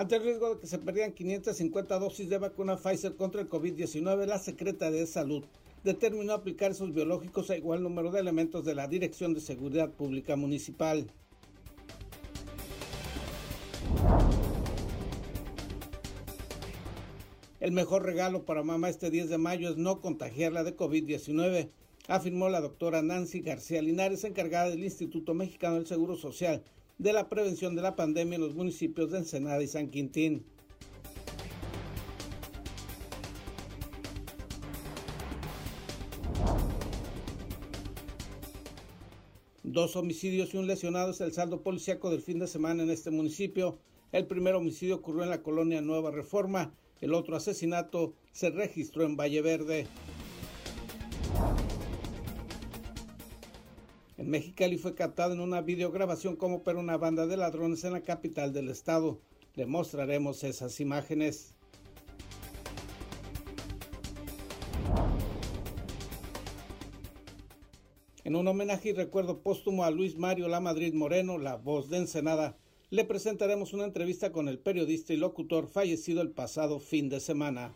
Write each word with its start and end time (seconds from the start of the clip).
Ante 0.00 0.16
el 0.16 0.22
riesgo 0.22 0.54
de 0.54 0.58
que 0.58 0.66
se 0.66 0.78
perdieran 0.78 1.12
550 1.12 1.98
dosis 1.98 2.30
de 2.30 2.38
vacuna 2.38 2.78
Pfizer 2.78 3.16
contra 3.16 3.42
el 3.42 3.50
COVID-19, 3.50 4.24
la 4.24 4.38
Secretaría 4.38 5.00
de 5.00 5.06
Salud 5.06 5.44
determinó 5.84 6.32
aplicar 6.32 6.70
esos 6.70 6.94
biológicos 6.94 7.50
a 7.50 7.58
igual 7.58 7.82
número 7.82 8.10
de 8.10 8.18
elementos 8.18 8.64
de 8.64 8.74
la 8.74 8.88
Dirección 8.88 9.34
de 9.34 9.42
Seguridad 9.42 9.90
Pública 9.90 10.36
Municipal. 10.36 11.12
El 17.60 17.72
mejor 17.72 18.02
regalo 18.02 18.46
para 18.46 18.62
mamá 18.62 18.88
este 18.88 19.10
10 19.10 19.28
de 19.28 19.36
mayo 19.36 19.68
es 19.68 19.76
no 19.76 20.00
contagiarla 20.00 20.64
de 20.64 20.78
COVID-19, 20.78 21.68
afirmó 22.08 22.48
la 22.48 22.62
doctora 22.62 23.02
Nancy 23.02 23.40
García 23.42 23.82
Linares, 23.82 24.24
encargada 24.24 24.70
del 24.70 24.82
Instituto 24.82 25.34
Mexicano 25.34 25.74
del 25.74 25.86
Seguro 25.86 26.16
Social 26.16 26.62
de 27.00 27.12
la 27.12 27.28
prevención 27.28 27.74
de 27.74 27.82
la 27.82 27.96
pandemia 27.96 28.36
en 28.36 28.42
los 28.42 28.54
municipios 28.54 29.10
de 29.10 29.18
Ensenada 29.18 29.60
y 29.62 29.66
San 29.66 29.88
Quintín. 29.88 30.44
Dos 39.64 39.96
homicidios 39.96 40.54
y 40.54 40.58
un 40.58 40.66
lesionado 40.66 41.10
es 41.10 41.20
el 41.20 41.32
saldo 41.32 41.62
policíaco 41.62 42.10
del 42.10 42.20
fin 42.20 42.38
de 42.38 42.46
semana 42.46 42.82
en 42.82 42.90
este 42.90 43.10
municipio. 43.10 43.78
El 44.12 44.26
primer 44.26 44.54
homicidio 44.54 44.96
ocurrió 44.96 45.24
en 45.24 45.30
la 45.30 45.42
colonia 45.42 45.80
Nueva 45.80 46.10
Reforma 46.10 46.72
el 47.00 47.14
otro 47.14 47.36
asesinato 47.36 48.12
se 48.32 48.50
registró 48.50 49.04
en 49.04 49.16
Valle 49.16 49.40
Verde. 49.40 49.86
En 54.20 54.28
Mexicali 54.28 54.76
fue 54.76 54.94
captado 54.94 55.32
en 55.32 55.40
una 55.40 55.62
videograbación 55.62 56.36
como 56.36 56.56
opera 56.56 56.78
una 56.78 56.98
banda 56.98 57.26
de 57.26 57.38
ladrones 57.38 57.84
en 57.84 57.94
la 57.94 58.02
capital 58.02 58.52
del 58.52 58.68
estado. 58.68 59.22
Le 59.54 59.64
mostraremos 59.64 60.44
esas 60.44 60.78
imágenes. 60.78 61.54
En 68.22 68.36
un 68.36 68.46
homenaje 68.46 68.90
y 68.90 68.92
recuerdo 68.92 69.40
póstumo 69.40 69.84
a 69.84 69.90
Luis 69.90 70.18
Mario 70.18 70.48
La 70.48 70.60
Madrid 70.60 70.92
Moreno, 70.92 71.38
la 71.38 71.56
voz 71.56 71.88
de 71.88 71.96
Ensenada, 71.96 72.58
le 72.90 73.06
presentaremos 73.06 73.72
una 73.72 73.84
entrevista 73.84 74.32
con 74.32 74.48
el 74.48 74.58
periodista 74.58 75.14
y 75.14 75.16
locutor 75.16 75.66
fallecido 75.66 76.20
el 76.20 76.30
pasado 76.30 76.78
fin 76.78 77.08
de 77.08 77.20
semana. 77.20 77.72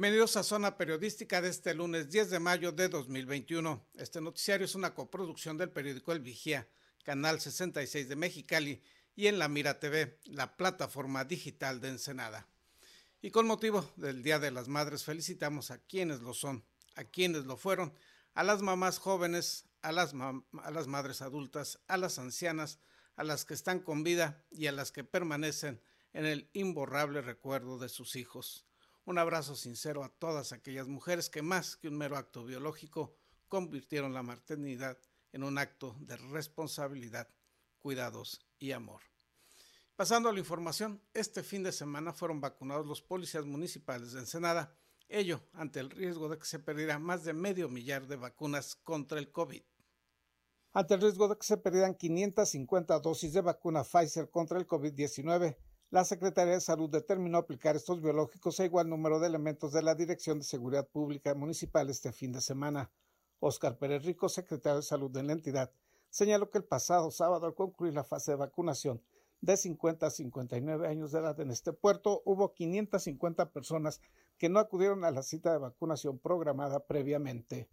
Bienvenidos 0.00 0.38
a 0.38 0.42
Zona 0.42 0.78
Periodística 0.78 1.42
de 1.42 1.50
este 1.50 1.74
lunes 1.74 2.08
10 2.08 2.30
de 2.30 2.40
mayo 2.40 2.72
de 2.72 2.88
2021. 2.88 3.84
Este 3.96 4.22
noticiario 4.22 4.64
es 4.64 4.74
una 4.74 4.94
coproducción 4.94 5.58
del 5.58 5.68
periódico 5.68 6.12
El 6.12 6.20
Vigía, 6.20 6.66
Canal 7.04 7.38
66 7.38 8.08
de 8.08 8.16
Mexicali 8.16 8.82
y 9.14 9.26
en 9.26 9.38
La 9.38 9.48
Mira 9.48 9.78
TV, 9.78 10.18
la 10.24 10.56
plataforma 10.56 11.26
digital 11.26 11.82
de 11.82 11.88
Ensenada. 11.88 12.48
Y 13.20 13.30
con 13.30 13.46
motivo 13.46 13.92
del 13.96 14.22
Día 14.22 14.38
de 14.38 14.50
las 14.50 14.68
Madres 14.68 15.04
felicitamos 15.04 15.70
a 15.70 15.76
quienes 15.76 16.22
lo 16.22 16.32
son, 16.32 16.64
a 16.94 17.04
quienes 17.04 17.44
lo 17.44 17.58
fueron, 17.58 17.92
a 18.32 18.42
las 18.42 18.62
mamás 18.62 18.98
jóvenes, 18.98 19.66
a 19.82 19.92
las, 19.92 20.14
a 20.14 20.70
las 20.70 20.86
madres 20.86 21.20
adultas, 21.20 21.78
a 21.88 21.98
las 21.98 22.18
ancianas, 22.18 22.78
a 23.16 23.22
las 23.22 23.44
que 23.44 23.52
están 23.52 23.80
con 23.80 24.02
vida 24.02 24.46
y 24.50 24.66
a 24.66 24.72
las 24.72 24.92
que 24.92 25.04
permanecen 25.04 25.78
en 26.14 26.24
el 26.24 26.48
imborrable 26.54 27.20
recuerdo 27.20 27.78
de 27.78 27.90
sus 27.90 28.16
hijos. 28.16 28.64
Un 29.10 29.18
abrazo 29.18 29.56
sincero 29.56 30.04
a 30.04 30.08
todas 30.08 30.52
aquellas 30.52 30.86
mujeres 30.86 31.28
que 31.28 31.42
más 31.42 31.76
que 31.76 31.88
un 31.88 31.98
mero 31.98 32.16
acto 32.16 32.44
biológico 32.44 33.16
convirtieron 33.48 34.14
la 34.14 34.22
maternidad 34.22 34.98
en 35.32 35.42
un 35.42 35.58
acto 35.58 35.96
de 35.98 36.16
responsabilidad, 36.16 37.28
cuidados 37.80 38.46
y 38.60 38.70
amor. 38.70 39.00
Pasando 39.96 40.28
a 40.28 40.32
la 40.32 40.38
información, 40.38 41.02
este 41.12 41.42
fin 41.42 41.64
de 41.64 41.72
semana 41.72 42.12
fueron 42.12 42.40
vacunados 42.40 42.86
los 42.86 43.02
policías 43.02 43.44
municipales 43.44 44.12
de 44.12 44.20
Ensenada, 44.20 44.76
ello 45.08 45.42
ante 45.54 45.80
el 45.80 45.90
riesgo 45.90 46.28
de 46.28 46.38
que 46.38 46.46
se 46.46 46.60
perdiera 46.60 47.00
más 47.00 47.24
de 47.24 47.32
medio 47.32 47.68
millar 47.68 48.06
de 48.06 48.14
vacunas 48.14 48.76
contra 48.76 49.18
el 49.18 49.32
COVID. 49.32 49.64
Ante 50.72 50.94
el 50.94 51.00
riesgo 51.00 51.26
de 51.26 51.36
que 51.36 51.46
se 51.46 51.56
perdieran 51.56 51.96
550 51.96 53.00
dosis 53.00 53.32
de 53.32 53.40
vacuna 53.40 53.82
Pfizer 53.82 54.30
contra 54.30 54.56
el 54.56 54.68
COVID-19, 54.68 55.56
la 55.90 56.04
Secretaría 56.04 56.54
de 56.54 56.60
Salud 56.60 56.88
determinó 56.88 57.38
aplicar 57.38 57.74
estos 57.74 58.00
biológicos 58.00 58.60
a 58.60 58.64
igual 58.64 58.88
número 58.88 59.18
de 59.18 59.26
elementos 59.26 59.72
de 59.72 59.82
la 59.82 59.96
Dirección 59.96 60.38
de 60.38 60.44
Seguridad 60.44 60.86
Pública 60.86 61.34
Municipal 61.34 61.90
este 61.90 62.12
fin 62.12 62.32
de 62.32 62.40
semana. 62.40 62.92
Oscar 63.40 63.76
Pérez 63.76 64.04
Rico, 64.04 64.28
secretario 64.28 64.76
de 64.76 64.82
Salud 64.82 65.10
de 65.10 65.24
la 65.24 65.32
entidad, 65.32 65.72
señaló 66.08 66.48
que 66.50 66.58
el 66.58 66.64
pasado 66.64 67.10
sábado, 67.10 67.46
al 67.46 67.54
concluir 67.54 67.94
la 67.94 68.04
fase 68.04 68.30
de 68.30 68.36
vacunación 68.36 69.02
de 69.40 69.56
50 69.56 70.06
a 70.06 70.10
59 70.10 70.86
años 70.86 71.10
de 71.10 71.18
edad 71.18 71.40
en 71.40 71.50
este 71.50 71.72
puerto, 71.72 72.22
hubo 72.24 72.52
550 72.54 73.50
personas 73.50 74.00
que 74.38 74.48
no 74.48 74.60
acudieron 74.60 75.04
a 75.04 75.10
la 75.10 75.22
cita 75.22 75.50
de 75.50 75.58
vacunación 75.58 76.20
programada 76.20 76.86
previamente. 76.86 77.68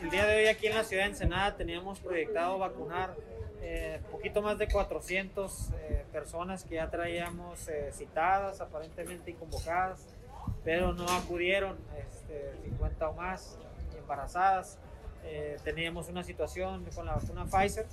El 0.00 0.08
día 0.08 0.24
de 0.24 0.36
hoy 0.36 0.46
aquí 0.46 0.68
en 0.68 0.76
la 0.76 0.84
ciudad 0.84 1.04
de 1.04 1.10
Ensenada 1.10 1.56
teníamos 1.56 2.00
proyectado 2.00 2.58
vacunar 2.58 3.16
eh, 3.60 4.00
poquito 4.10 4.40
más 4.40 4.56
de 4.58 4.68
400 4.68 5.70
eh, 5.72 6.03
personas 6.14 6.62
que 6.62 6.76
ya 6.76 6.88
traíamos 6.88 7.66
eh, 7.66 7.90
citadas 7.92 8.60
aparentemente 8.60 9.32
y 9.32 9.34
convocadas, 9.34 9.98
pero 10.62 10.92
no 10.92 11.08
acudieron, 11.08 11.76
este, 11.98 12.54
50 12.62 13.08
o 13.08 13.14
más 13.14 13.58
embarazadas. 13.98 14.78
Eh, 15.24 15.56
teníamos 15.64 16.08
una 16.08 16.22
situación 16.22 16.86
con 16.94 17.06
la 17.06 17.14
vacuna 17.16 17.46
Pfizer, 17.46 17.86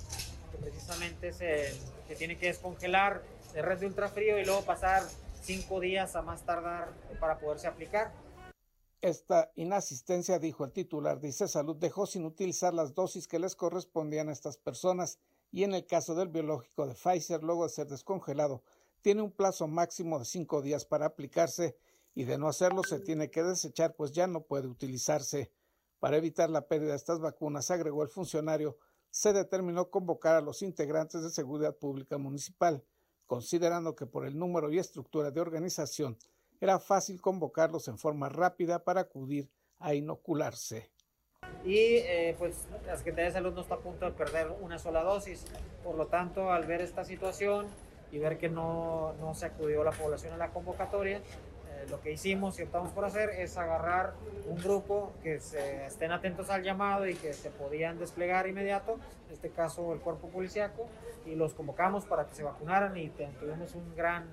que 0.52 0.58
precisamente 0.58 1.32
se, 1.32 1.74
tiene 2.16 2.38
que 2.38 2.46
descongelar 2.46 3.22
de 3.54 3.60
red 3.60 3.80
de 3.80 3.86
ultrafrío 3.86 4.38
y 4.38 4.44
luego 4.44 4.62
pasar 4.62 5.02
cinco 5.42 5.80
días 5.80 6.14
a 6.14 6.22
más 6.22 6.42
tardar 6.42 6.90
para 7.18 7.38
poderse 7.38 7.66
aplicar. 7.66 8.12
Esta 9.00 9.50
inasistencia, 9.56 10.38
dijo 10.38 10.64
el 10.64 10.70
titular 10.70 11.18
de 11.18 11.32
Salud, 11.32 11.74
dejó 11.74 12.06
sin 12.06 12.24
utilizar 12.24 12.72
las 12.72 12.94
dosis 12.94 13.26
que 13.26 13.40
les 13.40 13.56
correspondían 13.56 14.28
a 14.28 14.32
estas 14.32 14.58
personas 14.58 15.18
y 15.52 15.64
en 15.64 15.74
el 15.74 15.86
caso 15.86 16.14
del 16.14 16.28
biológico 16.28 16.86
de 16.86 16.94
Pfizer, 16.94 17.42
luego 17.42 17.64
de 17.64 17.68
ser 17.68 17.86
descongelado, 17.86 18.62
tiene 19.02 19.20
un 19.20 19.30
plazo 19.30 19.68
máximo 19.68 20.18
de 20.18 20.24
cinco 20.24 20.62
días 20.62 20.86
para 20.86 21.06
aplicarse 21.06 21.76
y 22.14 22.24
de 22.24 22.38
no 22.38 22.48
hacerlo 22.48 22.82
se 22.82 23.00
tiene 23.00 23.30
que 23.30 23.42
desechar 23.42 23.94
pues 23.94 24.12
ya 24.12 24.26
no 24.26 24.40
puede 24.40 24.66
utilizarse. 24.66 25.52
Para 26.00 26.16
evitar 26.16 26.48
la 26.48 26.66
pérdida 26.66 26.90
de 26.90 26.96
estas 26.96 27.20
vacunas, 27.20 27.70
agregó 27.70 28.02
el 28.02 28.08
funcionario, 28.08 28.78
se 29.10 29.34
determinó 29.34 29.90
convocar 29.90 30.36
a 30.36 30.40
los 30.40 30.62
integrantes 30.62 31.22
de 31.22 31.30
Seguridad 31.30 31.76
Pública 31.76 32.16
Municipal, 32.16 32.82
considerando 33.26 33.94
que 33.94 34.06
por 34.06 34.26
el 34.26 34.38
número 34.38 34.72
y 34.72 34.78
estructura 34.78 35.30
de 35.30 35.40
organización 35.40 36.16
era 36.60 36.78
fácil 36.78 37.20
convocarlos 37.20 37.88
en 37.88 37.98
forma 37.98 38.30
rápida 38.30 38.84
para 38.84 39.02
acudir 39.02 39.50
a 39.78 39.94
inocularse 39.94 40.92
y 41.64 41.76
eh, 41.76 42.34
pues 42.38 42.66
la 42.86 42.96
Secretaría 42.96 43.26
de 43.26 43.32
Salud 43.32 43.54
no 43.54 43.60
está 43.60 43.76
a 43.76 43.78
punto 43.78 44.04
de 44.04 44.12
perder 44.12 44.48
una 44.60 44.78
sola 44.78 45.02
dosis. 45.02 45.44
Por 45.84 45.96
lo 45.96 46.06
tanto, 46.06 46.50
al 46.50 46.64
ver 46.64 46.80
esta 46.80 47.04
situación 47.04 47.66
y 48.10 48.18
ver 48.18 48.38
que 48.38 48.48
no, 48.48 49.14
no 49.20 49.34
se 49.34 49.46
acudió 49.46 49.84
la 49.84 49.92
población 49.92 50.34
a 50.34 50.36
la 50.36 50.48
convocatoria, 50.48 51.18
eh, 51.18 51.86
lo 51.88 52.00
que 52.00 52.12
hicimos 52.12 52.58
y 52.58 52.62
optamos 52.62 52.90
por 52.90 53.04
hacer 53.04 53.30
es 53.30 53.56
agarrar 53.56 54.14
un 54.46 54.56
grupo 54.56 55.12
que 55.22 55.38
se 55.38 55.86
estén 55.86 56.10
atentos 56.10 56.50
al 56.50 56.62
llamado 56.62 57.06
y 57.06 57.14
que 57.14 57.32
se 57.32 57.50
podían 57.50 57.98
desplegar 57.98 58.48
inmediato, 58.48 58.98
en 59.28 59.32
este 59.32 59.50
caso 59.50 59.92
el 59.92 60.00
cuerpo 60.00 60.28
policiaco, 60.28 60.88
y 61.24 61.36
los 61.36 61.54
convocamos 61.54 62.04
para 62.04 62.26
que 62.26 62.34
se 62.34 62.42
vacunaran 62.42 62.96
y 62.96 63.08
tuvimos 63.08 63.74
un 63.76 63.94
gran, 63.94 64.26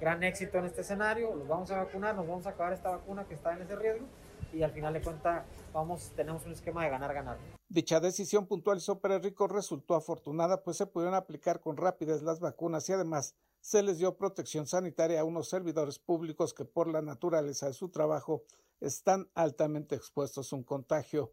gran 0.00 0.22
éxito 0.22 0.58
en 0.58 0.66
este 0.66 0.82
escenario. 0.82 1.34
Los 1.34 1.48
vamos 1.48 1.70
a 1.70 1.78
vacunar, 1.82 2.14
nos 2.14 2.28
vamos 2.28 2.46
a 2.46 2.50
acabar 2.50 2.74
esta 2.74 2.90
vacuna 2.90 3.24
que 3.24 3.34
está 3.34 3.54
en 3.54 3.62
ese 3.62 3.74
riesgo 3.74 4.06
y 4.52 4.62
al 4.62 4.70
final 4.70 4.92
de 4.92 5.00
cuentas 5.00 5.42
vamos, 5.74 6.12
tenemos 6.14 6.46
un 6.46 6.52
esquema 6.52 6.84
de 6.84 6.90
ganar-ganar. 6.90 7.36
Dicha 7.68 8.00
decisión 8.00 8.46
puntualizó 8.46 9.00
Pérez 9.00 9.22
Rico 9.22 9.48
resultó 9.48 9.94
afortunada, 9.94 10.62
pues 10.62 10.78
se 10.78 10.86
pudieron 10.86 11.14
aplicar 11.14 11.60
con 11.60 11.76
rapidez 11.76 12.22
las 12.22 12.40
vacunas 12.40 12.88
y 12.88 12.92
además 12.92 13.34
se 13.60 13.82
les 13.82 13.98
dio 13.98 14.16
protección 14.16 14.66
sanitaria 14.66 15.20
a 15.20 15.24
unos 15.24 15.48
servidores 15.48 15.98
públicos 15.98 16.54
que 16.54 16.64
por 16.64 16.86
la 16.88 17.02
naturaleza 17.02 17.66
de 17.66 17.74
su 17.74 17.88
trabajo 17.90 18.44
están 18.80 19.28
altamente 19.34 19.96
expuestos 19.96 20.52
a 20.52 20.56
un 20.56 20.62
contagio. 20.62 21.32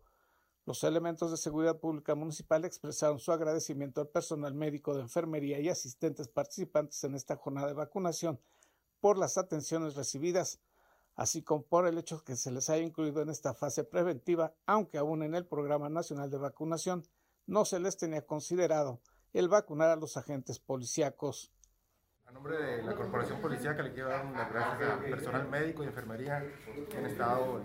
Los 0.65 0.83
elementos 0.83 1.31
de 1.31 1.37
seguridad 1.37 1.79
pública 1.79 2.15
municipal 2.15 2.65
expresaron 2.65 3.19
su 3.19 3.31
agradecimiento 3.31 4.01
al 4.01 4.07
personal 4.07 4.53
médico 4.53 4.95
de 4.95 5.01
enfermería 5.01 5.59
y 5.59 5.69
asistentes 5.69 6.27
participantes 6.27 7.03
en 7.03 7.15
esta 7.15 7.35
jornada 7.35 7.67
de 7.67 7.73
vacunación 7.73 8.39
por 8.99 9.17
las 9.17 9.37
atenciones 9.37 9.95
recibidas, 9.95 10.59
así 11.15 11.43
como 11.43 11.63
por 11.63 11.87
el 11.87 11.97
hecho 11.97 12.23
que 12.23 12.35
se 12.35 12.51
les 12.51 12.69
haya 12.69 12.83
incluido 12.83 13.21
en 13.21 13.29
esta 13.29 13.53
fase 13.53 13.83
preventiva, 13.83 14.53
aunque 14.65 14.97
aún 14.97 15.23
en 15.23 15.35
el 15.35 15.45
Programa 15.45 15.89
Nacional 15.89 16.29
de 16.29 16.37
Vacunación 16.37 17.03
no 17.47 17.65
se 17.65 17.79
les 17.79 17.97
tenía 17.97 18.25
considerado 18.25 19.01
el 19.33 19.47
vacunar 19.47 19.89
a 19.89 19.95
los 19.95 20.17
agentes 20.17 20.59
policíacos. 20.59 21.51
A 22.25 22.31
nombre 22.31 22.57
de 22.57 22.83
la 22.83 22.95
Corporación 22.95 23.41
Policíaca 23.41 23.83
le 23.83 23.93
quiero 23.93 24.09
dar 24.09 24.25
las 24.25 24.49
gracias 24.49 24.89
al 24.89 24.99
personal 24.99 25.49
médico 25.49 25.83
y 25.83 25.87
enfermería 25.87 26.45
que 26.89 26.97
han 26.97 27.05
estado 27.05 27.61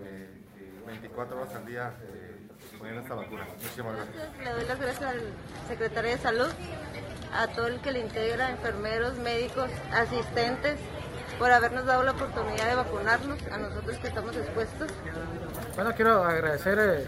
24 0.85 1.35
eh, 1.35 1.39
horas 1.39 1.55
al 1.55 1.65
día 1.65 1.97
eh, 2.01 2.47
poniendo 2.77 3.01
esta 3.01 3.15
vacuna. 3.15 3.47
Muchísimas 3.53 3.95
gracias. 3.95 4.37
Le 4.43 4.51
doy 4.51 4.65
las 4.65 4.79
gracias 4.79 5.09
al 5.09 5.21
secretario 5.67 6.11
de 6.11 6.17
Salud, 6.17 6.51
a 7.33 7.47
todo 7.47 7.67
el 7.67 7.79
que 7.79 7.91
le 7.91 7.99
integra, 7.99 8.49
enfermeros, 8.51 9.17
médicos, 9.19 9.69
asistentes, 9.93 10.79
por 11.37 11.51
habernos 11.51 11.85
dado 11.85 12.03
la 12.03 12.11
oportunidad 12.11 12.69
de 12.69 12.75
vacunarnos, 12.75 13.41
a 13.43 13.57
nosotros 13.57 13.97
que 13.97 14.07
estamos 14.07 14.35
expuestos. 14.35 14.91
Bueno, 15.75 15.93
quiero 15.95 16.23
agradecer 16.23 16.77
eh, 16.79 17.05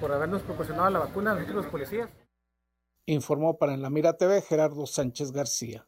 por 0.00 0.12
habernos 0.12 0.42
proporcionado 0.42 0.90
la 0.90 0.98
vacuna 1.00 1.32
a 1.32 1.34
nosotros 1.34 1.64
los 1.64 1.66
policías. 1.66 2.08
Informó 3.06 3.58
para 3.58 3.74
En 3.74 3.82
la 3.82 3.90
Mira 3.90 4.16
TV 4.16 4.42
Gerardo 4.42 4.86
Sánchez 4.86 5.32
García. 5.32 5.86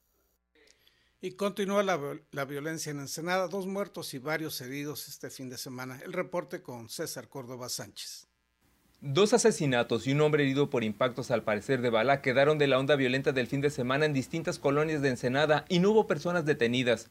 Y 1.20 1.32
continúa 1.32 1.82
la, 1.82 1.99
la, 2.31 2.44
violencia 2.44 2.90
en 2.90 3.00
Ensenada, 3.00 3.49
dos 3.49 3.67
muertos 3.67 4.14
y 4.14 4.19
varios 4.19 4.61
heridos 4.61 5.08
este 5.08 5.31
fin 5.31 5.49
de 5.49 5.58
semana. 5.58 5.99
El 6.05 6.12
reporte 6.12 6.62
con 6.62 6.88
César 6.88 7.29
Córdoba 7.29 7.69
Sánchez. 7.69 8.29
Dos 9.00 9.32
asesinatos 9.32 10.06
y 10.06 10.12
un 10.12 10.20
hombre 10.20 10.43
herido 10.44 10.70
por 10.70 10.82
impactos 10.85 11.31
al 11.31 11.44
parecer 11.44 11.81
de 11.82 11.90
bala 11.90 12.20
quedaron 12.20 12.58
de 12.58 12.67
la 12.67 12.79
onda 12.79 12.96
violenta 12.96 13.32
del 13.32 13.46
fin 13.46 13.61
de 13.61 13.70
semana 13.70 14.06
en 14.06 14.12
distintas 14.12 14.58
colonias 14.58 15.02
de 15.02 15.08
Ensenada 15.08 15.64
y 15.69 15.79
no 15.79 15.90
hubo 15.90 16.06
personas 16.06 16.44
detenidas. 16.44 17.11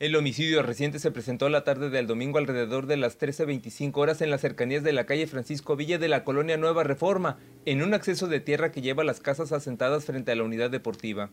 El 0.00 0.16
homicidio 0.16 0.62
reciente 0.62 0.98
se 0.98 1.10
presentó 1.10 1.50
la 1.50 1.62
tarde 1.62 1.90
del 1.90 2.06
domingo 2.06 2.38
alrededor 2.38 2.86
de 2.86 2.96
las 2.96 3.20
13.25 3.20 3.98
horas 3.98 4.22
en 4.22 4.30
las 4.30 4.40
cercanías 4.40 4.82
de 4.82 4.94
la 4.94 5.04
calle 5.04 5.26
Francisco 5.26 5.76
Villa 5.76 5.98
de 5.98 6.08
la 6.08 6.24
colonia 6.24 6.56
Nueva 6.56 6.84
Reforma, 6.84 7.38
en 7.66 7.82
un 7.82 7.92
acceso 7.92 8.26
de 8.26 8.40
tierra 8.40 8.72
que 8.72 8.80
lleva 8.80 9.04
las 9.04 9.20
casas 9.20 9.52
asentadas 9.52 10.06
frente 10.06 10.32
a 10.32 10.36
la 10.36 10.44
unidad 10.44 10.70
deportiva. 10.70 11.32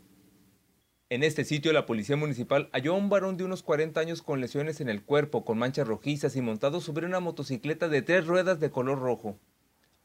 En 1.09 1.23
este 1.23 1.45
sitio, 1.45 1.71
la 1.71 1.85
policía 1.85 2.17
municipal 2.17 2.67
halló 2.73 2.95
a 2.95 2.97
un 2.97 3.07
varón 3.07 3.37
de 3.37 3.45
unos 3.45 3.63
40 3.63 4.01
años 4.01 4.21
con 4.21 4.41
lesiones 4.41 4.81
en 4.81 4.89
el 4.89 5.01
cuerpo, 5.01 5.45
con 5.45 5.57
manchas 5.57 5.87
rojizas 5.87 6.35
y 6.35 6.41
montado 6.41 6.81
sobre 6.81 7.05
una 7.05 7.21
motocicleta 7.21 7.87
de 7.87 8.01
tres 8.01 8.27
ruedas 8.27 8.59
de 8.59 8.69
color 8.69 8.99
rojo. 8.99 9.39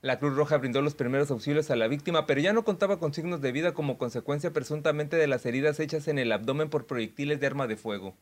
La 0.02 0.20
Cruz 0.20 0.36
Roja 0.36 0.58
brindó 0.58 0.82
los 0.82 0.94
primeros 0.94 1.32
auxilios 1.32 1.72
a 1.72 1.76
la 1.76 1.88
víctima, 1.88 2.26
pero 2.26 2.40
ya 2.40 2.52
no 2.52 2.62
contaba 2.62 3.00
con 3.00 3.12
signos 3.12 3.40
de 3.40 3.50
vida 3.50 3.74
como 3.74 3.98
consecuencia 3.98 4.52
presuntamente 4.52 5.16
de 5.16 5.26
las 5.26 5.46
heridas 5.46 5.80
hechas 5.80 6.06
en 6.06 6.20
el 6.20 6.30
abdomen 6.30 6.70
por 6.70 6.86
proyectiles 6.86 7.40
de 7.40 7.46
arma 7.48 7.66
de 7.66 7.76
fuego. 7.76 8.16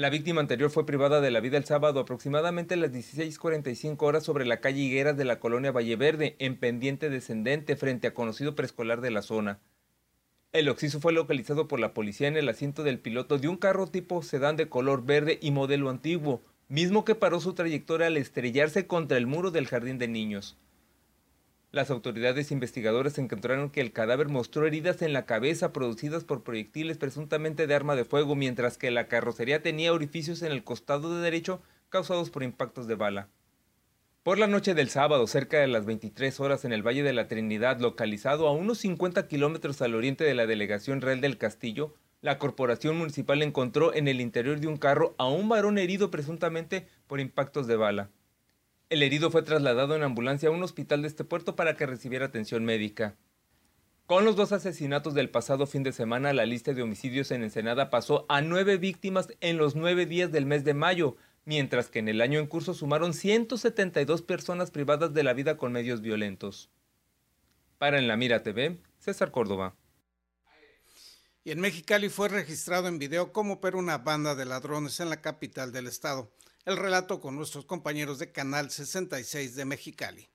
La 0.00 0.08
víctima 0.08 0.40
anterior 0.40 0.70
fue 0.70 0.86
privada 0.86 1.20
de 1.20 1.30
la 1.30 1.40
vida 1.40 1.58
el 1.58 1.66
sábado 1.66 2.00
aproximadamente 2.00 2.72
a 2.72 2.78
las 2.78 2.90
16.45 2.90 4.00
horas 4.00 4.24
sobre 4.24 4.46
la 4.46 4.62
calle 4.62 4.80
Higueras 4.80 5.14
de 5.14 5.26
la 5.26 5.40
colonia 5.40 5.72
Valleverde, 5.72 6.36
en 6.38 6.56
pendiente 6.56 7.10
descendente 7.10 7.76
frente 7.76 8.06
a 8.06 8.14
conocido 8.14 8.54
preescolar 8.54 9.02
de 9.02 9.10
la 9.10 9.20
zona. 9.20 9.58
El 10.52 10.70
occiso 10.70 11.00
fue 11.00 11.12
localizado 11.12 11.68
por 11.68 11.80
la 11.80 11.92
policía 11.92 12.28
en 12.28 12.38
el 12.38 12.48
asiento 12.48 12.82
del 12.82 12.98
piloto 12.98 13.36
de 13.36 13.48
un 13.48 13.58
carro 13.58 13.88
tipo 13.88 14.22
sedán 14.22 14.56
de 14.56 14.70
color 14.70 15.04
verde 15.04 15.38
y 15.42 15.50
modelo 15.50 15.90
antiguo, 15.90 16.40
mismo 16.68 17.04
que 17.04 17.14
paró 17.14 17.38
su 17.38 17.52
trayectoria 17.52 18.06
al 18.06 18.16
estrellarse 18.16 18.86
contra 18.86 19.18
el 19.18 19.26
muro 19.26 19.50
del 19.50 19.66
jardín 19.66 19.98
de 19.98 20.08
niños. 20.08 20.56
Las 21.72 21.90
autoridades 21.90 22.50
investigadoras 22.50 23.16
encontraron 23.18 23.70
que 23.70 23.80
el 23.80 23.92
cadáver 23.92 24.28
mostró 24.28 24.66
heridas 24.66 25.02
en 25.02 25.12
la 25.12 25.24
cabeza 25.24 25.72
producidas 25.72 26.24
por 26.24 26.42
proyectiles 26.42 26.98
presuntamente 26.98 27.68
de 27.68 27.74
arma 27.74 27.94
de 27.94 28.04
fuego, 28.04 28.34
mientras 28.34 28.76
que 28.76 28.90
la 28.90 29.06
carrocería 29.06 29.62
tenía 29.62 29.92
orificios 29.92 30.42
en 30.42 30.50
el 30.50 30.64
costado 30.64 31.14
de 31.14 31.22
derecho 31.22 31.62
causados 31.88 32.30
por 32.30 32.42
impactos 32.42 32.88
de 32.88 32.96
bala. 32.96 33.28
Por 34.24 34.38
la 34.38 34.48
noche 34.48 34.74
del 34.74 34.90
sábado, 34.90 35.26
cerca 35.28 35.60
de 35.60 35.68
las 35.68 35.86
23 35.86 36.40
horas 36.40 36.64
en 36.64 36.72
el 36.72 36.86
Valle 36.86 37.04
de 37.04 37.12
la 37.12 37.28
Trinidad, 37.28 37.78
localizado 37.78 38.48
a 38.48 38.52
unos 38.52 38.78
50 38.78 39.28
kilómetros 39.28 39.80
al 39.80 39.94
oriente 39.94 40.24
de 40.24 40.34
la 40.34 40.46
delegación 40.46 41.00
Real 41.00 41.20
del 41.20 41.38
Castillo, 41.38 41.94
la 42.20 42.38
corporación 42.38 42.98
municipal 42.98 43.42
encontró 43.42 43.94
en 43.94 44.08
el 44.08 44.20
interior 44.20 44.58
de 44.58 44.66
un 44.66 44.76
carro 44.76 45.14
a 45.18 45.28
un 45.28 45.48
varón 45.48 45.78
herido 45.78 46.10
presuntamente 46.10 46.86
por 47.06 47.20
impactos 47.20 47.66
de 47.66 47.76
bala. 47.76 48.10
El 48.90 49.04
herido 49.04 49.30
fue 49.30 49.42
trasladado 49.42 49.94
en 49.94 50.02
ambulancia 50.02 50.48
a 50.48 50.52
un 50.52 50.64
hospital 50.64 51.02
de 51.02 51.08
este 51.08 51.22
puerto 51.22 51.54
para 51.54 51.76
que 51.76 51.86
recibiera 51.86 52.26
atención 52.26 52.64
médica. 52.64 53.14
Con 54.06 54.24
los 54.24 54.34
dos 54.34 54.50
asesinatos 54.50 55.14
del 55.14 55.30
pasado 55.30 55.68
fin 55.68 55.84
de 55.84 55.92
semana, 55.92 56.32
la 56.32 56.44
lista 56.44 56.72
de 56.72 56.82
homicidios 56.82 57.30
en 57.30 57.44
Ensenada 57.44 57.88
pasó 57.88 58.26
a 58.28 58.40
nueve 58.40 58.78
víctimas 58.78 59.28
en 59.40 59.58
los 59.58 59.76
nueve 59.76 60.06
días 60.06 60.32
del 60.32 60.44
mes 60.44 60.64
de 60.64 60.74
mayo, 60.74 61.16
mientras 61.44 61.88
que 61.88 62.00
en 62.00 62.08
el 62.08 62.20
año 62.20 62.40
en 62.40 62.48
curso 62.48 62.74
sumaron 62.74 63.14
172 63.14 64.22
personas 64.22 64.72
privadas 64.72 65.14
de 65.14 65.22
la 65.22 65.34
vida 65.34 65.56
con 65.56 65.70
medios 65.70 66.00
violentos. 66.00 66.68
Para 67.78 67.96
En 67.96 68.08
la 68.08 68.16
Mira 68.16 68.42
TV, 68.42 68.80
César 68.98 69.30
Córdoba. 69.30 69.76
Y 71.44 71.52
en 71.52 71.60
Mexicali 71.60 72.08
fue 72.08 72.28
registrado 72.28 72.88
en 72.88 72.98
video 72.98 73.32
cómo 73.32 73.54
opera 73.54 73.76
una 73.76 73.98
banda 73.98 74.34
de 74.34 74.46
ladrones 74.46 74.98
en 74.98 75.10
la 75.10 75.20
capital 75.20 75.70
del 75.70 75.86
estado. 75.86 76.32
El 76.66 76.76
relato 76.76 77.20
con 77.20 77.36
nuestros 77.36 77.64
compañeros 77.64 78.18
de 78.18 78.32
Canal 78.32 78.70
66 78.70 79.56
de 79.56 79.64
Mexicali. 79.64 80.28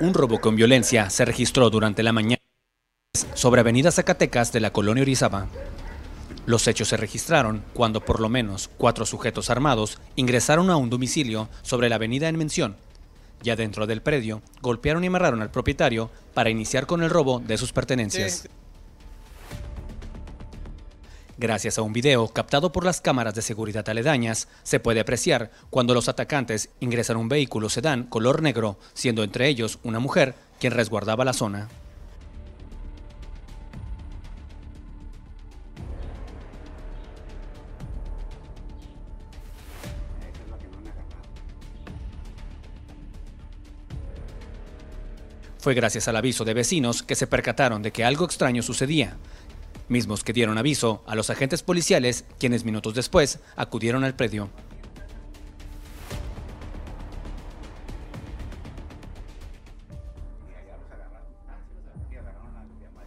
Un 0.00 0.12
robo 0.12 0.40
con 0.40 0.56
violencia 0.56 1.08
se 1.10 1.24
registró 1.24 1.70
durante 1.70 2.02
la 2.02 2.12
mañana 2.12 2.42
sobre 3.34 3.60
Avenida 3.60 3.92
Zacatecas 3.92 4.52
de 4.52 4.60
la 4.60 4.72
colonia 4.72 5.02
Orizaba. 5.02 5.46
Los 6.44 6.66
hechos 6.66 6.88
se 6.88 6.96
registraron 6.96 7.64
cuando 7.72 8.04
por 8.04 8.20
lo 8.20 8.28
menos 8.28 8.68
cuatro 8.76 9.06
sujetos 9.06 9.48
armados 9.48 9.98
ingresaron 10.16 10.70
a 10.70 10.76
un 10.76 10.90
domicilio 10.90 11.48
sobre 11.62 11.88
la 11.88 11.94
avenida 11.94 12.28
en 12.28 12.36
mención. 12.36 12.76
Ya 13.42 13.54
dentro 13.54 13.86
del 13.86 14.02
predio, 14.02 14.42
golpearon 14.60 15.04
y 15.04 15.06
amarraron 15.06 15.40
al 15.40 15.50
propietario 15.52 16.10
para 16.34 16.50
iniciar 16.50 16.86
con 16.86 17.02
el 17.02 17.10
robo 17.10 17.38
de 17.38 17.56
sus 17.56 17.72
pertenencias. 17.72 18.48
Gracias 21.38 21.76
a 21.76 21.82
un 21.82 21.92
video 21.92 22.28
captado 22.28 22.72
por 22.72 22.82
las 22.82 23.02
cámaras 23.02 23.34
de 23.34 23.42
seguridad 23.42 23.86
aledañas, 23.90 24.48
se 24.62 24.80
puede 24.80 25.00
apreciar 25.00 25.50
cuando 25.68 25.92
los 25.92 26.08
atacantes 26.08 26.70
ingresan 26.80 27.18
un 27.18 27.28
vehículo 27.28 27.68
sedán 27.68 28.04
color 28.04 28.40
negro, 28.40 28.78
siendo 28.94 29.22
entre 29.22 29.46
ellos 29.46 29.78
una 29.82 29.98
mujer 29.98 30.34
quien 30.58 30.72
resguardaba 30.72 31.26
la 31.26 31.34
zona. 31.34 31.68
Fue 45.58 45.74
gracias 45.74 46.06
al 46.06 46.16
aviso 46.16 46.44
de 46.44 46.54
vecinos 46.54 47.02
que 47.02 47.16
se 47.16 47.26
percataron 47.26 47.82
de 47.82 47.90
que 47.90 48.04
algo 48.04 48.24
extraño 48.24 48.62
sucedía, 48.62 49.16
mismos 49.88 50.24
que 50.24 50.32
dieron 50.32 50.58
aviso 50.58 51.02
a 51.06 51.14
los 51.14 51.30
agentes 51.30 51.62
policiales, 51.62 52.24
quienes 52.38 52.64
minutos 52.64 52.94
después 52.94 53.40
acudieron 53.56 54.04
al 54.04 54.14
predio. 54.14 54.50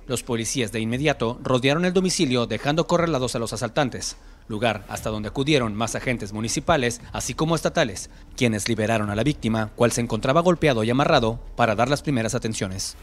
Los 0.09 0.23
policías 0.23 0.71
de 0.71 0.79
inmediato 0.79 1.39
rodearon 1.43 1.85
el 1.85 1.93
domicilio 1.93 2.47
dejando 2.47 2.87
correlados 2.87 3.35
a 3.35 3.39
los 3.39 3.53
asaltantes, 3.53 4.17
lugar 4.47 4.83
hasta 4.89 5.11
donde 5.11 5.29
acudieron 5.29 5.75
más 5.75 5.93
agentes 5.93 6.33
municipales, 6.33 6.99
así 7.13 7.35
como 7.35 7.55
estatales, 7.55 8.09
quienes 8.35 8.67
liberaron 8.67 9.11
a 9.11 9.15
la 9.15 9.23
víctima, 9.23 9.69
cual 9.75 9.91
se 9.91 10.01
encontraba 10.01 10.41
golpeado 10.41 10.83
y 10.83 10.89
amarrado, 10.89 11.39
para 11.55 11.75
dar 11.75 11.89
las 11.89 12.01
primeras 12.01 12.33
atenciones. 12.33 12.97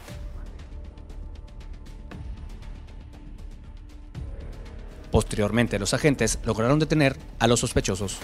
Posteriormente, 5.11 5.79
los 5.79 5.93
agentes 5.93 6.39
lograron 6.43 6.79
detener 6.79 7.17
a 7.39 7.47
los 7.47 7.59
sospechosos. 7.59 8.19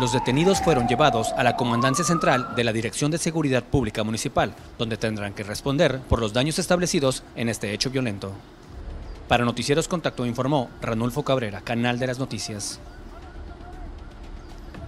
Los 0.00 0.12
detenidos 0.12 0.60
fueron 0.60 0.88
llevados 0.88 1.32
a 1.36 1.44
la 1.44 1.56
Comandancia 1.56 2.04
Central 2.04 2.56
de 2.56 2.64
la 2.64 2.72
Dirección 2.72 3.12
de 3.12 3.18
Seguridad 3.18 3.62
Pública 3.62 4.02
Municipal, 4.02 4.52
donde 4.76 4.96
tendrán 4.96 5.34
que 5.34 5.44
responder 5.44 6.00
por 6.00 6.18
los 6.20 6.32
daños 6.32 6.58
establecidos 6.58 7.22
en 7.36 7.48
este 7.48 7.72
hecho 7.72 7.90
violento. 7.90 8.32
Para 9.28 9.44
Noticieros 9.44 9.86
Contacto 9.86 10.26
informó 10.26 10.68
Ranulfo 10.82 11.22
Cabrera, 11.22 11.60
Canal 11.60 12.00
de 12.00 12.08
las 12.08 12.18
Noticias. 12.18 12.80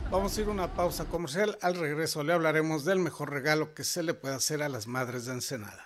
Vamos 0.08 0.38
a 0.38 0.40
ir 0.40 0.46
a 0.46 0.50
una 0.52 0.72
pausa 0.72 1.04
comercial. 1.06 1.58
Al 1.62 1.75
regreso 1.75 2.22
le 2.22 2.32
hablaremos 2.32 2.84
del 2.84 3.00
mejor 3.00 3.30
regalo 3.30 3.75
que 3.75 3.82
se 3.82 4.04
le 4.04 4.14
puede 4.14 4.36
hacer 4.36 4.62
a 4.62 4.68
las 4.68 4.86
madres 4.86 5.26
de 5.26 5.32
Ensenada. 5.32 5.86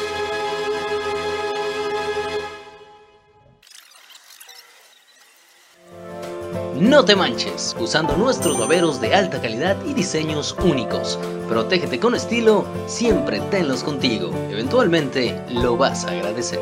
No 6.81 7.05
te 7.05 7.15
manches, 7.15 7.75
usando 7.79 8.17
nuestros 8.17 8.57
baberos 8.57 8.99
de 8.99 9.13
alta 9.13 9.39
calidad 9.39 9.77
y 9.85 9.93
diseños 9.93 10.55
únicos. 10.63 11.19
Protégete 11.47 11.99
con 11.99 12.15
estilo, 12.15 12.65
siempre 12.87 13.39
tenlos 13.51 13.83
contigo. 13.83 14.31
Eventualmente 14.49 15.39
lo 15.49 15.77
vas 15.77 16.05
a 16.05 16.09
agradecer. 16.09 16.59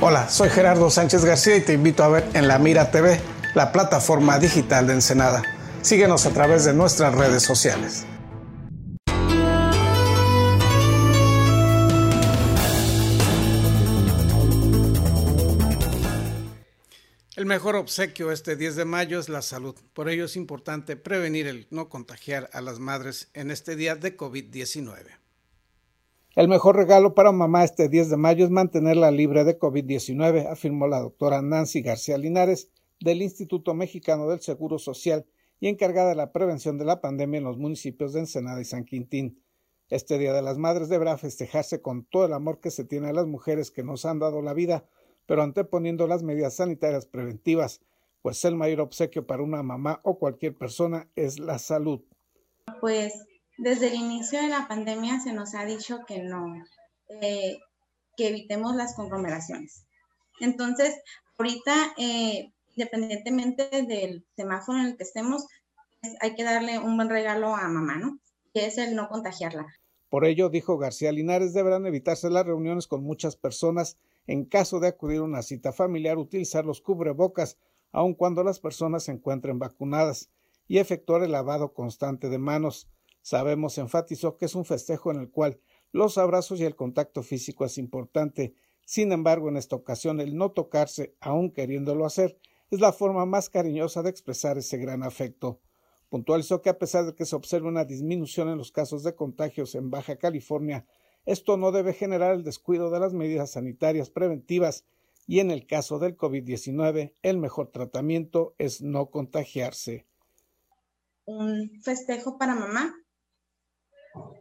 Hola, 0.00 0.28
soy 0.28 0.48
Gerardo 0.48 0.90
Sánchez 0.90 1.24
García 1.24 1.58
y 1.58 1.60
te 1.60 1.74
invito 1.74 2.02
a 2.02 2.08
ver 2.08 2.28
en 2.34 2.48
La 2.48 2.58
Mira 2.58 2.90
TV, 2.90 3.20
la 3.54 3.70
plataforma 3.70 4.40
digital 4.40 4.88
de 4.88 4.94
Ensenada. 4.94 5.42
Síguenos 5.82 6.26
a 6.26 6.30
través 6.30 6.64
de 6.64 6.74
nuestras 6.74 7.14
redes 7.14 7.44
sociales. 7.44 8.06
El 17.40 17.46
mejor 17.46 17.74
obsequio 17.74 18.32
este 18.32 18.54
10 18.54 18.76
de 18.76 18.84
mayo 18.84 19.18
es 19.18 19.30
la 19.30 19.40
salud. 19.40 19.74
Por 19.94 20.10
ello 20.10 20.26
es 20.26 20.36
importante 20.36 20.94
prevenir 20.96 21.46
el 21.46 21.66
no 21.70 21.88
contagiar 21.88 22.50
a 22.52 22.60
las 22.60 22.80
madres 22.80 23.30
en 23.32 23.50
este 23.50 23.76
día 23.76 23.96
de 23.96 24.14
COVID-19. 24.14 25.06
El 26.36 26.48
mejor 26.48 26.76
regalo 26.76 27.14
para 27.14 27.32
mamá 27.32 27.64
este 27.64 27.88
10 27.88 28.10
de 28.10 28.18
mayo 28.18 28.44
es 28.44 28.50
mantenerla 28.50 29.10
libre 29.10 29.44
de 29.44 29.58
COVID-19, 29.58 30.52
afirmó 30.52 30.86
la 30.86 31.00
doctora 31.00 31.40
Nancy 31.40 31.80
García 31.80 32.18
Linares 32.18 32.68
del 33.00 33.22
Instituto 33.22 33.72
Mexicano 33.72 34.28
del 34.28 34.42
Seguro 34.42 34.78
Social 34.78 35.24
y 35.60 35.68
encargada 35.68 36.10
de 36.10 36.16
la 36.16 36.32
prevención 36.32 36.76
de 36.76 36.84
la 36.84 37.00
pandemia 37.00 37.38
en 37.38 37.44
los 37.44 37.56
municipios 37.56 38.12
de 38.12 38.20
Ensenada 38.20 38.60
y 38.60 38.66
San 38.66 38.84
Quintín. 38.84 39.42
Este 39.88 40.18
Día 40.18 40.34
de 40.34 40.42
las 40.42 40.58
Madres 40.58 40.90
deberá 40.90 41.16
festejarse 41.16 41.80
con 41.80 42.04
todo 42.04 42.26
el 42.26 42.34
amor 42.34 42.60
que 42.60 42.70
se 42.70 42.84
tiene 42.84 43.08
a 43.08 43.14
las 43.14 43.26
mujeres 43.26 43.70
que 43.70 43.82
nos 43.82 44.04
han 44.04 44.18
dado 44.18 44.42
la 44.42 44.52
vida 44.52 44.84
pero 45.30 45.44
anteponiendo 45.44 46.08
las 46.08 46.24
medidas 46.24 46.56
sanitarias 46.56 47.06
preventivas, 47.06 47.80
pues 48.20 48.44
el 48.44 48.56
mayor 48.56 48.80
obsequio 48.80 49.28
para 49.28 49.44
una 49.44 49.62
mamá 49.62 50.00
o 50.02 50.18
cualquier 50.18 50.58
persona 50.58 51.08
es 51.14 51.38
la 51.38 51.60
salud. 51.60 52.00
Pues 52.80 53.14
desde 53.56 53.86
el 53.86 53.94
inicio 53.94 54.42
de 54.42 54.48
la 54.48 54.66
pandemia 54.66 55.20
se 55.20 55.32
nos 55.32 55.54
ha 55.54 55.64
dicho 55.64 56.00
que 56.04 56.24
no, 56.24 56.52
eh, 57.22 57.58
que 58.16 58.26
evitemos 58.26 58.74
las 58.74 58.96
conglomeraciones. 58.96 59.86
Entonces, 60.40 61.00
ahorita, 61.38 61.94
eh, 61.96 62.50
independientemente 62.74 63.68
del 63.86 64.26
semáforo 64.34 64.80
en 64.80 64.86
el 64.86 64.96
que 64.96 65.04
estemos, 65.04 65.46
pues, 66.00 66.16
hay 66.22 66.34
que 66.34 66.42
darle 66.42 66.80
un 66.80 66.96
buen 66.96 67.08
regalo 67.08 67.54
a 67.54 67.68
mamá, 67.68 67.98
¿no? 67.98 68.18
Que 68.52 68.66
es 68.66 68.78
el 68.78 68.96
no 68.96 69.08
contagiarla. 69.08 69.68
Por 70.08 70.24
ello, 70.24 70.48
dijo 70.48 70.76
García 70.76 71.12
Linares, 71.12 71.54
deberán 71.54 71.86
evitarse 71.86 72.28
las 72.30 72.44
reuniones 72.44 72.88
con 72.88 73.04
muchas 73.04 73.36
personas 73.36 73.96
en 74.30 74.44
caso 74.44 74.78
de 74.78 74.86
acudir 74.86 75.18
a 75.18 75.24
una 75.24 75.42
cita 75.42 75.72
familiar, 75.72 76.16
utilizar 76.16 76.64
los 76.64 76.80
cubrebocas, 76.80 77.58
aun 77.90 78.14
cuando 78.14 78.44
las 78.44 78.60
personas 78.60 79.02
se 79.02 79.10
encuentren 79.10 79.58
vacunadas, 79.58 80.30
y 80.68 80.78
efectuar 80.78 81.24
el 81.24 81.32
lavado 81.32 81.74
constante 81.74 82.28
de 82.28 82.38
manos. 82.38 82.88
Sabemos, 83.22 83.76
enfatizó, 83.76 84.36
que 84.36 84.44
es 84.44 84.54
un 84.54 84.64
festejo 84.64 85.10
en 85.10 85.18
el 85.18 85.30
cual 85.32 85.58
los 85.90 86.16
abrazos 86.16 86.60
y 86.60 86.64
el 86.64 86.76
contacto 86.76 87.24
físico 87.24 87.64
es 87.64 87.76
importante. 87.76 88.54
Sin 88.86 89.10
embargo, 89.10 89.48
en 89.48 89.56
esta 89.56 89.74
ocasión, 89.74 90.20
el 90.20 90.36
no 90.36 90.52
tocarse, 90.52 91.16
aun 91.18 91.50
queriéndolo 91.50 92.06
hacer, 92.06 92.38
es 92.70 92.78
la 92.78 92.92
forma 92.92 93.26
más 93.26 93.50
cariñosa 93.50 94.04
de 94.04 94.10
expresar 94.10 94.58
ese 94.58 94.78
gran 94.78 95.02
afecto. 95.02 95.58
Puntualizó 96.08 96.62
que 96.62 96.70
a 96.70 96.78
pesar 96.78 97.04
de 97.04 97.16
que 97.16 97.26
se 97.26 97.34
observa 97.34 97.68
una 97.68 97.84
disminución 97.84 98.48
en 98.48 98.58
los 98.58 98.70
casos 98.70 99.02
de 99.02 99.16
contagios 99.16 99.74
en 99.74 99.90
Baja 99.90 100.14
California 100.14 100.86
esto 101.26 101.56
no 101.56 101.72
debe 101.72 101.92
generar 101.92 102.34
el 102.34 102.44
descuido 102.44 102.90
de 102.90 103.00
las 103.00 103.12
medidas 103.12 103.52
sanitarias 103.52 104.10
preventivas 104.10 104.84
y 105.26 105.40
en 105.40 105.50
el 105.50 105.66
caso 105.66 105.98
del 105.98 106.16
COVID-19 106.16 107.14
el 107.22 107.38
mejor 107.38 107.70
tratamiento 107.70 108.54
es 108.58 108.82
no 108.82 109.10
contagiarse. 109.10 110.06
Un 111.24 111.80
festejo 111.82 112.38
para 112.38 112.54
mamá, 112.54 112.94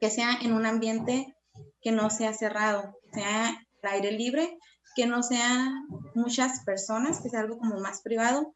que 0.01 0.09
sea 0.09 0.39
en 0.41 0.53
un 0.53 0.65
ambiente 0.65 1.36
que 1.81 1.91
no 1.91 2.09
sea 2.09 2.33
cerrado, 2.33 2.98
sea 3.13 3.50
al 3.83 3.93
aire 3.93 4.12
libre, 4.12 4.57
que 4.95 5.05
no 5.05 5.21
sean 5.21 5.88
muchas 6.15 6.63
personas, 6.63 7.21
que 7.21 7.29
sea 7.29 7.41
algo 7.41 7.57
como 7.59 7.79
más 7.79 8.01
privado. 8.01 8.55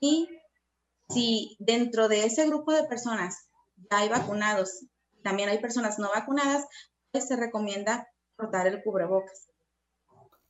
Y 0.00 0.28
si 1.08 1.56
dentro 1.58 2.08
de 2.08 2.24
ese 2.24 2.46
grupo 2.46 2.72
de 2.72 2.84
personas 2.84 3.48
ya 3.90 3.98
hay 3.98 4.08
vacunados, 4.08 4.84
también 5.22 5.48
hay 5.48 5.58
personas 5.58 5.98
no 5.98 6.10
vacunadas, 6.10 6.66
se 7.18 7.36
recomienda 7.36 8.08
cortar 8.36 8.68
el 8.68 8.82
cubrebocas. 8.84 9.48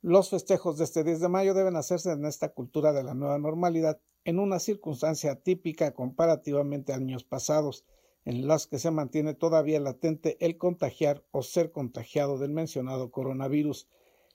Los 0.01 0.29
festejos 0.29 0.77
de 0.77 0.83
este 0.83 1.03
10 1.03 1.19
de 1.19 1.29
mayo 1.29 1.53
deben 1.53 1.75
hacerse 1.75 2.11
en 2.11 2.25
esta 2.25 2.49
cultura 2.49 2.93
de 2.93 3.03
la 3.03 3.15
nueva 3.15 3.39
normalidad, 3.39 3.99
en 4.23 4.39
una 4.39 4.59
circunstancia 4.59 5.41
típica 5.41 5.93
comparativamente 5.93 6.93
a 6.93 6.97
años 6.97 7.23
pasados, 7.23 7.85
en 8.25 8.47
las 8.47 8.67
que 8.67 8.77
se 8.77 8.91
mantiene 8.91 9.33
todavía 9.33 9.79
latente 9.79 10.37
el 10.39 10.57
contagiar 10.57 11.23
o 11.31 11.41
ser 11.41 11.71
contagiado 11.71 12.37
del 12.37 12.51
mencionado 12.51 13.11
coronavirus. 13.11 13.87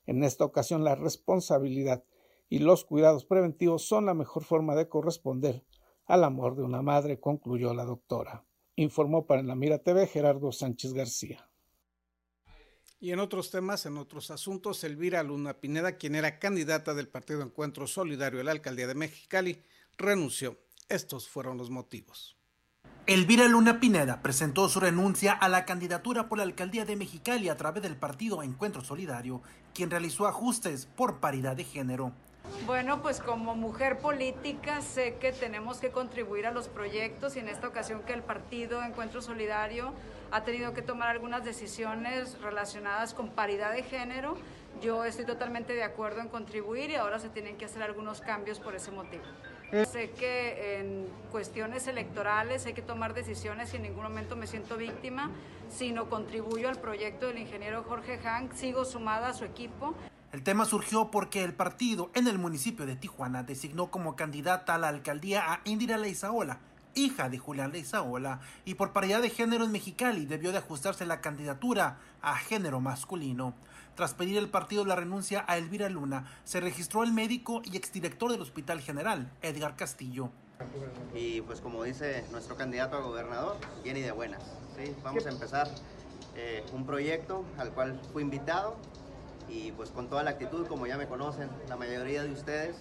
En 0.07 0.25
esta 0.25 0.45
ocasión 0.45 0.83
la 0.83 0.97
responsabilidad 0.97 2.05
y 2.49 2.59
los 2.59 2.85
cuidados 2.85 3.25
preventivos 3.25 3.87
son 3.87 4.07
la 4.07 4.15
mejor 4.15 4.45
forma 4.45 4.75
de 4.75 4.89
corresponder 4.89 5.65
al 6.05 6.23
amor 6.25 6.57
de 6.57 6.63
una 6.63 6.83
madre, 6.83 7.21
concluyó 7.21 7.75
la 7.75 7.85
doctora. 7.85 8.45
Informó 8.77 9.27
para 9.27 9.43
la 9.43 9.57
Mira 9.57 9.79
TV 9.79 10.07
Gerardo 10.07 10.53
Sánchez 10.53 10.93
García. 10.93 11.49
Y 12.99 13.13
en 13.13 13.19
otros 13.19 13.51
temas, 13.51 13.85
en 13.85 13.99
otros 13.99 14.31
asuntos, 14.31 14.83
Elvira 14.83 15.23
Luna 15.23 15.55
Pineda, 15.55 15.93
quien 15.93 16.15
era 16.15 16.39
candidata 16.39 16.95
del 16.95 17.09
Partido 17.09 17.43
Encuentro 17.43 17.87
Solidario 17.87 18.41
a 18.41 18.45
la 18.45 18.53
alcaldía 18.53 18.87
de 18.87 18.95
Mexicali, 18.95 19.63
renunció. 19.99 20.59
Estos 20.89 21.29
fueron 21.29 21.59
los 21.59 21.69
motivos. 21.69 22.37
Elvira 23.07 23.47
Luna 23.47 23.79
Pineda 23.79 24.21
presentó 24.23 24.69
su 24.69 24.81
renuncia 24.81 25.33
a 25.33 25.49
la 25.49 25.65
candidatura 25.65 26.29
por 26.29 26.39
la 26.39 26.45
alcaldía 26.45 26.85
de 26.85 26.97
Mexicali 26.97 27.49
a 27.49 27.57
través 27.57 27.83
del 27.83 27.97
partido 27.97 28.43
Encuentro 28.43 28.83
Solidario, 28.83 29.43
quien 29.75 29.91
realizó 29.91 30.27
ajustes 30.27 30.87
por 30.87 31.21
paridad 31.21 31.55
de 31.55 31.65
género. 31.65 32.13
Bueno, 32.67 33.01
pues 33.01 33.21
como 33.21 33.55
mujer 33.55 33.99
política 33.99 34.81
sé 34.81 35.15
que 35.21 35.31
tenemos 35.33 35.79
que 35.79 35.91
contribuir 35.91 36.47
a 36.47 36.51
los 36.51 36.69
proyectos 36.69 37.37
y 37.37 37.39
en 37.39 37.49
esta 37.49 37.69
ocasión 37.69 38.03
que 38.03 38.13
el 38.13 38.23
partido 38.23 38.83
Encuentro 38.83 39.23
Solidario 39.23 39.93
ha 40.33 40.43
tenido 40.43 40.75
que 40.75 40.83
tomar 40.83 41.09
algunas 41.09 41.45
decisiones 41.45 42.41
relacionadas 42.41 43.15
con 43.15 43.31
paridad 43.31 43.73
de 43.73 43.85
género. 43.85 44.37
Yo 44.83 45.05
estoy 45.05 45.25
totalmente 45.25 45.75
de 45.75 45.85
acuerdo 45.85 46.21
en 46.21 46.29
contribuir 46.29 46.91
y 46.91 46.97
ahora 46.97 47.19
se 47.21 47.29
tienen 47.29 47.57
que 47.57 47.67
hacer 47.67 47.83
algunos 47.83 48.21
cambios 48.21 48.59
por 48.59 48.75
ese 48.75 48.91
motivo. 48.91 49.25
Sé 49.91 50.11
que 50.11 50.79
en 50.81 51.09
cuestiones 51.31 51.87
electorales 51.87 52.67
hay 52.67 52.73
que 52.73 52.83
tomar 52.83 53.15
decisiones 53.15 53.73
y 53.73 53.77
en 53.77 53.83
ningún 53.83 54.03
momento 54.03 54.37
me 54.37 54.47
siento 54.47 54.77
víctima, 54.77 55.31
sino 55.69 56.09
contribuyo 56.09 56.69
al 56.69 56.81
proyecto 56.81 57.27
del 57.27 57.39
ingeniero 57.39 57.83
Jorge 57.85 58.19
Hank, 58.19 58.53
sigo 58.53 58.85
sumada 58.85 59.29
a 59.29 59.35
su 59.35 59.45
equipo. 59.45 59.95
El 60.37 60.43
tema 60.43 60.67
surgió 60.67 61.11
porque 61.11 61.43
el 61.45 61.55
partido 61.55 62.11
en 62.13 62.29
el 62.29 62.39
municipio 62.39 62.85
de 62.85 62.95
Tijuana 62.95 63.43
designó 63.43 63.91
como 63.91 64.17
candidata 64.17 64.75
a 64.75 64.79
la 64.79 64.89
alcaldía 64.89 65.51
a 65.51 65.63
Indira 65.65 65.97
Leizaola, 65.97 66.61
hija 66.95 67.31
de 67.31 67.39
Julián 67.39 67.73
Leizaola, 67.73 68.41
y 68.67 68.75
por 68.75 68.93
paridad 68.93 69.23
de 69.23 69.31
género 69.31 69.65
en 69.65 69.73
Mexicali 69.73 70.27
debió 70.27 70.53
de 70.53 70.59
ajustarse 70.59 71.07
la 71.07 71.23
candidatura 71.23 72.01
a 72.21 72.37
género 72.37 72.83
masculino. 72.83 73.55
Tras 73.95 74.13
pedir 74.13 74.37
el 74.37 74.51
partido 74.51 74.85
la 74.85 74.95
renuncia 74.95 75.43
a 75.49 75.57
Elvira 75.57 75.89
Luna, 75.89 76.31
se 76.45 76.61
registró 76.61 77.03
el 77.03 77.15
médico 77.15 77.63
y 77.65 77.75
exdirector 77.75 78.31
del 78.31 78.43
Hospital 78.43 78.83
General, 78.83 79.33
Edgar 79.41 79.75
Castillo. 79.75 80.29
Y 81.15 81.41
pues 81.41 81.63
como 81.63 81.83
dice 81.83 82.27
nuestro 82.31 82.59
candidato 82.59 82.99
a 82.99 83.01
gobernador, 83.01 83.57
bien 83.83 83.97
y 83.97 84.03
de 84.03 84.13
buenas. 84.13 84.43
Vamos 85.03 85.25
a 85.25 85.31
empezar 85.31 85.71
eh, 86.35 86.63
un 86.75 86.85
proyecto 86.85 87.43
al 87.57 87.73
cual 87.73 87.99
fui 88.13 88.23
invitado 88.23 88.77
y 89.49 89.73
pues 89.73 89.91
con 89.91 90.09
toda 90.09 90.23
la 90.23 90.31
actitud, 90.31 90.67
como 90.67 90.87
ya 90.87 90.97
me 90.97 91.07
conocen 91.07 91.51
la 91.69 91.77
mayoría 91.77 92.23
de 92.23 92.33
ustedes, 92.33 92.77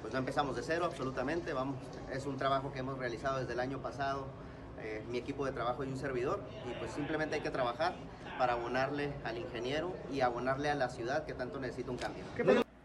pues 0.00 0.12
no 0.12 0.20
empezamos 0.20 0.56
de 0.56 0.62
cero 0.62 0.84
absolutamente, 0.84 1.52
vamos, 1.52 1.76
es 2.12 2.26
un 2.26 2.36
trabajo 2.36 2.72
que 2.72 2.80
hemos 2.80 2.98
realizado 2.98 3.40
desde 3.40 3.52
el 3.52 3.60
año 3.60 3.80
pasado, 3.80 4.26
eh, 4.80 5.04
mi 5.10 5.18
equipo 5.18 5.44
de 5.44 5.52
trabajo 5.52 5.84
y 5.84 5.88
un 5.88 5.96
servidor, 5.96 6.40
y 6.70 6.78
pues 6.78 6.92
simplemente 6.92 7.36
hay 7.36 7.42
que 7.42 7.50
trabajar 7.50 7.96
para 8.38 8.52
abonarle 8.52 9.12
al 9.24 9.36
ingeniero 9.36 9.94
y 10.12 10.20
abonarle 10.20 10.70
a 10.70 10.74
la 10.74 10.88
ciudad 10.88 11.26
que 11.26 11.34
tanto 11.34 11.58
necesita 11.58 11.90
un 11.90 11.98
cambio. 11.98 12.24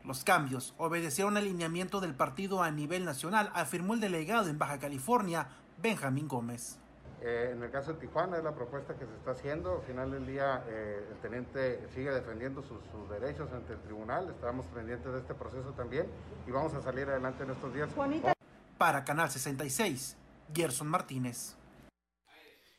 Los 0.04 0.24
cambios 0.24 0.74
obedecieron 0.78 1.38
al 1.38 1.44
alineamiento 1.44 2.02
del 2.02 2.14
partido 2.14 2.62
a 2.62 2.72
nivel 2.72 3.06
nacional, 3.06 3.52
afirmó 3.54 3.94
el 3.94 4.02
delegado 4.02 4.50
en 4.50 4.58
Baja 4.58 4.80
California, 4.80 5.48
Benjamín 5.82 6.28
Gómez. 6.28 6.80
Eh, 7.26 7.52
en 7.54 7.64
el 7.64 7.72
caso 7.72 7.94
de 7.94 8.00
Tijuana 8.02 8.38
es 8.38 8.44
la 8.44 8.54
propuesta 8.54 8.96
que 8.96 9.06
se 9.06 9.14
está 9.14 9.32
haciendo. 9.32 9.78
Al 9.78 9.82
final 9.84 10.12
del 10.12 10.28
día 10.28 10.62
eh, 10.68 11.08
el 11.10 11.18
teniente 11.22 11.80
sigue 11.96 12.12
defendiendo 12.12 12.62
sus, 12.62 12.80
sus, 12.92 13.10
derechos 13.10 13.50
ante 13.54 13.74
el 13.74 13.80
tribunal. 13.80 14.30
Estamos 14.30 14.66
pendientes 14.68 15.10
de 15.10 15.20
este 15.20 15.34
proceso 15.34 15.72
también 15.72 16.06
y 16.46 16.52
vamos 16.52 16.74
a 16.74 16.82
salir 16.82 17.08
adelante 17.08 17.44
en 17.44 17.52
estos 17.52 17.74
días. 17.74 17.90
Juanita. 17.96 18.34
Para 18.78 19.06
Canal 19.06 19.32
66, 19.32 20.18
Gerson 20.54 20.88
Martínez. 20.90 21.56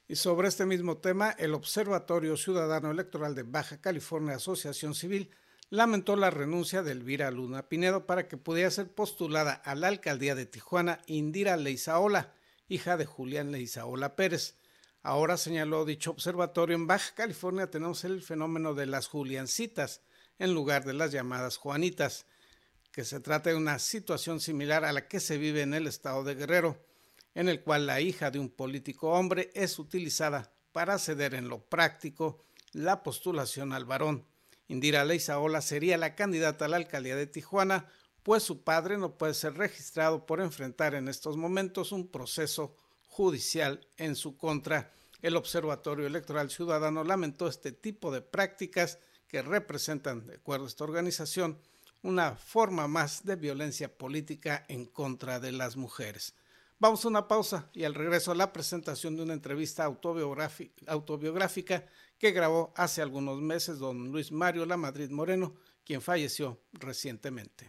Y 0.07 0.17
sobre 0.17 0.49
este 0.49 0.67
mismo 0.67 0.99
tema, 0.99 1.31
el 1.31 1.55
Observatorio 1.55 2.37
Ciudadano 2.37 2.91
Electoral 2.91 3.35
de 3.35 3.45
Baja 3.45 3.81
California 3.81 4.37
Asociación 4.37 4.95
Civil 4.95 5.31
lamentó 5.71 6.17
la 6.17 6.29
renuncia 6.29 6.83
de 6.83 6.93
Elvira 6.93 7.31
Luna 7.31 7.71
Pinedo 7.71 8.05
para 8.05 8.29
que 8.29 8.37
pudiera 8.37 8.71
ser 8.71 8.93
postulada 8.93 9.55
a 9.55 9.75
la 9.75 9.89
alcaldía 9.89 10.35
de 10.35 10.45
Tijuana 10.45 11.01
Indira 11.07 11.57
Leizaola, 11.57 12.34
hija 12.69 12.97
de 12.97 13.07
Julián 13.07 13.53
Leizaola 13.53 14.17
Pérez. 14.17 14.57
Ahora 15.03 15.37
señaló 15.37 15.85
dicho 15.85 16.11
observatorio, 16.11 16.77
en 16.77 16.87
Baja 16.87 17.15
California 17.15 17.71
tenemos 17.71 18.05
el 18.05 18.23
fenómeno 18.23 18.75
de 18.75 18.87
las 18.87 19.07
Juliancitas 19.07 20.01
en 20.39 20.55
lugar 20.55 20.85
de 20.85 20.95
las 20.95 21.13
llamadas 21.13 21.59
Juanitas, 21.59 22.27
que 22.91 23.05
se 23.05 23.21
trata 23.21 23.51
de 23.51 23.57
una 23.57 23.79
situación 23.79 24.41
similar 24.41 24.85
a 24.85 24.93
la 24.93 25.09
que 25.09 25.21
se 25.21 25.37
vive 25.37 25.63
en 25.63 25.75
el 25.75 25.87
estado 25.87 26.25
de 26.25 26.35
Guerrero, 26.35 26.85
en 27.35 27.49
el 27.49 27.63
cual 27.63 27.87
la 27.87 28.01
hija 28.01 28.31
de 28.31 28.39
un 28.39 28.49
político 28.49 29.11
hombre 29.11 29.51
es 29.55 29.79
utilizada 29.79 30.53
para 30.73 30.99
ceder 30.99 31.35
en 31.35 31.49
lo 31.49 31.65
práctico 31.65 32.45
la 32.73 33.03
postulación 33.03 33.73
al 33.73 33.85
varón. 33.85 34.27
Indira 34.69 35.05
Leizaola 35.05 35.61
sería 35.61 35.99
la 35.99 36.15
candidata 36.15 36.65
a 36.65 36.69
la 36.69 36.77
alcaldía 36.77 37.17
de 37.17 37.27
Tijuana, 37.27 37.89
pues 38.25 38.43
su 38.43 38.65
padre 38.65 38.99
no 38.99 39.17
puede 39.17 39.35
ser 39.35 39.55
registrado 39.55 40.27
por 40.27 40.41
enfrentar 40.41 40.95
en 40.95 41.09
estos 41.09 41.37
momentos 41.37 41.93
un 41.93 42.09
proceso 42.09 42.75
judicial 43.07 43.87
en 43.99 44.17
su 44.17 44.37
contra. 44.37 44.93
El 45.21 45.37
Observatorio 45.37 46.07
Electoral 46.07 46.51
Ciudadano 46.51 47.05
lamentó 47.05 47.47
este 47.47 47.71
tipo 47.71 48.11
de 48.11 48.23
prácticas 48.23 48.99
que 49.29 49.43
representan, 49.43 50.27
de 50.27 50.37
acuerdo 50.37 50.65
a 50.65 50.69
esta 50.69 50.85
organización, 50.85 51.59
una 52.03 52.35
forma 52.35 52.89
más 52.89 53.25
de 53.25 53.37
violencia 53.37 53.97
política 53.97 54.65
en 54.69 54.87
contra 54.87 55.39
de 55.39 55.53
las 55.53 55.77
mujeres. 55.77 56.35
Vamos 56.79 57.05
a 57.05 57.09
una 57.09 57.29
pausa 57.29 57.69
y 57.75 57.85
al 57.85 57.95
regreso 57.95 58.33
a 58.33 58.35
la 58.35 58.53
presentación 58.53 59.17
de 59.17 59.23
una 59.23 59.35
entrevista 59.35 59.85
autobiográfica 59.85 61.87
que 62.19 62.33
grabó 62.33 62.73
hace 62.75 63.03
algunos 63.03 63.41
meses 63.41 63.79
don 63.79 64.11
Luis 64.11 64.33
Mario 64.33 64.67
Lamadrid 64.67 65.11
Moreno, 65.11 65.55
quien 65.85 66.01
falleció 66.01 66.59
recientemente. 66.73 67.69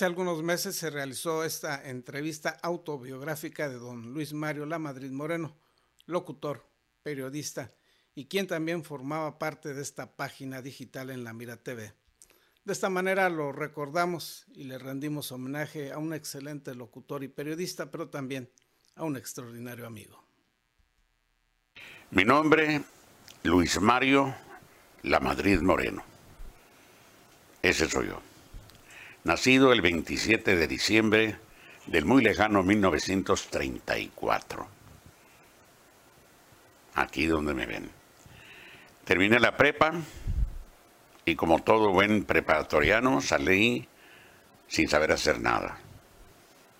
Hace 0.00 0.06
algunos 0.06 0.42
meses 0.42 0.76
se 0.76 0.88
realizó 0.88 1.44
esta 1.44 1.86
entrevista 1.86 2.58
autobiográfica 2.62 3.68
de 3.68 3.74
don 3.74 4.14
Luis 4.14 4.32
Mario 4.32 4.64
Lamadrid 4.64 5.10
Moreno, 5.10 5.58
locutor, 6.06 6.66
periodista 7.02 7.74
y 8.14 8.24
quien 8.24 8.46
también 8.46 8.82
formaba 8.82 9.38
parte 9.38 9.74
de 9.74 9.82
esta 9.82 10.16
página 10.16 10.62
digital 10.62 11.10
en 11.10 11.22
La 11.22 11.34
Mira 11.34 11.58
TV. 11.58 11.92
De 12.64 12.72
esta 12.72 12.88
manera 12.88 13.28
lo 13.28 13.52
recordamos 13.52 14.46
y 14.54 14.64
le 14.64 14.78
rendimos 14.78 15.32
homenaje 15.32 15.92
a 15.92 15.98
un 15.98 16.14
excelente 16.14 16.74
locutor 16.74 17.22
y 17.22 17.28
periodista, 17.28 17.90
pero 17.90 18.08
también 18.08 18.50
a 18.94 19.04
un 19.04 19.18
extraordinario 19.18 19.86
amigo. 19.86 20.24
Mi 22.12 22.24
nombre, 22.24 22.82
Luis 23.42 23.78
Mario 23.78 24.34
Lamadrid 25.02 25.60
Moreno. 25.60 26.02
Ese 27.60 27.86
soy 27.86 28.06
yo 28.06 28.29
nacido 29.24 29.72
el 29.72 29.80
27 29.80 30.56
de 30.56 30.66
diciembre 30.66 31.36
del 31.86 32.04
muy 32.04 32.22
lejano 32.22 32.62
1934. 32.62 34.68
Aquí 36.94 37.26
donde 37.26 37.54
me 37.54 37.66
ven. 37.66 37.90
Terminé 39.04 39.40
la 39.40 39.56
prepa 39.56 39.92
y 41.24 41.36
como 41.36 41.62
todo 41.62 41.90
buen 41.90 42.24
preparatoriano 42.24 43.20
salí 43.20 43.88
sin 44.68 44.88
saber 44.88 45.12
hacer 45.12 45.40
nada. 45.40 45.78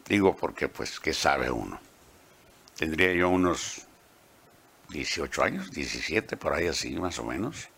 Digo 0.08 0.36
porque 0.36 0.68
pues, 0.68 1.00
¿qué 1.00 1.12
sabe 1.12 1.50
uno? 1.50 1.80
tendría 2.80 3.12
yo 3.12 3.28
unos 3.28 3.86
18 4.88 5.42
años, 5.42 5.70
17, 5.70 6.38
por 6.38 6.54
ahí 6.54 6.66
así 6.66 6.98
más 6.98 7.18
o 7.18 7.24
menos. 7.24 7.68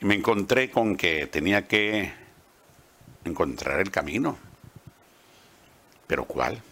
Y 0.00 0.06
me 0.06 0.14
encontré 0.14 0.70
con 0.70 0.96
que 0.96 1.26
tenía 1.26 1.68
que 1.68 2.10
encontrar 3.26 3.80
el 3.80 3.90
camino. 3.90 4.38
¿Pero 6.06 6.24
cuál? 6.24 6.62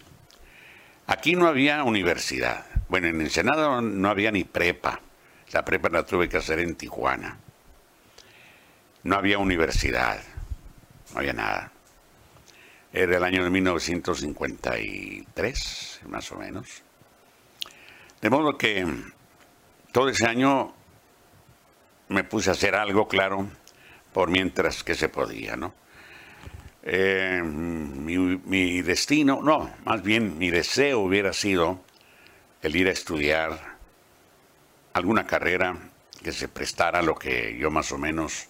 Aquí 1.06 1.36
no 1.36 1.46
había 1.46 1.84
universidad. 1.84 2.64
Bueno, 2.88 3.08
en 3.08 3.20
Ensenada 3.20 3.78
no 3.80 4.08
había 4.08 4.30
ni 4.30 4.44
prepa. 4.44 5.00
La 5.52 5.64
prepa 5.64 5.88
la 5.88 6.04
tuve 6.04 6.28
que 6.28 6.36
hacer 6.38 6.58
en 6.60 6.74
Tijuana. 6.74 7.38
No 9.02 9.16
había 9.16 9.38
universidad. 9.38 10.22
No 11.12 11.20
había 11.20 11.32
nada. 11.32 11.72
Era 12.92 13.16
el 13.16 13.24
año 13.24 13.42
de 13.44 13.50
1953, 13.50 16.00
más 16.08 16.30
o 16.32 16.36
menos. 16.36 16.82
De 18.20 18.30
modo 18.30 18.56
que 18.56 18.86
todo 19.92 20.08
ese 20.08 20.26
año 20.26 20.72
me 22.08 22.24
puse 22.24 22.50
a 22.50 22.52
hacer 22.52 22.74
algo, 22.74 23.08
claro, 23.08 23.48
por 24.12 24.30
mientras 24.30 24.84
que 24.84 24.94
se 24.94 25.08
podía, 25.08 25.56
¿no? 25.56 25.74
Eh, 26.86 27.40
mi, 27.42 28.82
destino, 28.82 29.40
no, 29.42 29.72
más 29.86 30.02
bien 30.02 30.36
mi 30.36 30.50
deseo 30.50 31.00
hubiera 31.00 31.32
sido 31.32 31.80
el 32.60 32.76
ir 32.76 32.88
a 32.88 32.92
estudiar 32.92 33.78
alguna 34.92 35.26
carrera 35.26 35.78
que 36.22 36.30
se 36.30 36.46
prestara 36.46 36.98
a 36.98 37.02
lo 37.02 37.14
que 37.14 37.56
yo 37.58 37.70
más 37.70 37.90
o 37.90 37.96
menos 37.96 38.48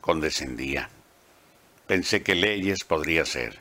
condescendía. 0.00 0.88
Pensé 1.88 2.22
que 2.22 2.36
leyes 2.36 2.84
podría 2.84 3.24
ser. 3.24 3.60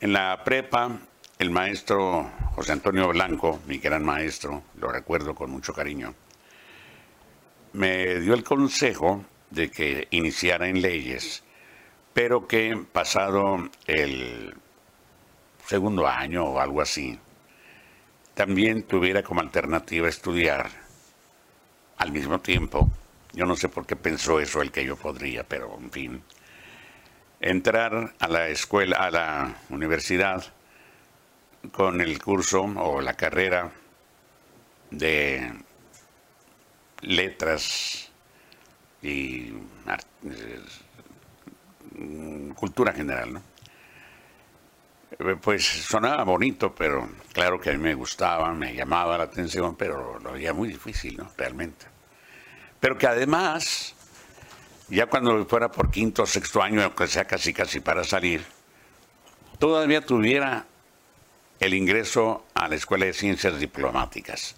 En 0.00 0.12
la 0.12 0.42
prepa 0.42 0.98
el 1.38 1.50
maestro 1.50 2.28
José 2.56 2.72
Antonio 2.72 3.06
Blanco, 3.08 3.60
mi 3.68 3.78
gran 3.78 4.04
maestro, 4.04 4.64
lo 4.80 4.88
recuerdo 4.88 5.36
con 5.36 5.52
mucho 5.52 5.72
cariño, 5.72 6.14
me 7.74 8.18
dio 8.18 8.34
el 8.34 8.42
consejo 8.42 9.24
de 9.50 9.70
que 9.70 10.08
iniciara 10.10 10.68
en 10.68 10.82
leyes, 10.82 11.44
pero 12.16 12.48
que 12.48 12.74
pasado 12.92 13.68
el 13.86 14.54
segundo 15.66 16.06
año 16.06 16.44
o 16.44 16.58
algo 16.58 16.80
así, 16.80 17.18
también 18.32 18.84
tuviera 18.84 19.22
como 19.22 19.42
alternativa 19.42 20.08
estudiar 20.08 20.70
al 21.98 22.12
mismo 22.12 22.40
tiempo. 22.40 22.90
Yo 23.34 23.44
no 23.44 23.54
sé 23.54 23.68
por 23.68 23.84
qué 23.84 23.96
pensó 23.96 24.40
eso 24.40 24.62
el 24.62 24.72
que 24.72 24.86
yo 24.86 24.96
podría, 24.96 25.44
pero 25.44 25.76
en 25.78 25.90
fin, 25.90 26.22
entrar 27.38 28.14
a 28.18 28.28
la 28.28 28.48
escuela, 28.48 28.96
a 28.96 29.10
la 29.10 29.54
universidad 29.68 30.42
con 31.70 32.00
el 32.00 32.18
curso 32.22 32.62
o 32.62 33.02
la 33.02 33.12
carrera 33.12 33.72
de 34.90 35.52
letras 37.02 38.10
y 39.02 39.52
cultura 42.54 42.92
general, 42.92 43.34
¿no? 43.34 43.42
Pues 45.40 45.64
sonaba 45.64 46.24
bonito, 46.24 46.74
pero 46.74 47.08
claro 47.32 47.60
que 47.60 47.70
a 47.70 47.72
mí 47.72 47.78
me 47.78 47.94
gustaba, 47.94 48.52
me 48.52 48.74
llamaba 48.74 49.16
la 49.16 49.24
atención, 49.24 49.76
pero 49.76 50.18
lo 50.18 50.32
veía 50.32 50.52
muy 50.52 50.68
difícil, 50.68 51.16
¿no? 51.16 51.30
Realmente. 51.36 51.86
Pero 52.80 52.98
que 52.98 53.06
además, 53.06 53.94
ya 54.88 55.06
cuando 55.06 55.46
fuera 55.46 55.70
por 55.70 55.90
quinto 55.90 56.24
o 56.24 56.26
sexto 56.26 56.60
año, 56.60 56.82
aunque 56.82 57.06
sea 57.06 57.24
casi 57.24 57.54
casi 57.54 57.80
para 57.80 58.04
salir, 58.04 58.44
todavía 59.58 60.00
tuviera 60.00 60.66
el 61.60 61.72
ingreso 61.72 62.44
a 62.54 62.68
la 62.68 62.74
Escuela 62.74 63.06
de 63.06 63.12
Ciencias 63.14 63.58
Diplomáticas. 63.58 64.56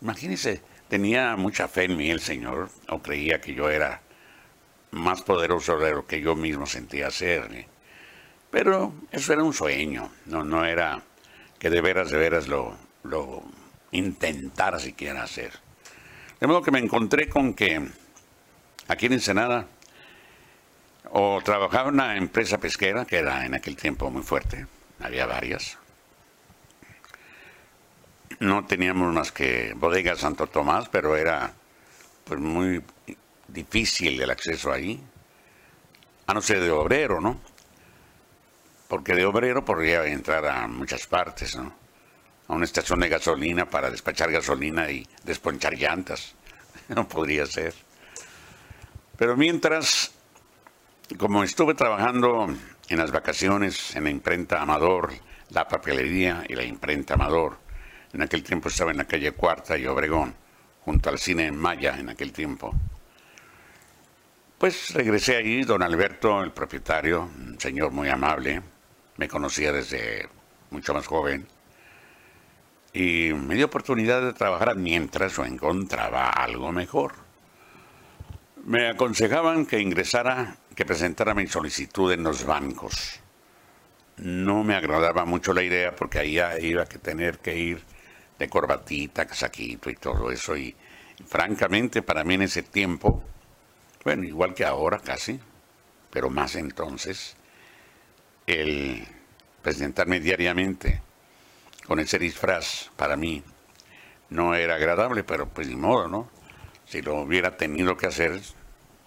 Imagínense, 0.00 0.62
tenía 0.88 1.36
mucha 1.36 1.68
fe 1.68 1.84
en 1.84 1.96
mí 1.96 2.10
el 2.10 2.20
Señor, 2.20 2.70
o 2.88 3.00
creía 3.00 3.40
que 3.40 3.54
yo 3.54 3.68
era 3.68 4.00
más 4.90 5.22
poderoso 5.22 5.78
de 5.78 5.92
lo 5.92 6.06
que 6.06 6.20
yo 6.20 6.34
mismo 6.34 6.66
sentía 6.66 7.10
ser. 7.10 7.66
Pero 8.50 8.94
eso 9.10 9.32
era 9.32 9.42
un 9.42 9.52
sueño, 9.52 10.10
no, 10.26 10.44
no 10.44 10.64
era 10.64 11.02
que 11.58 11.70
de 11.70 11.80
veras, 11.80 12.10
de 12.10 12.18
veras 12.18 12.48
lo, 12.48 12.76
lo 13.02 13.42
intentara 13.90 14.78
siquiera 14.78 15.22
hacer. 15.22 15.52
De 16.40 16.46
modo 16.46 16.62
que 16.62 16.70
me 16.70 16.78
encontré 16.78 17.28
con 17.28 17.54
que 17.54 17.88
aquí 18.88 19.06
en 19.06 19.14
Ensenada 19.14 19.66
o 21.10 21.40
trabajaba 21.42 21.88
en 21.88 21.94
una 21.94 22.16
empresa 22.16 22.58
pesquera, 22.58 23.04
que 23.04 23.18
era 23.18 23.46
en 23.46 23.54
aquel 23.54 23.76
tiempo 23.76 24.10
muy 24.10 24.22
fuerte, 24.22 24.66
había 25.00 25.26
varias, 25.26 25.78
no 28.40 28.66
teníamos 28.66 29.12
más 29.14 29.32
que 29.32 29.72
bodega 29.76 30.14
Santo 30.16 30.46
Tomás, 30.46 30.88
pero 30.88 31.16
era 31.16 31.52
pues 32.24 32.40
muy 32.40 32.82
difícil 33.48 34.20
el 34.20 34.30
acceso 34.30 34.72
ahí, 34.72 35.02
a 36.26 36.34
no 36.34 36.42
ser 36.42 36.60
de 36.60 36.70
obrero, 36.70 37.20
¿no? 37.20 37.40
Porque 38.88 39.14
de 39.14 39.24
obrero 39.24 39.64
podría 39.64 40.04
entrar 40.06 40.46
a 40.46 40.66
muchas 40.66 41.06
partes, 41.06 41.56
¿no? 41.56 41.72
A 42.48 42.54
una 42.54 42.64
estación 42.64 43.00
de 43.00 43.08
gasolina 43.08 43.68
para 43.68 43.90
despachar 43.90 44.30
gasolina 44.30 44.90
y 44.90 45.06
desponchar 45.24 45.74
llantas. 45.74 46.34
No 46.88 47.08
podría 47.08 47.46
ser. 47.46 47.74
Pero 49.16 49.36
mientras, 49.36 50.12
como 51.18 51.42
estuve 51.42 51.74
trabajando 51.74 52.46
en 52.88 52.98
las 52.98 53.10
vacaciones 53.10 53.96
en 53.96 54.04
la 54.04 54.10
imprenta 54.10 54.62
Amador, 54.62 55.12
la 55.50 55.66
papelería 55.66 56.44
y 56.48 56.54
la 56.54 56.62
imprenta 56.62 57.14
Amador, 57.14 57.58
en 58.12 58.22
aquel 58.22 58.44
tiempo 58.44 58.68
estaba 58.68 58.92
en 58.92 58.98
la 58.98 59.04
calle 59.06 59.32
Cuarta 59.32 59.76
y 59.76 59.86
Obregón, 59.86 60.34
junto 60.84 61.08
al 61.08 61.18
cine 61.18 61.50
Maya 61.50 61.98
en 61.98 62.10
aquel 62.10 62.32
tiempo. 62.32 62.72
Pues 64.58 64.94
regresé 64.94 65.36
allí, 65.36 65.64
don 65.64 65.82
Alberto, 65.82 66.42
el 66.42 66.50
propietario, 66.50 67.28
un 67.36 67.60
señor 67.60 67.90
muy 67.90 68.08
amable, 68.08 68.62
me 69.18 69.28
conocía 69.28 69.70
desde 69.70 70.30
mucho 70.70 70.94
más 70.94 71.06
joven, 71.06 71.46
y 72.94 73.34
me 73.34 73.54
dio 73.54 73.66
oportunidad 73.66 74.22
de 74.22 74.32
trabajar 74.32 74.74
mientras 74.76 75.36
yo 75.36 75.44
encontraba 75.44 76.30
algo 76.30 76.72
mejor. 76.72 77.12
Me 78.64 78.88
aconsejaban 78.88 79.66
que 79.66 79.78
ingresara, 79.78 80.56
que 80.74 80.86
presentara 80.86 81.34
mi 81.34 81.46
solicitud 81.46 82.10
en 82.12 82.22
los 82.22 82.46
bancos. 82.46 83.20
No 84.16 84.64
me 84.64 84.74
agradaba 84.74 85.26
mucho 85.26 85.52
la 85.52 85.64
idea 85.64 85.94
porque 85.94 86.18
ahí 86.18 86.40
iba 86.62 86.82
a 86.82 86.86
tener 86.86 87.40
que 87.40 87.54
ir 87.54 87.82
de 88.38 88.48
corbatita, 88.48 89.26
casaquito 89.26 89.90
y 89.90 89.96
todo 89.96 90.30
eso. 90.30 90.56
Y, 90.56 90.74
francamente 91.26 92.00
para 92.00 92.24
mí 92.24 92.34
en 92.34 92.42
ese 92.42 92.62
tiempo, 92.62 93.22
bueno, 94.06 94.22
igual 94.22 94.54
que 94.54 94.64
ahora 94.64 95.00
casi, 95.00 95.40
pero 96.12 96.30
más 96.30 96.54
entonces, 96.54 97.36
el 98.46 99.04
presentarme 99.62 100.20
diariamente 100.20 101.02
con 101.88 101.98
ese 101.98 102.16
disfraz 102.16 102.92
para 102.94 103.16
mí 103.16 103.42
no 104.30 104.54
era 104.54 104.76
agradable, 104.76 105.24
pero 105.24 105.48
pues 105.48 105.66
ni 105.66 105.74
modo, 105.74 106.06
¿no? 106.06 106.30
Si 106.86 107.02
lo 107.02 107.16
hubiera 107.16 107.56
tenido 107.56 107.96
que 107.96 108.06
hacer, 108.06 108.40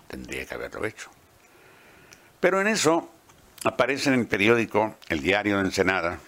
tendría 0.10 0.46
que 0.46 0.56
haberlo 0.56 0.86
hecho. 0.86 1.10
Pero 2.42 2.60
en 2.60 2.68
eso 2.68 3.10
aparece 3.64 4.10
en 4.10 4.20
el 4.20 4.28
periódico 4.28 4.98
El 5.08 5.22
Diario 5.22 5.60
de 5.60 5.64
Ensenada 5.64 6.20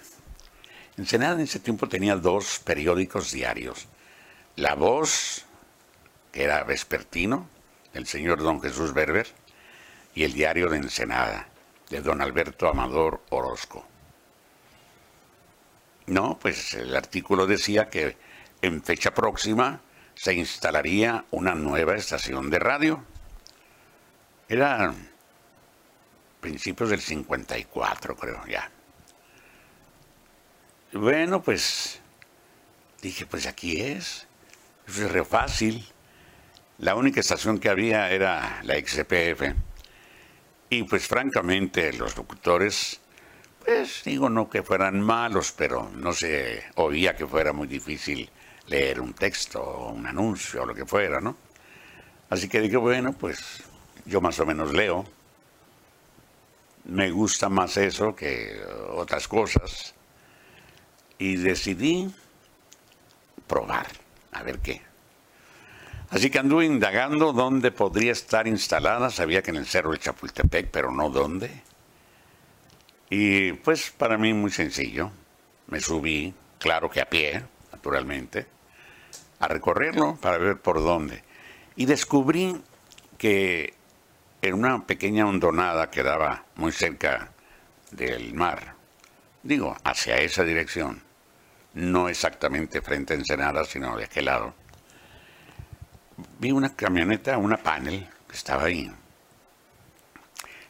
Ensenada 0.95 1.34
en 1.34 1.41
ese 1.41 1.60
tiempo 1.60 1.89
tenía 1.89 2.15
dos 2.15 2.60
periódicos 2.60 3.34
diarios. 3.34 3.89
La 4.55 4.75
Voz, 4.75 5.43
que 6.31 6.43
era 6.43 6.63
vespertino, 6.63 7.49
del 7.93 8.08
señor 8.08 8.41
don 8.41 8.62
Jesús 8.62 8.93
Berber, 8.93 9.27
y 10.13 10.23
el 10.23 10.34
diario 10.34 10.69
de 10.69 10.77
Ensenada, 10.77 11.47
de 11.89 12.01
don 12.01 12.21
Alberto 12.21 12.67
Amador 12.67 13.21
Orozco. 13.30 13.86
No, 16.08 16.38
pues 16.39 16.73
el 16.73 16.95
artículo 16.95 17.47
decía 17.47 17.89
que 17.89 18.17
en 18.62 18.84
fecha 18.84 19.13
próxima 19.13 19.82
se 20.15 20.34
instalaría 20.34 21.25
una 21.32 21.56
nueva 21.56 21.95
estación 21.95 22.49
de 22.49 22.60
radio. 22.60 23.04
Era 24.49 24.93
principios 26.41 26.89
del 26.89 27.01
54, 27.01 28.15
creo, 28.15 28.45
ya. 28.47 28.69
Bueno, 30.91 31.41
pues 31.41 32.01
dije, 33.01 33.25
pues 33.25 33.47
aquí 33.47 33.80
es. 33.80 34.27
Eso 34.88 35.06
es 35.06 35.12
re 35.12 35.23
fácil. 35.23 35.88
La 36.81 36.95
única 36.95 37.19
estación 37.19 37.59
que 37.59 37.69
había 37.69 38.09
era 38.09 38.59
la 38.63 38.73
XPF. 38.73 39.53
Y 40.67 40.81
pues 40.81 41.07
francamente 41.07 41.93
los 41.93 42.17
locutores, 42.17 42.99
pues 43.63 44.01
digo 44.03 44.31
no 44.31 44.49
que 44.49 44.63
fueran 44.63 44.99
malos, 44.99 45.53
pero 45.55 45.91
no 45.93 46.11
se 46.11 46.63
oía 46.77 47.15
que 47.15 47.27
fuera 47.27 47.53
muy 47.53 47.67
difícil 47.67 48.27
leer 48.65 48.99
un 48.99 49.13
texto 49.13 49.61
o 49.61 49.91
un 49.91 50.07
anuncio 50.07 50.63
o 50.63 50.65
lo 50.65 50.73
que 50.73 50.87
fuera, 50.87 51.21
¿no? 51.21 51.37
Así 52.31 52.49
que 52.49 52.59
dije, 52.59 52.77
bueno, 52.77 53.13
pues 53.13 53.61
yo 54.05 54.19
más 54.19 54.39
o 54.39 54.45
menos 54.47 54.73
leo. 54.73 55.05
Me 56.85 57.11
gusta 57.11 57.47
más 57.47 57.77
eso 57.77 58.15
que 58.15 58.59
otras 58.89 59.27
cosas 59.27 59.93
y 61.19 61.35
decidí 61.35 62.11
probar, 63.45 63.85
a 64.31 64.41
ver 64.41 64.57
qué. 64.57 64.90
Así 66.12 66.30
que 66.30 66.39
anduve 66.39 66.65
indagando 66.65 67.32
dónde 67.32 67.71
podría 67.71 68.12
estar 68.12 68.45
instalada. 68.45 69.10
Sabía 69.10 69.41
que 69.41 69.52
en 69.52 69.56
el 69.56 69.65
Cerro 69.65 69.91
de 69.91 69.97
Chapultepec, 69.97 70.69
pero 70.69 70.91
no 70.91 71.10
dónde. 71.10 71.50
Y 73.10 73.54
pues 73.54 73.91
para 73.91 74.17
mí 74.17 74.34
muy 74.34 74.52
sencillo. 74.52 75.10
Me 75.67 75.80
subí, 75.80 76.34
claro 76.60 76.89
que 76.89 77.00
a 77.00 77.10
pie, 77.10 77.41
naturalmente, 77.71 78.45
a 79.39 79.47
recorrerlo 79.47 80.17
para 80.17 80.38
ver 80.38 80.60
por 80.60 80.84
dónde. 80.84 81.24
Y 81.78 81.86
descubrí 81.86 82.62
que 83.17 83.74
en 84.41 84.54
una 84.54 84.86
pequeña 84.86 85.26
hondonada 85.26 85.89
que 85.89 86.04
daba 86.04 86.43
muy 86.56 86.74
cerca 86.74 87.32
del 87.91 88.34
mar, 88.34 88.76
digo, 89.43 89.78
hacia 89.86 90.17
esa 90.17 90.43
dirección, 90.43 91.04
no 91.74 92.10
exactamente 92.10 92.82
frente 92.82 93.13
a 93.13 93.17
Ensenada, 93.17 93.63
sino 93.63 93.95
de 93.95 94.04
aquel 94.04 94.26
lado, 94.26 94.54
vi 96.39 96.51
una 96.51 96.75
camioneta, 96.75 97.38
una 97.38 97.57
panel 97.57 98.07
que 98.27 98.36
estaba 98.36 98.63
ahí. 98.63 98.91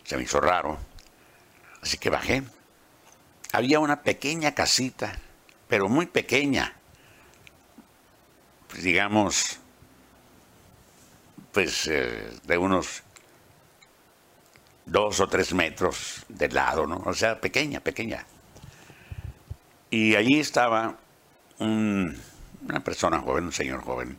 Se 0.03 0.17
me 0.17 0.23
hizo 0.23 0.39
raro, 0.39 0.77
así 1.81 1.97
que 1.97 2.09
bajé. 2.09 2.43
Había 3.53 3.79
una 3.79 4.01
pequeña 4.01 4.53
casita, 4.53 5.13
pero 5.67 5.89
muy 5.89 6.05
pequeña, 6.05 6.75
pues 8.69 8.83
digamos, 8.83 9.59
pues 11.51 11.87
eh, 11.87 12.31
de 12.43 12.57
unos 12.57 13.03
dos 14.85 15.19
o 15.19 15.27
tres 15.27 15.53
metros 15.53 16.25
de 16.27 16.49
lado, 16.49 16.87
¿no? 16.87 17.01
O 17.05 17.13
sea, 17.13 17.39
pequeña, 17.39 17.79
pequeña. 17.79 18.25
Y 19.89 20.15
allí 20.15 20.39
estaba 20.39 20.97
una 21.59 22.79
persona 22.83 23.19
joven, 23.19 23.45
un 23.45 23.51
señor 23.51 23.83
joven, 23.83 24.17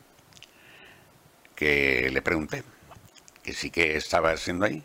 que 1.54 2.10
le 2.10 2.22
pregunté 2.22 2.62
que 3.42 3.52
sí 3.52 3.70
que 3.70 3.96
estaba 3.96 4.30
haciendo 4.30 4.64
ahí. 4.64 4.84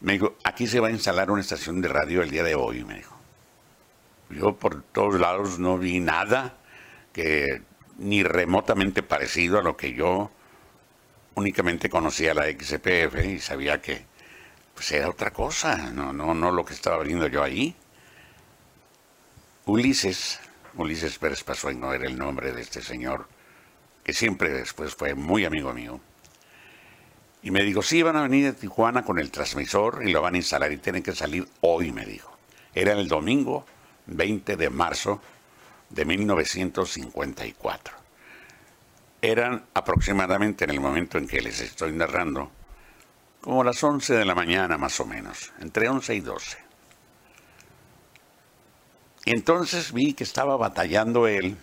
Me 0.00 0.14
dijo, 0.14 0.36
aquí 0.44 0.66
se 0.66 0.80
va 0.80 0.88
a 0.88 0.92
instalar 0.92 1.30
una 1.30 1.40
estación 1.40 1.80
de 1.80 1.88
radio 1.88 2.22
el 2.22 2.30
día 2.30 2.42
de 2.42 2.54
hoy, 2.54 2.84
me 2.84 2.94
dijo. 2.94 3.16
Yo 4.30 4.56
por 4.56 4.82
todos 4.82 5.18
lados 5.20 5.58
no 5.58 5.78
vi 5.78 6.00
nada 6.00 6.56
que 7.12 7.62
ni 7.98 8.22
remotamente 8.22 9.02
parecido 9.02 9.58
a 9.58 9.62
lo 9.62 9.76
que 9.76 9.94
yo 9.94 10.30
únicamente 11.34 11.88
conocía 11.88 12.34
la 12.34 12.44
XPF 12.46 13.24
y 13.24 13.38
sabía 13.40 13.80
que 13.80 14.04
pues 14.74 14.90
era 14.92 15.08
otra 15.08 15.32
cosa, 15.32 15.90
no, 15.92 16.12
no, 16.12 16.34
no 16.34 16.50
lo 16.50 16.64
que 16.64 16.74
estaba 16.74 17.02
viendo 17.02 17.28
yo 17.28 17.42
ahí. 17.42 17.76
Ulises, 19.66 20.40
Ulises 20.74 21.18
Pérez 21.18 21.44
no 21.76 21.92
era 21.94 22.06
el 22.06 22.18
nombre 22.18 22.52
de 22.52 22.60
este 22.60 22.82
señor, 22.82 23.28
que 24.04 24.12
siempre 24.12 24.50
después 24.50 24.94
fue 24.94 25.14
muy 25.14 25.44
amigo 25.44 25.72
mío. 25.72 25.98
Y 27.42 27.50
me 27.50 27.62
dijo, 27.62 27.82
sí, 27.82 28.02
van 28.02 28.16
a 28.16 28.22
venir 28.22 28.44
de 28.44 28.52
Tijuana 28.52 29.02
con 29.02 29.18
el 29.18 29.30
transmisor 29.30 30.02
y 30.06 30.12
lo 30.12 30.22
van 30.22 30.34
a 30.34 30.38
instalar 30.38 30.70
y 30.72 30.76
tienen 30.76 31.02
que 31.02 31.14
salir 31.14 31.48
hoy, 31.62 31.90
me 31.90 32.04
dijo. 32.04 32.36
Era 32.74 32.92
el 32.92 33.08
domingo 33.08 33.66
20 34.06 34.56
de 34.56 34.70
marzo 34.70 35.20
de 35.90 36.04
1954. 36.04 37.94
Eran 39.22 39.64
aproximadamente 39.72 40.64
en 40.64 40.70
el 40.70 40.80
momento 40.80 41.18
en 41.18 41.26
que 41.26 41.40
les 41.40 41.60
estoy 41.60 41.92
narrando, 41.92 42.50
como 43.40 43.64
las 43.64 43.82
11 43.82 44.14
de 44.14 44.24
la 44.24 44.34
mañana 44.34 44.76
más 44.76 45.00
o 45.00 45.06
menos, 45.06 45.52
entre 45.60 45.88
11 45.88 46.14
y 46.14 46.20
12. 46.20 46.58
Y 49.26 49.30
entonces 49.30 49.92
vi 49.92 50.12
que 50.12 50.24
estaba 50.24 50.56
batallando 50.56 51.26
él, 51.26 51.56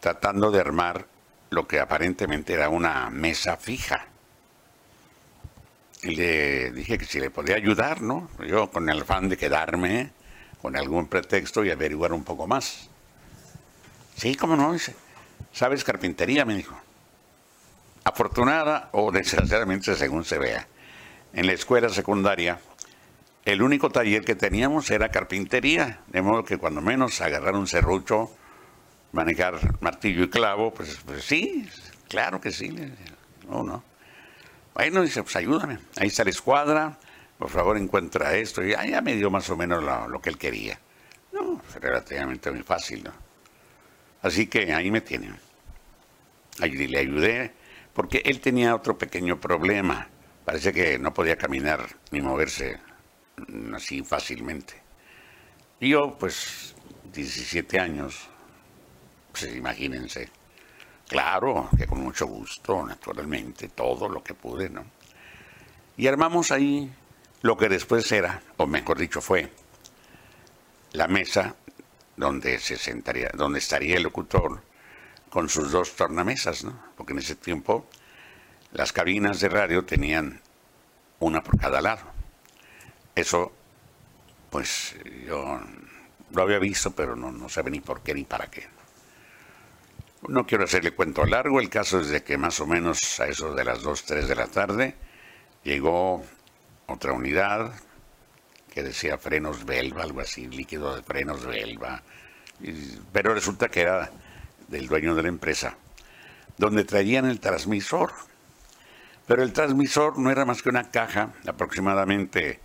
tratando 0.00 0.50
de 0.50 0.60
armar 0.60 1.06
lo 1.52 1.68
que 1.68 1.80
aparentemente 1.80 2.54
era 2.54 2.70
una 2.70 3.10
mesa 3.10 3.58
fija. 3.58 4.06
Y 6.02 6.14
le 6.16 6.72
dije 6.72 6.96
que 6.96 7.04
si 7.04 7.20
le 7.20 7.30
podía 7.30 7.56
ayudar, 7.56 8.00
¿no? 8.00 8.28
Yo 8.46 8.70
con 8.70 8.88
el 8.88 9.02
afán 9.02 9.28
de 9.28 9.36
quedarme 9.36 10.10
con 10.62 10.76
algún 10.76 11.08
pretexto 11.08 11.62
y 11.62 11.70
averiguar 11.70 12.12
un 12.14 12.24
poco 12.24 12.46
más. 12.46 12.88
Sí, 14.16 14.34
cómo 14.34 14.56
no, 14.56 14.72
dice. 14.72 14.94
¿Sabes 15.52 15.84
carpintería? 15.84 16.46
Me 16.46 16.54
dijo. 16.54 16.74
Afortunada 18.04 18.88
o 18.92 19.12
desgraciadamente 19.12 19.94
según 19.94 20.24
se 20.24 20.38
vea. 20.38 20.66
En 21.34 21.46
la 21.46 21.52
escuela 21.52 21.90
secundaria 21.90 22.58
el 23.44 23.60
único 23.60 23.90
taller 23.90 24.24
que 24.24 24.36
teníamos 24.36 24.90
era 24.90 25.10
carpintería, 25.10 26.00
de 26.06 26.22
modo 26.22 26.44
que 26.44 26.58
cuando 26.58 26.80
menos 26.80 27.20
agarrar 27.20 27.56
un 27.56 27.66
serrucho, 27.66 28.30
manejar 29.12 29.58
martillo 29.80 30.24
y 30.24 30.30
clavo, 30.30 30.72
pues, 30.72 30.98
pues 31.06 31.24
sí, 31.24 31.68
claro 32.08 32.40
que 32.40 32.50
sí. 32.50 32.74
No, 33.48 33.62
no. 33.62 33.84
Bueno, 34.74 35.02
dice, 35.02 35.22
pues 35.22 35.36
ayúdame. 35.36 35.78
Ahí 35.98 36.08
está 36.08 36.24
la 36.24 36.30
escuadra, 36.30 36.98
por 37.38 37.50
favor 37.50 37.76
encuentra 37.76 38.34
esto. 38.34 38.64
Y 38.64 38.70
ya 38.70 39.00
me 39.02 39.14
dio 39.14 39.30
más 39.30 39.48
o 39.50 39.56
menos 39.56 39.82
lo, 39.82 40.08
lo 40.08 40.20
que 40.20 40.30
él 40.30 40.38
quería. 40.38 40.78
No, 41.32 41.60
relativamente 41.80 42.50
muy 42.50 42.62
fácil, 42.62 43.04
¿no? 43.04 43.12
Así 44.22 44.46
que 44.46 44.72
ahí 44.72 44.90
me 44.90 45.00
tienen. 45.00 45.36
Ahí 46.60 46.70
le 46.70 46.98
ayudé, 46.98 47.52
porque 47.92 48.22
él 48.24 48.40
tenía 48.40 48.74
otro 48.74 48.96
pequeño 48.96 49.40
problema. 49.40 50.08
Parece 50.44 50.72
que 50.72 50.98
no 50.98 51.12
podía 51.12 51.36
caminar 51.36 51.86
ni 52.10 52.20
moverse 52.20 52.78
así 53.74 54.02
fácilmente. 54.02 54.74
Y 55.80 55.90
yo, 55.90 56.16
pues, 56.18 56.74
17 57.12 57.80
años, 57.80 58.28
pues 59.32 59.54
imagínense. 59.54 60.28
Claro, 61.08 61.68
que 61.76 61.86
con 61.86 62.02
mucho 62.02 62.26
gusto, 62.26 62.86
naturalmente, 62.86 63.68
todo 63.68 64.08
lo 64.08 64.22
que 64.22 64.34
pude, 64.34 64.70
¿no? 64.70 64.84
Y 65.96 66.06
armamos 66.06 66.50
ahí 66.52 66.90
lo 67.42 67.56
que 67.56 67.68
después 67.68 68.10
era, 68.12 68.42
o 68.56 68.66
mejor 68.66 68.98
dicho 68.98 69.20
fue, 69.20 69.52
la 70.92 71.08
mesa 71.08 71.56
donde 72.16 72.58
se 72.58 72.76
sentaría, 72.76 73.30
donde 73.34 73.58
estaría 73.58 73.96
el 73.96 74.04
locutor 74.04 74.62
con 75.28 75.48
sus 75.48 75.72
dos 75.72 75.96
tornamesas, 75.96 76.64
¿no? 76.64 76.78
Porque 76.96 77.12
en 77.12 77.18
ese 77.18 77.34
tiempo 77.34 77.86
las 78.72 78.92
cabinas 78.92 79.40
de 79.40 79.48
radio 79.48 79.84
tenían 79.84 80.40
una 81.20 81.42
por 81.42 81.58
cada 81.58 81.80
lado. 81.80 82.02
Eso, 83.14 83.52
pues 84.50 84.96
yo 85.26 85.60
lo 86.30 86.42
había 86.42 86.58
visto, 86.58 86.92
pero 86.92 87.16
no, 87.16 87.32
no 87.32 87.48
sabía 87.48 87.70
ni 87.70 87.80
por 87.80 88.02
qué 88.02 88.14
ni 88.14 88.24
para 88.24 88.50
qué. 88.50 88.66
No 90.28 90.46
quiero 90.46 90.64
hacerle 90.64 90.92
cuento 90.92 91.24
largo, 91.24 91.60
el 91.60 91.68
caso 91.68 92.00
es 92.00 92.08
de 92.08 92.22
que 92.22 92.38
más 92.38 92.60
o 92.60 92.66
menos 92.66 93.18
a 93.18 93.26
eso 93.26 93.54
de 93.54 93.64
las 93.64 93.82
2, 93.82 94.04
3 94.04 94.28
de 94.28 94.34
la 94.36 94.46
tarde 94.46 94.94
llegó 95.64 96.24
otra 96.86 97.12
unidad 97.12 97.72
que 98.72 98.84
decía 98.84 99.18
frenos 99.18 99.64
Belva, 99.64 100.04
algo 100.04 100.20
así, 100.20 100.46
líquido 100.46 100.94
de 100.94 101.02
frenos 101.02 101.44
Belva, 101.44 102.02
pero 103.12 103.34
resulta 103.34 103.68
que 103.68 103.80
era 103.80 104.10
del 104.68 104.86
dueño 104.86 105.16
de 105.16 105.22
la 105.22 105.28
empresa, 105.28 105.76
donde 106.56 106.84
traían 106.84 107.26
el 107.26 107.40
transmisor. 107.40 108.12
Pero 109.26 109.42
el 109.42 109.52
transmisor 109.52 110.18
no 110.18 110.30
era 110.30 110.44
más 110.44 110.62
que 110.62 110.68
una 110.68 110.90
caja 110.90 111.32
aproximadamente 111.46 112.60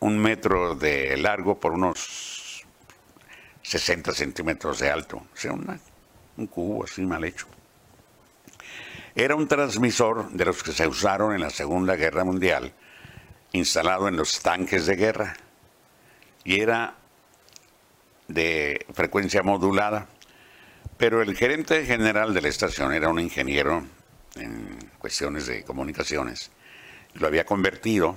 un 0.00 0.18
metro 0.18 0.74
de 0.74 1.16
largo 1.16 1.60
por 1.60 1.72
unos 1.72 2.64
60 3.62 4.12
centímetros 4.12 4.78
de 4.78 4.90
alto. 4.90 5.18
O 5.18 5.36
sea, 5.36 5.52
un 6.36 6.46
cubo 6.46 6.84
así 6.84 7.02
mal 7.02 7.24
hecho. 7.24 7.46
Era 9.14 9.36
un 9.36 9.46
transmisor 9.46 10.30
de 10.30 10.44
los 10.44 10.62
que 10.62 10.72
se 10.72 10.88
usaron 10.88 11.34
en 11.34 11.40
la 11.40 11.50
Segunda 11.50 11.94
Guerra 11.94 12.24
Mundial, 12.24 12.72
instalado 13.52 14.08
en 14.08 14.16
los 14.16 14.40
tanques 14.40 14.86
de 14.86 14.96
guerra. 14.96 15.36
Y 16.42 16.60
era 16.60 16.96
de 18.28 18.84
frecuencia 18.92 19.42
modulada. 19.42 20.08
Pero 20.96 21.22
el 21.22 21.36
gerente 21.36 21.84
general 21.86 22.34
de 22.34 22.42
la 22.42 22.48
estación 22.48 22.92
era 22.92 23.08
un 23.08 23.20
ingeniero 23.20 23.84
en 24.36 24.78
cuestiones 24.98 25.46
de 25.46 25.64
comunicaciones. 25.64 26.50
Lo 27.14 27.26
había 27.26 27.44
convertido 27.44 28.16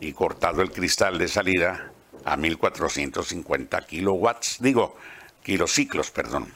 y 0.00 0.12
cortado 0.12 0.62
el 0.62 0.70
cristal 0.70 1.18
de 1.18 1.28
salida 1.28 1.90
a 2.24 2.36
1450 2.36 3.86
kilowatts, 3.86 4.58
digo, 4.60 4.96
kilociclos, 5.42 6.10
perdón, 6.10 6.52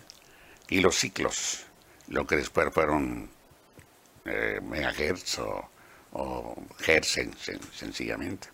kilociclos, 0.69 1.65
lo 2.09 2.27
que 2.27 2.37
después 2.37 2.69
fueron 2.73 3.29
eh, 4.25 4.61
megahertz 4.63 5.39
o, 5.41 5.69
o 6.13 6.55
hertz 6.87 7.19
sencillamente. 7.75 8.49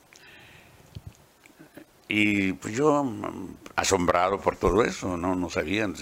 Y 2.09 2.53
pues 2.53 2.74
yo 2.74 3.03
mm, 3.03 3.57
asombrado 3.77 4.40
por 4.40 4.57
todo 4.57 4.85
eso, 4.85 5.16
no, 5.16 5.35
no 5.35 5.50
sabían. 5.50 5.94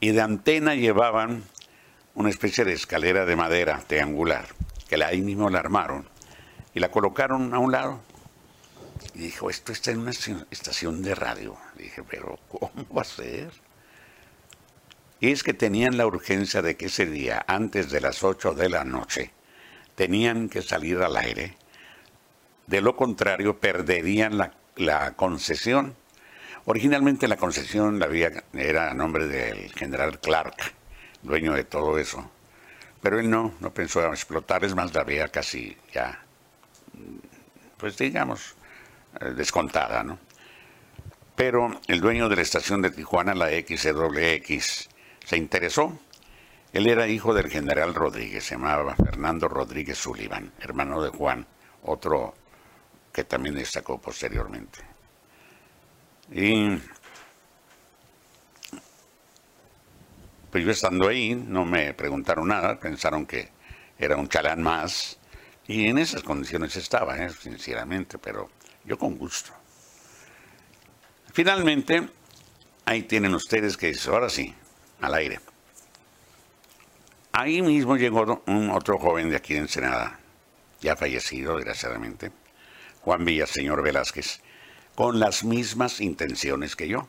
Y 0.00 0.10
de 0.10 0.20
antena 0.20 0.74
llevaban 0.74 1.44
una 2.14 2.28
especie 2.28 2.64
de 2.64 2.74
escalera 2.74 3.24
de 3.24 3.36
madera 3.36 3.82
triangular, 3.86 4.46
que 4.88 5.02
ahí 5.02 5.22
mismo 5.22 5.48
la 5.50 5.60
armaron 5.60 6.08
y 6.74 6.80
la 6.80 6.90
colocaron 6.90 7.54
a 7.54 7.58
un 7.58 7.72
lado. 7.72 8.00
Y 9.14 9.20
dijo, 9.20 9.48
esto 9.48 9.72
está 9.72 9.92
en 9.92 10.00
una 10.00 10.10
estación 10.10 11.02
de 11.02 11.14
radio. 11.14 11.56
dije, 11.78 12.02
pero 12.02 12.38
¿cómo 12.50 12.70
va 12.94 13.02
a 13.02 13.04
ser? 13.04 13.50
Y 15.20 15.32
es 15.32 15.42
que 15.42 15.54
tenían 15.54 15.96
la 15.96 16.06
urgencia 16.06 16.62
de 16.62 16.76
que 16.76 16.86
ese 16.86 17.06
día, 17.06 17.44
antes 17.46 17.90
de 17.90 18.00
las 18.00 18.22
8 18.22 18.54
de 18.54 18.68
la 18.68 18.84
noche, 18.84 19.32
tenían 19.94 20.48
que 20.48 20.62
salir 20.62 20.98
al 20.98 21.16
aire. 21.16 21.56
De 22.66 22.80
lo 22.80 22.96
contrario, 22.96 23.58
perderían 23.58 24.36
la, 24.36 24.52
la 24.76 25.12
concesión. 25.14 25.96
Originalmente 26.66 27.28
la 27.28 27.36
concesión 27.36 27.98
la 27.98 28.06
había, 28.06 28.44
era 28.52 28.90
a 28.90 28.94
nombre 28.94 29.26
del 29.26 29.72
general 29.72 30.20
Clark, 30.20 30.56
dueño 31.22 31.54
de 31.54 31.64
todo 31.64 31.98
eso. 31.98 32.30
Pero 33.00 33.20
él 33.20 33.30
no, 33.30 33.54
no 33.60 33.72
pensó 33.72 34.04
explotar, 34.12 34.64
es 34.64 34.74
más, 34.74 34.92
la 34.94 35.02
había 35.02 35.28
casi 35.28 35.76
ya, 35.92 36.24
pues 37.76 37.96
digamos, 37.96 38.56
eh, 39.20 39.30
descontada, 39.30 40.02
¿no? 40.02 40.18
Pero 41.36 41.80
el 41.86 42.00
dueño 42.00 42.28
de 42.28 42.36
la 42.36 42.42
estación 42.42 42.82
de 42.82 42.90
Tijuana, 42.90 43.34
la 43.34 43.48
XWX, 43.50 44.88
se 45.26 45.36
interesó. 45.36 45.98
Él 46.72 46.86
era 46.86 47.08
hijo 47.08 47.34
del 47.34 47.50
general 47.50 47.94
Rodríguez, 47.94 48.44
se 48.44 48.54
llamaba 48.54 48.94
Fernando 48.94 49.48
Rodríguez 49.48 49.98
Sullivan, 49.98 50.52
hermano 50.60 51.02
de 51.02 51.10
Juan, 51.10 51.46
otro 51.82 52.34
que 53.12 53.24
también 53.24 53.56
destacó 53.56 54.00
posteriormente. 54.00 54.78
Y 56.30 56.78
pues 60.50 60.64
yo 60.64 60.70
estando 60.70 61.08
ahí, 61.08 61.34
no 61.34 61.64
me 61.64 61.92
preguntaron 61.92 62.48
nada, 62.48 62.78
pensaron 62.78 63.26
que 63.26 63.50
era 63.98 64.16
un 64.16 64.28
chalán 64.28 64.62
más, 64.62 65.18
y 65.66 65.88
en 65.88 65.98
esas 65.98 66.22
condiciones 66.22 66.76
estaba, 66.76 67.16
¿eh? 67.18 67.30
sinceramente, 67.30 68.18
pero 68.18 68.50
yo 68.84 68.96
con 68.96 69.16
gusto. 69.16 69.50
Finalmente, 71.32 72.08
ahí 72.84 73.02
tienen 73.02 73.34
ustedes 73.34 73.76
que 73.76 73.92
ahora 74.08 74.28
sí, 74.28 74.54
al 75.00 75.14
aire. 75.14 75.40
Ahí 77.32 77.60
mismo 77.60 77.96
llegó 77.96 78.42
otro 78.72 78.98
joven 78.98 79.30
de 79.30 79.36
aquí 79.36 79.54
de 79.54 79.60
Ensenada, 79.60 80.18
ya 80.80 80.96
fallecido, 80.96 81.56
desgraciadamente, 81.56 82.32
Juan 83.02 83.24
Villaseñor 83.24 83.82
Velázquez, 83.82 84.40
con 84.94 85.20
las 85.20 85.44
mismas 85.44 86.00
intenciones 86.00 86.76
que 86.76 86.88
yo. 86.88 87.06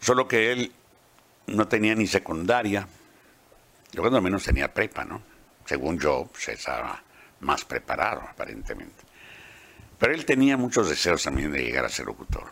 Solo 0.00 0.28
que 0.28 0.52
él 0.52 0.72
no 1.46 1.66
tenía 1.66 1.94
ni 1.94 2.06
secundaria, 2.06 2.86
yo 3.92 4.02
cuando 4.02 4.20
menos 4.20 4.44
tenía 4.44 4.72
prepa, 4.72 5.04
¿no? 5.04 5.22
Según 5.66 5.98
yo, 5.98 6.30
se 6.34 6.52
pues, 6.52 6.58
estaba 6.60 7.02
más 7.40 7.64
preparado, 7.64 8.22
aparentemente. 8.22 9.02
Pero 9.98 10.14
él 10.14 10.24
tenía 10.24 10.56
muchos 10.56 10.88
deseos 10.88 11.22
también 11.22 11.52
de 11.52 11.62
llegar 11.62 11.84
a 11.84 11.88
ser 11.88 12.06
locutor. 12.06 12.50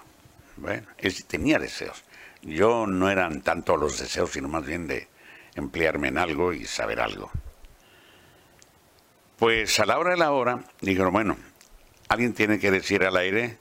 Bueno, 0.56 0.86
él 0.98 1.24
tenía 1.24 1.58
deseos. 1.58 2.02
Yo 2.42 2.86
no 2.86 3.08
eran 3.08 3.40
tanto 3.42 3.76
los 3.76 3.98
deseos, 3.98 4.30
sino 4.32 4.48
más 4.48 4.66
bien 4.66 4.86
de 4.86 5.08
emplearme 5.54 6.08
en 6.08 6.18
algo 6.18 6.52
y 6.52 6.64
saber 6.64 7.00
algo. 7.00 7.30
Pues 9.38 9.78
a 9.80 9.86
la 9.86 9.98
hora 9.98 10.10
de 10.10 10.16
la 10.16 10.32
hora, 10.32 10.64
dijeron, 10.80 11.12
bueno, 11.12 11.36
alguien 12.08 12.32
tiene 12.32 12.58
que 12.58 12.70
decir 12.70 13.04
al 13.04 13.16
aire 13.16 13.58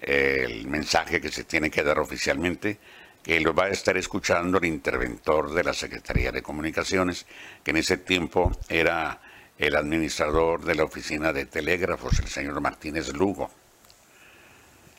el 0.00 0.66
mensaje 0.68 1.20
que 1.20 1.30
se 1.30 1.44
tiene 1.44 1.70
que 1.70 1.82
dar 1.82 1.98
oficialmente, 1.98 2.78
que 3.22 3.40
lo 3.40 3.54
va 3.54 3.64
a 3.64 3.70
estar 3.70 3.96
escuchando 3.96 4.58
el 4.58 4.66
interventor 4.66 5.52
de 5.52 5.64
la 5.64 5.72
Secretaría 5.72 6.30
de 6.30 6.42
Comunicaciones, 6.42 7.26
que 7.64 7.72
en 7.72 7.78
ese 7.78 7.96
tiempo 7.96 8.52
era 8.68 9.20
el 9.58 9.74
administrador 9.74 10.64
de 10.64 10.74
la 10.74 10.84
oficina 10.84 11.32
de 11.32 11.46
telégrafos, 11.46 12.18
el 12.20 12.28
señor 12.28 12.60
Martínez 12.60 13.12
Lugo. 13.14 13.50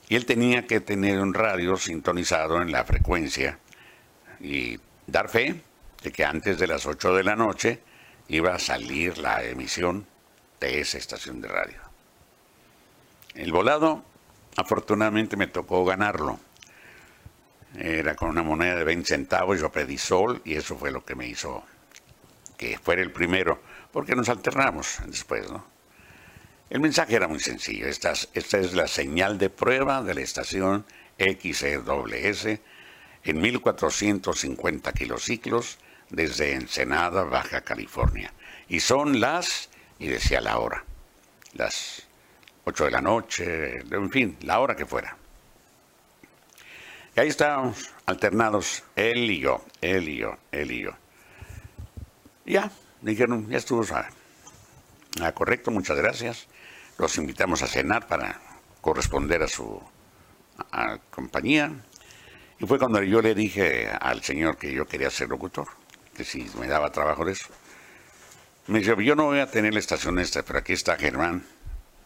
Y 0.10 0.16
él 0.16 0.26
tenía 0.26 0.68
que 0.68 0.80
tener 0.80 1.20
un 1.20 1.34
radio 1.34 1.78
sintonizado 1.78 2.62
en 2.62 2.72
la 2.72 2.86
frecuencia 2.86 3.60
y 4.40 4.80
dar 5.06 5.30
fe 5.30 5.62
de 6.02 6.12
que 6.12 6.24
antes 6.24 6.60
de 6.60 6.68
las 6.68 6.86
8 6.86 7.16
de 7.16 7.24
la 7.24 7.36
noche 7.36 7.82
iba 8.30 8.54
a 8.54 8.60
salir 8.60 9.18
la 9.18 9.44
emisión 9.44 10.06
de 10.60 10.80
esa 10.80 10.98
estación 10.98 11.42
de 11.42 11.48
radio. 11.50 11.82
El 13.36 13.52
volado, 13.52 14.04
afortunadamente, 14.56 15.38
me 15.38 15.48
tocó 15.48 15.86
ganarlo. 15.86 16.40
Era 17.78 18.16
con 18.16 18.30
una 18.30 18.44
moneda 18.44 18.76
de 18.76 18.84
20 18.84 19.08
centavos, 19.08 19.60
yo 19.60 19.72
pedí 19.72 19.98
sol 19.98 20.42
y 20.46 20.56
eso 20.56 20.78
fue 20.78 20.92
lo 20.92 21.06
que 21.06 21.16
me 21.16 21.28
hizo 21.28 21.64
que 22.58 22.80
fuera 22.80 23.04
el 23.04 23.12
primero, 23.12 23.62
porque 23.92 24.16
nos 24.16 24.30
alternamos 24.30 24.98
después, 25.06 25.50
¿no? 25.52 25.77
El 26.70 26.82
mensaje 26.82 27.16
era 27.16 27.28
muy 27.28 27.40
sencillo. 27.40 27.88
Esta, 27.88 28.12
es 28.12 28.74
la 28.74 28.88
señal 28.88 29.38
de 29.38 29.50
prueba 29.50 30.04
de 30.04 30.14
la 30.14 30.22
estación 30.22 30.86
XEWS 31.18 32.60
en 33.24 33.42
1450 33.42 34.92
kilociclos 34.92 35.78
desde 36.10 36.54
Ensenada, 36.54 37.24
Baja 37.24 37.62
California. 37.62 38.34
Y 38.68 38.82
son 38.82 39.22
las, 39.22 39.70
y 39.98 40.08
decía 40.08 40.42
la 40.42 40.60
hora, 40.60 40.84
las 41.54 42.04
8 42.66 42.86
de 42.86 42.92
la 42.92 43.02
noche, 43.02 43.78
en 43.78 44.12
fin, 44.12 44.38
la 44.42 44.60
hora 44.60 44.76
que 44.76 44.86
fuera. 44.86 45.16
Y 47.16 47.20
ahí 47.20 47.30
estábamos 47.30 47.92
alternados, 48.06 48.84
él 48.96 49.32
y 49.32 49.40
yo, 49.40 49.66
él 49.82 50.10
y 50.10 50.18
yo, 50.18 50.38
él 50.52 50.72
y 50.72 50.84
yo. 50.84 50.92
ya, 52.46 52.70
dijeron, 53.02 53.50
ya 53.50 53.58
estuvo 53.58 53.84
ah, 53.92 55.32
correcto, 55.32 55.72
muchas 55.72 55.98
gracias. 55.98 56.48
Los 56.98 57.18
invitamos 57.18 57.62
a 57.62 57.68
cenar 57.68 58.08
para 58.08 58.40
corresponder 58.82 59.44
a 59.44 59.48
su 59.48 59.82
compañía. 61.12 61.72
Y 62.60 62.66
fue 62.66 62.80
cuando 62.80 63.02
yo 63.04 63.22
le 63.22 63.36
dije 63.36 63.88
al 63.88 64.24
señor 64.24 64.58
que 64.58 64.74
yo 64.74 64.86
quería 64.86 65.12
ser 65.12 65.30
locutor, 65.30 65.68
que 66.16 66.24
si 66.24 66.50
me 66.60 66.68
daba 66.68 66.92
trabajo 66.92 67.24
de 67.24 67.34
eso. 67.34 67.50
Me 68.66 68.80
dijo, 68.80 69.00
yo 69.00 69.16
no 69.16 69.26
voy 69.26 69.40
a 69.40 69.52
tener 69.52 69.74
la 69.74 69.80
estación 69.80 70.18
esta, 70.20 70.44
pero 70.44 70.60
aquí 70.60 70.74
está 70.74 70.98
Germán, 70.98 71.46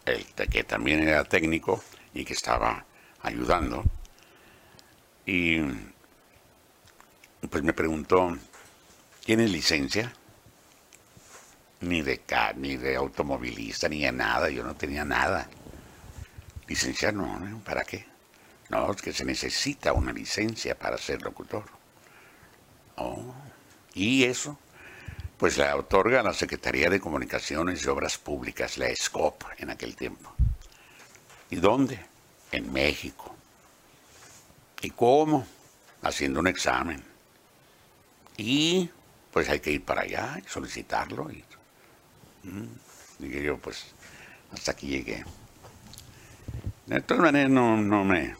el 0.05 0.25
que 0.25 0.63
también 0.63 1.07
era 1.07 1.23
técnico 1.23 1.81
y 2.13 2.25
que 2.25 2.33
estaba 2.33 2.85
ayudando. 3.21 3.83
Y 5.25 5.61
pues 7.49 7.63
me 7.63 7.73
preguntó, 7.73 8.37
¿tienes 9.25 9.49
licencia? 9.49 10.13
Ni 11.81 12.01
de, 12.01 12.21
ni 12.57 12.77
de 12.77 12.95
automovilista, 12.95 13.89
ni 13.89 14.03
de 14.03 14.11
nada, 14.11 14.49
yo 14.49 14.63
no 14.63 14.75
tenía 14.75 15.03
nada. 15.03 15.49
Licencia 16.67 17.11
no, 17.11 17.61
¿para 17.65 17.83
qué? 17.83 18.05
No, 18.69 18.91
es 18.91 19.01
que 19.01 19.11
se 19.11 19.25
necesita 19.25 19.91
una 19.91 20.13
licencia 20.13 20.77
para 20.77 20.97
ser 20.97 21.21
locutor. 21.21 21.65
Oh, 22.95 23.33
¿y 23.93 24.23
eso? 24.23 24.57
Pues 25.37 25.57
la 25.57 25.75
otorga 25.75 26.21
la 26.21 26.33
Secretaría 26.33 26.89
de 26.89 26.99
Comunicaciones 26.99 27.83
y 27.83 27.87
Obras 27.89 28.17
Públicas, 28.17 28.77
la 28.77 28.95
SCOP, 28.95 29.43
en 29.57 29.71
aquel 29.71 29.95
tiempo. 29.95 30.33
¿Y 31.49 31.55
dónde? 31.55 31.99
En 32.51 32.71
México. 32.71 33.35
¿Y 34.81 34.91
cómo? 34.91 35.45
Haciendo 36.03 36.39
un 36.39 36.47
examen. 36.47 37.03
Y 38.37 38.89
pues 39.31 39.49
hay 39.49 39.59
que 39.59 39.71
ir 39.71 39.83
para 39.83 40.01
allá 40.01 40.39
y 40.45 40.47
solicitarlo. 40.47 41.29
Y, 41.31 41.43
dije 43.19 43.43
yo, 43.43 43.57
pues 43.57 43.93
hasta 44.51 44.71
aquí 44.71 44.87
llegué. 44.87 45.23
De 46.85 47.01
todas 47.01 47.23
maneras 47.23 47.49
no, 47.49 47.77
no 47.77 48.03
me... 48.03 48.35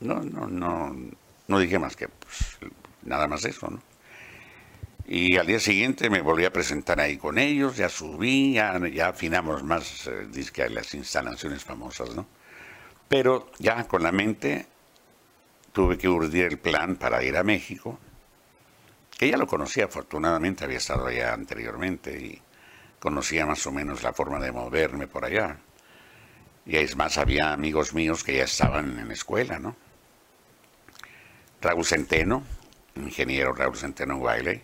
No, 0.00 0.20
no, 0.20 0.46
no, 0.46 0.96
no 1.48 1.58
dije 1.58 1.78
más 1.78 1.96
que 1.96 2.08
pues, 2.08 2.58
nada 3.02 3.26
más 3.26 3.44
eso, 3.44 3.68
¿no? 3.70 3.82
Y 5.06 5.36
al 5.36 5.46
día 5.48 5.58
siguiente 5.58 6.08
me 6.08 6.20
volví 6.20 6.44
a 6.44 6.52
presentar 6.52 7.00
ahí 7.00 7.16
con 7.16 7.36
ellos, 7.36 7.76
ya 7.76 7.88
subí, 7.88 8.52
ya, 8.52 8.78
afinamos 9.08 9.64
más 9.64 10.06
eh, 10.06 10.68
las 10.70 10.94
instalaciones 10.94 11.64
famosas, 11.64 12.14
¿no? 12.14 12.26
Pero 13.08 13.50
ya 13.58 13.88
con 13.88 14.04
la 14.04 14.12
mente 14.12 14.66
tuve 15.72 15.98
que 15.98 16.08
urdir 16.08 16.44
el 16.44 16.58
plan 16.58 16.94
para 16.94 17.24
ir 17.24 17.36
a 17.36 17.42
México, 17.42 17.98
que 19.18 19.28
ya 19.28 19.36
lo 19.36 19.48
conocía 19.48 19.86
afortunadamente, 19.86 20.62
había 20.62 20.78
estado 20.78 21.08
allá 21.08 21.34
anteriormente 21.34 22.16
y 22.16 22.40
conocía 23.00 23.46
más 23.46 23.66
o 23.66 23.72
menos 23.72 24.02
la 24.04 24.12
forma 24.12 24.38
de 24.38 24.52
moverme 24.52 25.08
por 25.08 25.24
allá. 25.24 25.58
Y 26.66 26.76
es 26.76 26.94
más, 26.94 27.18
había 27.18 27.52
amigos 27.52 27.94
míos 27.94 28.22
que 28.22 28.36
ya 28.36 28.44
estaban 28.44 28.98
en 28.98 29.08
la 29.08 29.14
escuela, 29.14 29.58
¿no? 29.58 29.74
Raúl 31.60 31.84
Centeno, 31.84 32.44
ingeniero 32.96 33.52
Raúl 33.52 33.76
Centeno 33.76 34.16
Wiley, 34.18 34.62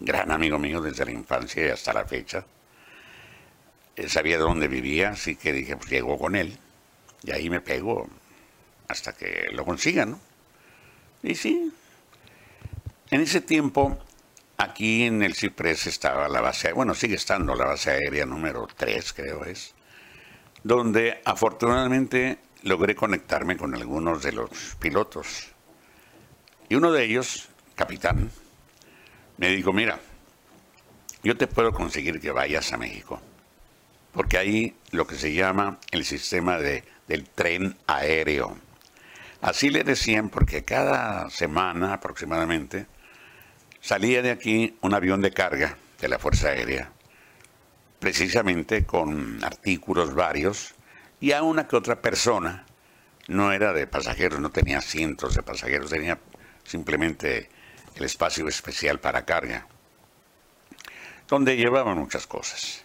gran 0.00 0.30
amigo 0.30 0.58
mío 0.58 0.80
desde 0.80 1.04
la 1.04 1.10
infancia 1.10 1.66
y 1.66 1.70
hasta 1.70 1.92
la 1.92 2.04
fecha. 2.04 2.46
Él 3.96 4.10
sabía 4.10 4.38
dónde 4.38 4.68
vivía, 4.68 5.10
así 5.10 5.36
que 5.36 5.52
dije, 5.52 5.76
pues 5.76 5.90
llego 5.90 6.18
con 6.18 6.34
él. 6.34 6.58
Y 7.22 7.32
ahí 7.32 7.50
me 7.50 7.60
pego 7.60 8.08
hasta 8.88 9.12
que 9.12 9.48
lo 9.52 9.64
consiga, 9.64 10.04
¿no? 10.04 10.20
Y 11.22 11.34
sí, 11.34 11.72
en 13.10 13.20
ese 13.20 13.40
tiempo, 13.40 13.98
aquí 14.56 15.04
en 15.04 15.22
el 15.22 15.34
Ciprés 15.34 15.86
estaba 15.86 16.28
la 16.28 16.40
base, 16.40 16.72
bueno, 16.72 16.94
sigue 16.94 17.16
estando 17.16 17.54
la 17.54 17.66
base 17.66 17.90
aérea 17.90 18.26
número 18.26 18.66
3, 18.76 19.12
creo 19.12 19.44
es, 19.44 19.74
donde 20.62 21.20
afortunadamente 21.24 22.38
logré 22.62 22.94
conectarme 22.94 23.56
con 23.56 23.74
algunos 23.74 24.22
de 24.22 24.32
los 24.32 24.76
pilotos. 24.78 25.50
Y 26.68 26.76
uno 26.76 26.92
de 26.92 27.04
ellos, 27.04 27.48
capitán, 27.74 28.30
me 29.36 29.48
dijo, 29.50 29.72
mira, 29.72 30.00
yo 31.22 31.36
te 31.36 31.46
puedo 31.46 31.72
conseguir 31.72 32.20
que 32.20 32.30
vayas 32.30 32.72
a 32.72 32.76
México, 32.76 33.20
porque 34.12 34.38
ahí 34.38 34.74
lo 34.90 35.06
que 35.06 35.16
se 35.16 35.32
llama 35.32 35.78
el 35.90 36.04
sistema 36.04 36.58
de, 36.58 36.84
del 37.08 37.28
tren 37.28 37.76
aéreo. 37.86 38.56
Así 39.40 39.68
le 39.68 39.84
decían 39.84 40.30
porque 40.30 40.64
cada 40.64 41.28
semana 41.28 41.92
aproximadamente 41.92 42.86
salía 43.84 44.22
de 44.22 44.30
aquí 44.30 44.78
un 44.80 44.94
avión 44.94 45.20
de 45.20 45.30
carga 45.30 45.76
de 46.00 46.08
la 46.08 46.18
Fuerza 46.18 46.48
Aérea, 46.48 46.90
precisamente 48.00 48.86
con 48.86 49.44
artículos 49.44 50.14
varios 50.14 50.74
y 51.20 51.32
a 51.32 51.42
una 51.42 51.68
que 51.68 51.76
otra 51.76 52.00
persona, 52.00 52.64
no 53.28 53.52
era 53.52 53.74
de 53.74 53.86
pasajeros, 53.86 54.40
no 54.40 54.50
tenía 54.50 54.80
cientos 54.80 55.34
de 55.34 55.42
pasajeros, 55.42 55.90
tenía 55.90 56.18
simplemente 56.64 57.50
el 57.94 58.04
espacio 58.04 58.48
especial 58.48 59.00
para 59.00 59.26
carga, 59.26 59.66
donde 61.28 61.58
llevaban 61.58 61.98
muchas 61.98 62.26
cosas. 62.26 62.82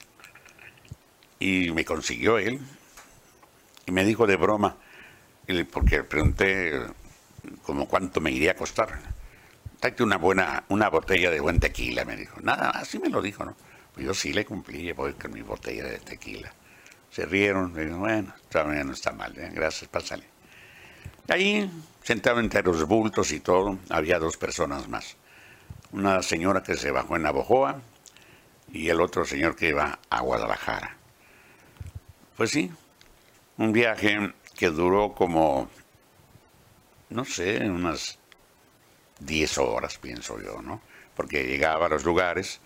Y 1.40 1.72
me 1.72 1.86
consiguió 1.86 2.40
él, 2.40 2.60
y 3.86 3.92
me 3.94 4.04
dijo 4.04 4.28
de 4.28 4.36
broma, 4.36 4.76
porque 5.72 6.04
pregunté 6.04 6.74
como 7.64 7.88
cuánto 7.88 8.20
me 8.20 8.32
iría 8.32 8.52
a 8.52 8.56
costar. 8.56 9.19
Tráete 9.80 10.04
una 10.04 10.18
buena, 10.18 10.66
una 10.70 10.90
botella 10.90 11.32
de 11.32 11.40
buen 11.40 11.60
tequila, 11.60 12.04
me 12.04 12.18
dijo. 12.18 12.40
Nada, 12.42 12.72
así 12.72 13.00
me 13.00 13.10
lo 13.10 13.22
dijo, 13.22 13.46
¿no? 13.46 13.56
Pues 13.94 14.06
yo 14.06 14.14
sí 14.14 14.34
le 14.34 14.46
cumplí, 14.46 14.92
voy 14.92 15.14
con 15.14 15.32
mi 15.32 15.42
botella 15.42 15.86
de 15.86 16.00
tequila. 16.00 16.52
Se 17.10 17.26
rieron, 17.26 17.72
me 17.72 17.82
dijeron, 17.82 18.00
bueno, 18.02 18.34
todavía 18.50 18.84
no 18.84 18.92
está 18.92 19.14
mal, 19.14 19.38
¿eh? 19.38 19.50
gracias, 19.54 19.90
pásale. 19.90 20.26
Ahí, 21.30 21.70
sentado 22.04 22.40
entre 22.40 22.62
los 22.62 22.86
bultos 22.86 23.32
y 23.32 23.40
todo, 23.40 23.80
había 23.90 24.20
dos 24.20 24.36
personas 24.36 24.88
más. 24.90 25.16
Una 25.92 26.22
señora 26.22 26.62
que 26.62 26.76
se 26.76 26.92
bajó 26.92 27.16
en 27.16 27.24
Navojoa 27.24 27.82
y 28.72 28.90
el 28.90 29.00
otro 29.00 29.26
señor 29.26 29.56
que 29.56 29.70
iba 29.70 29.98
a 30.10 30.22
Guadalajara. 30.22 30.98
Pues 32.36 32.52
sí, 32.52 32.72
un 33.58 33.72
viaje 33.72 34.34
que 34.58 34.70
duró 34.70 35.14
como, 35.14 35.70
no 37.10 37.26
sé, 37.26 37.70
unas 37.70 38.19
10 39.20 39.58
horas, 39.60 39.98
pienso 39.98 40.42
yo, 40.42 40.62
¿no? 40.62 40.82
Porque 41.16 41.46
llegaba 41.46 41.88
a 41.88 41.90
los 41.90 42.04
lugares, 42.04 42.60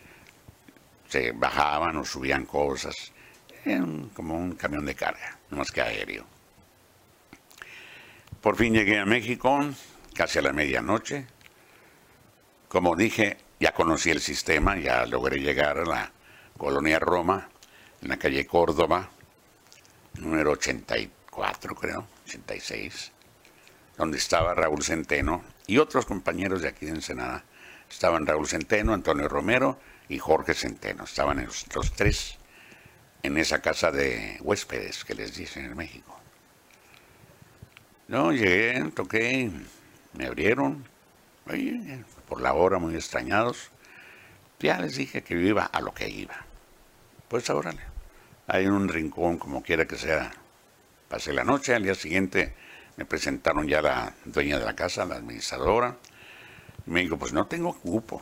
se 1.07 1.31
bajaban 1.31 1.97
o 1.97 2.05
subían 2.05 2.45
cosas, 2.45 3.11
como 4.13 4.35
un 4.35 4.55
camión 4.55 4.85
de 4.85 4.95
carga, 4.95 5.37
no 5.49 5.57
más 5.57 5.71
que 5.71 5.81
aéreo. 5.81 6.25
Por 8.41 8.57
fin 8.57 8.73
llegué 8.73 8.99
a 8.99 9.05
México, 9.05 9.59
casi 10.13 10.39
a 10.39 10.41
la 10.41 10.51
medianoche. 10.51 11.25
Como 12.67 12.95
dije, 12.95 13.37
ya 13.59 13.73
conocí 13.73 14.09
el 14.09 14.19
sistema, 14.19 14.77
ya 14.77 15.05
logré 15.05 15.39
llegar 15.39 15.79
a 15.79 15.85
la 15.85 16.11
colonia 16.57 16.99
Roma, 16.99 17.49
en 18.01 18.09
la 18.09 18.17
calle 18.17 18.45
Córdoba, 18.45 19.09
número 20.15 20.51
84 20.51 21.75
creo, 21.75 22.05
86, 22.25 23.11
donde 23.97 24.17
estaba 24.17 24.53
Raúl 24.53 24.83
Centeno 24.83 25.52
y 25.67 25.77
otros 25.77 26.05
compañeros 26.05 26.61
de 26.61 26.69
aquí 26.69 26.85
de 26.85 26.93
Ensenada. 26.93 27.43
Estaban 27.89 28.25
Raúl 28.25 28.47
Centeno, 28.47 28.93
Antonio 28.93 29.27
Romero 29.27 29.79
y 30.09 30.19
Jorge 30.19 30.53
Centeno. 30.53 31.03
Estaban 31.03 31.45
los 31.45 31.91
tres 31.93 32.37
en 33.21 33.37
esa 33.37 33.61
casa 33.61 33.91
de 33.91 34.37
huéspedes 34.41 35.05
que 35.05 35.15
les 35.15 35.35
dicen 35.35 35.65
en 35.65 35.77
México. 35.77 36.19
No, 38.07 38.31
llegué, 38.31 38.83
toqué, 38.93 39.49
me 40.13 40.27
abrieron, 40.27 40.85
por 42.27 42.41
la 42.41 42.53
hora 42.53 42.79
muy 42.79 42.95
extrañados. 42.95 43.71
Ya 44.59 44.79
les 44.79 44.95
dije 44.95 45.23
que 45.23 45.35
iba 45.35 45.65
a 45.65 45.81
lo 45.81 45.93
que 45.93 46.09
iba. 46.09 46.45
Pues 47.27 47.49
órale, 47.49 47.81
hay 48.47 48.67
un 48.67 48.87
rincón, 48.87 49.37
como 49.37 49.63
quiera 49.63 49.87
que 49.87 49.97
sea. 49.97 50.31
Pasé 51.09 51.33
la 51.33 51.43
noche, 51.43 51.75
al 51.75 51.83
día 51.83 51.95
siguiente 51.95 52.53
me 52.95 53.05
presentaron 53.05 53.67
ya 53.67 53.81
la 53.81 54.13
dueña 54.25 54.59
de 54.59 54.65
la 54.65 54.75
casa, 54.75 55.05
la 55.05 55.15
administradora. 55.15 55.97
Me 56.85 57.01
dijo, 57.01 57.17
pues 57.17 57.33
no 57.33 57.47
tengo 57.47 57.73
cupo, 57.73 58.21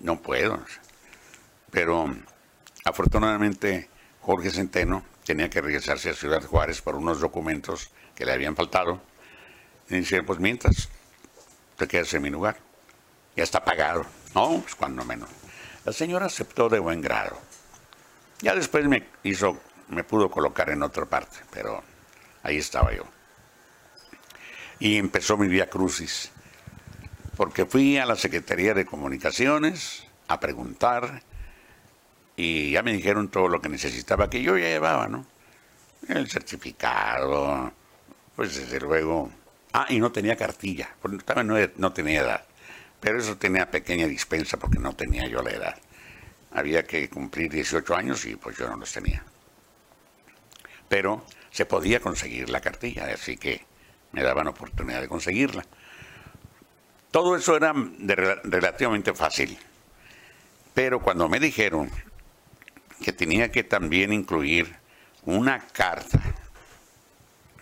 no 0.00 0.20
puedo. 0.20 0.62
Pero 1.70 2.14
afortunadamente 2.84 3.88
Jorge 4.20 4.50
Centeno 4.50 5.04
tenía 5.24 5.50
que 5.50 5.60
regresarse 5.60 6.10
a 6.10 6.14
Ciudad 6.14 6.42
Juárez 6.42 6.80
por 6.80 6.96
unos 6.96 7.20
documentos 7.20 7.90
que 8.14 8.24
le 8.24 8.32
habían 8.32 8.56
faltado. 8.56 9.00
Y 9.88 9.96
dice, 9.96 10.22
pues 10.22 10.38
mientras, 10.40 10.88
te 11.76 11.86
quedas 11.86 12.12
en 12.14 12.22
mi 12.22 12.30
lugar. 12.30 12.56
Ya 13.36 13.44
está 13.44 13.64
pagado. 13.64 14.04
No, 14.34 14.60
pues 14.60 14.74
cuando 14.74 15.04
menos. 15.04 15.28
La 15.84 15.92
señora 15.92 16.26
aceptó 16.26 16.68
de 16.68 16.78
buen 16.78 17.00
grado. 17.00 17.38
Ya 18.40 18.54
después 18.54 18.84
me 18.86 19.06
hizo, 19.22 19.58
me 19.88 20.04
pudo 20.04 20.30
colocar 20.30 20.70
en 20.70 20.82
otra 20.82 21.06
parte, 21.06 21.38
pero 21.50 21.82
ahí 22.42 22.56
estaba 22.56 22.92
yo. 22.94 23.04
Y 24.80 24.96
empezó 24.96 25.36
mi 25.36 25.46
vía 25.46 25.68
crucis, 25.68 26.32
porque 27.36 27.66
fui 27.66 27.98
a 27.98 28.06
la 28.06 28.16
Secretaría 28.16 28.74
de 28.74 28.86
Comunicaciones 28.86 30.04
a 30.26 30.40
preguntar 30.40 31.22
y 32.36 32.70
ya 32.70 32.82
me 32.82 32.94
dijeron 32.94 33.28
todo 33.28 33.48
lo 33.48 33.60
que 33.60 33.68
necesitaba, 33.68 34.30
que 34.30 34.42
yo 34.42 34.56
ya 34.56 34.68
llevaba, 34.68 35.08
¿no? 35.08 35.26
El 36.08 36.30
certificado, 36.30 37.70
pues 38.34 38.56
desde 38.56 38.80
luego. 38.80 39.30
Ah, 39.74 39.86
y 39.90 40.00
no 40.00 40.10
tenía 40.10 40.36
cartilla, 40.36 40.88
porque 41.02 41.18
también 41.18 41.72
no, 41.76 41.92
tenía 41.92 42.22
edad. 42.22 42.44
Pero 43.00 43.18
eso 43.18 43.36
tenía 43.36 43.70
pequeña 43.70 44.06
dispensa 44.06 44.56
porque 44.56 44.78
no 44.78 44.94
tenía 44.96 45.28
yo 45.28 45.42
la 45.42 45.50
edad. 45.50 45.76
Había 46.52 46.84
que 46.86 47.10
cumplir 47.10 47.52
18 47.52 47.94
años 47.94 48.24
y 48.24 48.36
pues 48.36 48.56
yo 48.56 48.68
no 48.68 48.76
los 48.76 48.90
tenía. 48.90 49.22
Pero 50.88 51.24
se 51.50 51.66
podía 51.66 52.00
conseguir 52.00 52.48
la 52.48 52.60
cartilla, 52.60 53.06
así 53.12 53.36
que 53.36 53.66
me 54.12 54.22
daban 54.22 54.48
oportunidad 54.48 55.00
de 55.00 55.08
conseguirla. 55.08 55.64
Todo 57.10 57.36
eso 57.36 57.56
era 57.56 57.74
relativamente 58.44 59.14
fácil. 59.14 59.58
Pero 60.74 61.00
cuando 61.00 61.28
me 61.28 61.40
dijeron 61.40 61.90
que 63.02 63.12
tenía 63.12 63.50
que 63.50 63.64
también 63.64 64.12
incluir 64.12 64.76
una 65.24 65.60
carta 65.60 66.20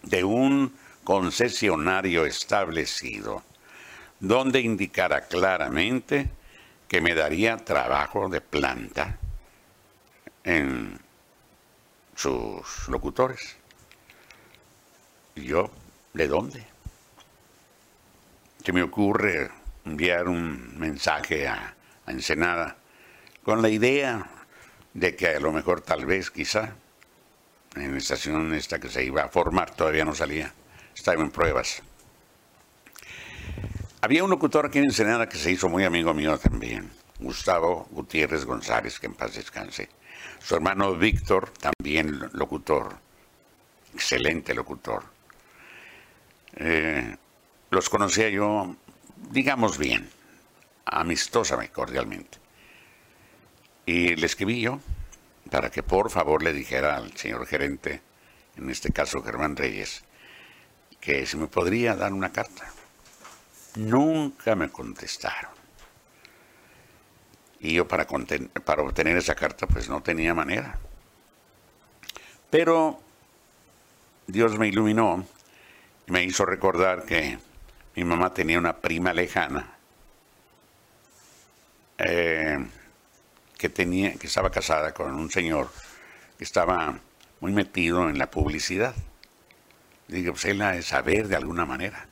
de 0.03 0.25
un 0.25 0.77
concesionario 1.05 2.27
establecido 2.27 3.43
donde 4.21 4.61
indicara 4.61 5.27
claramente 5.27 6.31
que 6.89 7.01
me 7.01 7.15
daría 7.15 7.57
trabajo 7.57 8.29
de 8.29 8.41
planta 8.41 9.19
en 10.45 10.99
sus 12.15 12.89
locutores. 12.89 13.57
¿Y 15.37 15.45
yo 15.45 15.71
de 16.15 16.29
dónde? 16.29 16.65
Se 18.65 18.73
me 18.73 18.83
ocurre 18.83 19.51
enviar 19.85 20.29
un 20.29 20.79
mensaje 20.79 21.49
a, 21.49 21.75
a 22.07 22.11
Ensenada 22.11 22.77
con 23.43 23.63
la 23.63 23.69
idea 23.69 24.27
de 24.95 25.17
que 25.17 25.29
a 25.29 25.41
lo 25.41 25.53
mejor 25.53 25.81
tal 25.81 26.05
vez 26.05 26.31
quizá 26.31 26.75
en 27.77 27.93
la 27.93 27.99
estación 27.99 28.53
esta 28.55 28.79
que 28.79 28.89
se 28.89 29.05
iba 29.05 29.23
a 29.23 29.29
formar, 29.29 29.75
todavía 29.75 30.05
no 30.05 30.15
salía, 30.15 30.53
estaba 30.95 31.23
en 31.23 31.31
pruebas. 31.31 31.83
Había 34.01 34.25
un 34.25 34.31
locutor 34.31 34.67
aquí 34.67 34.79
en 34.79 34.85
Ensenada 34.85 35.29
que 35.29 35.39
se 35.39 35.51
hizo 35.51 35.69
muy 35.69 35.85
amigo 35.85 36.15
mío 36.15 36.39
también, 36.39 36.91
Gustavo 37.21 37.89
Gutiérrez 37.91 38.45
González, 38.45 38.99
que 39.01 39.07
en 39.07 39.15
paz 39.15 39.35
descanse. 39.35 39.89
Su 40.41 40.55
hermano 40.55 40.95
Víctor, 40.95 41.51
también 41.51 42.31
locutor, 42.33 42.97
excelente 43.95 44.55
locutor. 44.55 45.05
Eh, 46.59 47.17
los 47.71 47.89
conocía 47.89 48.29
yo, 48.29 48.77
digamos 49.31 49.79
bien, 49.79 50.11
amistosamente, 50.85 51.73
cordialmente. 51.73 52.39
Y 53.87 54.17
le 54.17 54.27
escribí 54.27 54.61
yo, 54.61 54.81
para 55.51 55.71
que 55.71 55.83
por 55.83 56.11
favor 56.11 56.43
le 56.43 56.53
dijera 56.53 56.97
al 56.97 57.17
señor 57.17 57.47
gerente, 57.47 58.03
en 58.57 58.69
este 58.71 58.93
caso 58.93 59.23
Germán 59.23 59.57
Reyes, 59.57 60.03
que 61.01 61.25
si 61.27 61.37
me 61.37 61.47
podría 61.47 61.95
dar 61.95 62.13
una 62.13 62.33
carta. 62.33 62.71
Nunca 63.77 64.57
me 64.57 64.69
contestaron. 64.71 65.53
Y 67.61 67.75
yo 67.75 67.87
para, 67.87 68.07
obtener 68.09 69.17
esa 69.17 69.35
carta 69.35 69.67
pues 69.67 69.89
no 69.89 70.03
tenía 70.03 70.35
manera. 70.35 70.79
Pero 72.51 73.01
Dios 74.27 74.59
me 74.59 74.69
iluminó 74.69 75.25
me 76.09 76.25
hizo 76.25 76.45
recordar 76.47 77.05
que 77.05 77.39
mi 77.95 78.05
mamá 78.05 78.33
tenía 78.33 78.59
una 78.59 78.77
prima 78.77 79.13
lejana 79.13 79.79
eh, 81.99 82.59
que, 83.57 83.69
tenía, 83.69 84.15
que 84.15 84.27
estaba 84.27 84.51
casada 84.51 84.95
con 84.95 85.15
un 85.15 85.31
señor 85.31 85.69
que 86.39 86.45
estaba 86.45 86.99
muy 87.41 87.53
metido 87.53 88.09
en 88.09 88.19
la 88.19 88.31
publicidad. 88.31 88.95
Digo, 90.07 90.33
pues 90.33 90.45
él 90.47 90.63
ha 90.63 90.73
de 90.73 90.83
saber 90.83 91.29
de 91.29 91.37
alguna 91.37 91.67
manera, 91.67 92.07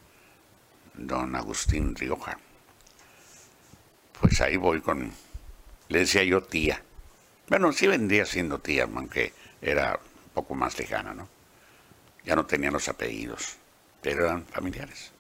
don 0.95 1.35
Agustín 1.35 1.95
Rioja. 1.95 2.39
pues 4.21 4.41
ahí 4.41 4.57
voy 4.57 4.81
con, 4.81 5.13
le 5.89 5.99
decía 6.01 6.25
yo 6.25 6.43
tía. 6.43 6.83
Bueno, 7.49 7.73
sí 7.73 7.87
vendría 7.87 8.27
siendo 8.27 8.59
tía, 8.59 8.89
aunque 8.93 9.33
era 9.63 9.95
un 9.95 10.31
poco 10.35 10.55
más 10.55 10.79
lejana, 10.79 11.15
¿no? 11.15 11.29
Ya 12.25 12.35
no 12.35 12.45
tenían 12.45 12.73
los 12.73 12.89
apellidos, 12.89 13.57
eran 14.11 14.45
familiares. 14.47 15.13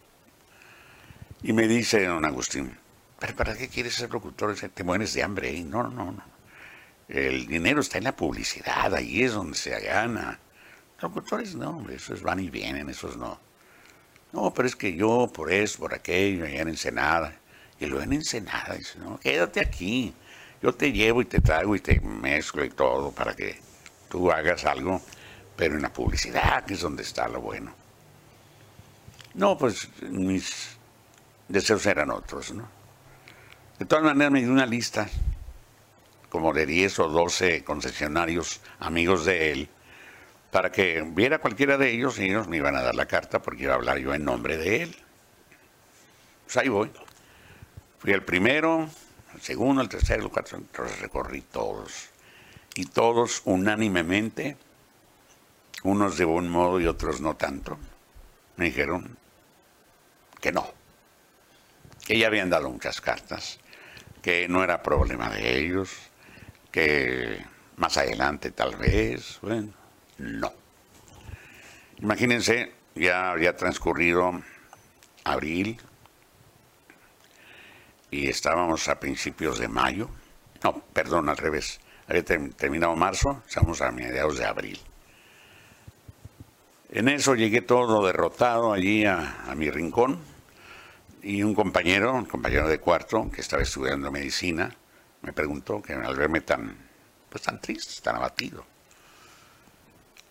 Y 1.42 1.52
me 1.52 1.68
dice 1.68 2.04
don 2.06 2.24
Agustín, 2.24 2.76
¿pero 3.18 3.36
para 3.36 3.56
qué 3.56 3.68
quieres 3.68 3.94
ser 3.94 4.10
locutor? 4.10 4.54
Te 4.54 4.84
mueres 4.84 5.14
de 5.14 5.22
hambre. 5.22 5.56
¿eh? 5.56 5.64
No, 5.64 5.84
no, 5.84 6.12
no. 6.12 6.36
El 7.08 7.46
dinero 7.46 7.80
está 7.80 7.98
en 7.98 8.04
la 8.04 8.16
publicidad, 8.16 8.92
ahí 8.94 9.22
es 9.22 9.32
donde 9.32 9.56
se 9.56 9.78
gana. 9.80 10.40
Locutores 11.00 11.54
no, 11.54 11.88
esos 11.90 12.22
van 12.22 12.40
y 12.40 12.50
vienen, 12.50 12.88
esos 12.88 13.16
no. 13.16 13.38
No, 14.32 14.52
pero 14.52 14.66
es 14.66 14.74
que 14.74 14.94
yo, 14.94 15.30
por 15.32 15.52
eso, 15.52 15.78
por 15.78 15.94
aquello, 15.94 16.44
allá 16.44 16.62
en 16.62 16.68
Ensenada. 16.68 17.38
Y 17.78 17.86
luego 17.86 18.02
en 18.02 18.14
Ensenada, 18.14 18.74
dice, 18.74 18.98
no, 18.98 19.20
quédate 19.20 19.60
aquí. 19.60 20.14
Yo 20.62 20.74
te 20.74 20.90
llevo 20.90 21.22
y 21.22 21.26
te 21.26 21.40
traigo 21.40 21.76
y 21.76 21.80
te 21.80 22.00
mezclo 22.00 22.64
y 22.64 22.70
todo 22.70 23.12
para 23.12 23.36
que 23.36 23.60
tú 24.08 24.32
hagas 24.32 24.64
algo, 24.64 25.00
pero 25.54 25.76
en 25.76 25.82
la 25.82 25.92
publicidad, 25.92 26.64
que 26.64 26.74
es 26.74 26.80
donde 26.80 27.02
está 27.02 27.28
lo 27.28 27.40
bueno. 27.40 27.85
No, 29.36 29.58
pues 29.58 29.90
mis 30.00 30.78
deseos 31.46 31.84
eran 31.84 32.10
otros, 32.10 32.54
¿no? 32.54 32.66
De 33.78 33.84
todas 33.84 34.02
maneras 34.02 34.32
me 34.32 34.40
dio 34.40 34.50
una 34.50 34.64
lista, 34.64 35.10
como 36.30 36.54
de 36.54 36.64
10 36.64 36.98
o 37.00 37.08
12 37.08 37.62
concesionarios 37.62 38.62
amigos 38.80 39.26
de 39.26 39.52
él, 39.52 39.68
para 40.50 40.72
que 40.72 41.02
viera 41.02 41.38
cualquiera 41.38 41.76
de 41.76 41.90
ellos 41.90 42.18
y 42.18 42.24
ellos 42.24 42.48
me 42.48 42.56
iban 42.56 42.76
a 42.76 42.82
dar 42.82 42.94
la 42.94 43.04
carta 43.04 43.42
porque 43.42 43.64
iba 43.64 43.74
a 43.74 43.76
hablar 43.76 43.98
yo 43.98 44.14
en 44.14 44.24
nombre 44.24 44.56
de 44.56 44.84
él. 44.84 44.96
Pues 46.46 46.56
ahí 46.56 46.70
voy. 46.70 46.90
Fui 47.98 48.12
el 48.12 48.22
primero, 48.22 48.88
el 49.34 49.40
segundo, 49.42 49.82
el 49.82 49.90
tercero, 49.90 50.22
el 50.22 50.30
cuarto, 50.30 50.56
entonces 50.56 50.98
recorrí 50.98 51.42
todos. 51.42 52.08
Y 52.74 52.86
todos 52.86 53.42
unánimemente, 53.44 54.56
unos 55.82 56.16
de 56.16 56.24
buen 56.24 56.48
modo 56.48 56.80
y 56.80 56.86
otros 56.86 57.20
no 57.20 57.36
tanto, 57.36 57.76
me 58.56 58.66
dijeron 58.66 59.18
que 60.46 60.52
no, 60.52 60.64
que 62.06 62.16
ya 62.16 62.28
habían 62.28 62.48
dado 62.48 62.70
muchas 62.70 63.00
cartas, 63.00 63.58
que 64.22 64.46
no 64.46 64.62
era 64.62 64.80
problema 64.80 65.28
de 65.28 65.58
ellos, 65.58 65.90
que 66.70 67.44
más 67.78 67.96
adelante 67.96 68.52
tal 68.52 68.76
vez, 68.76 69.40
bueno, 69.42 69.72
no. 70.18 70.52
Imagínense, 71.98 72.72
ya 72.94 73.32
había 73.32 73.56
transcurrido 73.56 74.40
abril 75.24 75.80
y 78.12 78.28
estábamos 78.28 78.86
a 78.86 79.00
principios 79.00 79.58
de 79.58 79.66
mayo. 79.66 80.08
No, 80.62 80.80
perdón, 80.92 81.28
al 81.28 81.38
revés. 81.38 81.80
Había 82.06 82.24
terminado 82.24 82.94
marzo, 82.94 83.42
estamos 83.48 83.82
a 83.82 83.90
mediados 83.90 84.38
de 84.38 84.44
abril. 84.44 84.78
En 86.92 87.08
eso 87.08 87.34
llegué 87.34 87.62
todo 87.62 88.06
derrotado 88.06 88.72
allí 88.72 89.04
a, 89.06 89.42
a 89.50 89.56
mi 89.56 89.70
rincón 89.70 90.35
y 91.26 91.42
un 91.42 91.54
compañero, 91.54 92.14
un 92.14 92.24
compañero 92.24 92.68
de 92.68 92.78
cuarto 92.78 93.28
que 93.32 93.40
estaba 93.40 93.60
estudiando 93.60 94.12
medicina, 94.12 94.72
me 95.22 95.32
preguntó 95.32 95.82
que 95.82 95.92
al 95.92 96.14
verme 96.14 96.40
tan, 96.40 96.76
pues 97.28 97.42
tan 97.42 97.60
triste, 97.60 98.00
tan 98.00 98.14
abatido, 98.14 98.64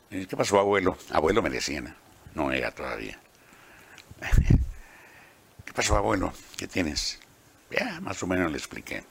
¿Qué 0.10 0.38
pasó, 0.38 0.58
abuelo? 0.60 0.98
Abuelo 1.12 1.42
me 1.42 1.50
decían, 1.50 1.94
no 2.36 2.50
era 2.52 2.72
todavía. 2.72 3.20
¿Qué 5.66 5.74
pasó, 5.74 5.98
abuelo? 5.98 6.32
¿Qué 6.56 6.68
tienes? 6.68 7.20
Ya, 7.70 8.00
más 8.00 8.24
o 8.24 8.28
menos 8.28 8.50
le 8.50 8.58
expliqué. 8.58 9.04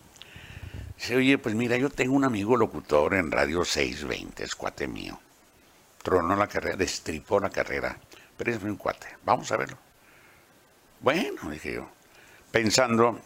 Dice, 0.97 1.17
oye, 1.17 1.37
pues 1.37 1.55
mira, 1.55 1.77
yo 1.77 1.91
tengo 1.91 2.15
un 2.15 2.25
amigo 2.25 2.57
locutor 2.57 3.13
en 3.15 3.31
Radio 3.31 3.67
620, 3.67 4.45
es 4.45 4.55
cuate 4.55 4.87
mío. 4.87 5.21
Tronó 6.03 6.35
la 6.37 6.47
carrera, 6.47 6.77
destripó 6.77 7.39
la 7.41 7.51
carrera, 7.51 7.99
pero 8.39 8.53
es 8.53 8.63
un 8.63 8.77
cuate. 8.77 9.09
Vamos 9.25 9.53
a 9.53 9.59
verlo. 9.59 9.77
Bueno, 11.05 11.51
dije 11.51 11.75
yo, 11.75 11.91
pensando, 12.51 13.21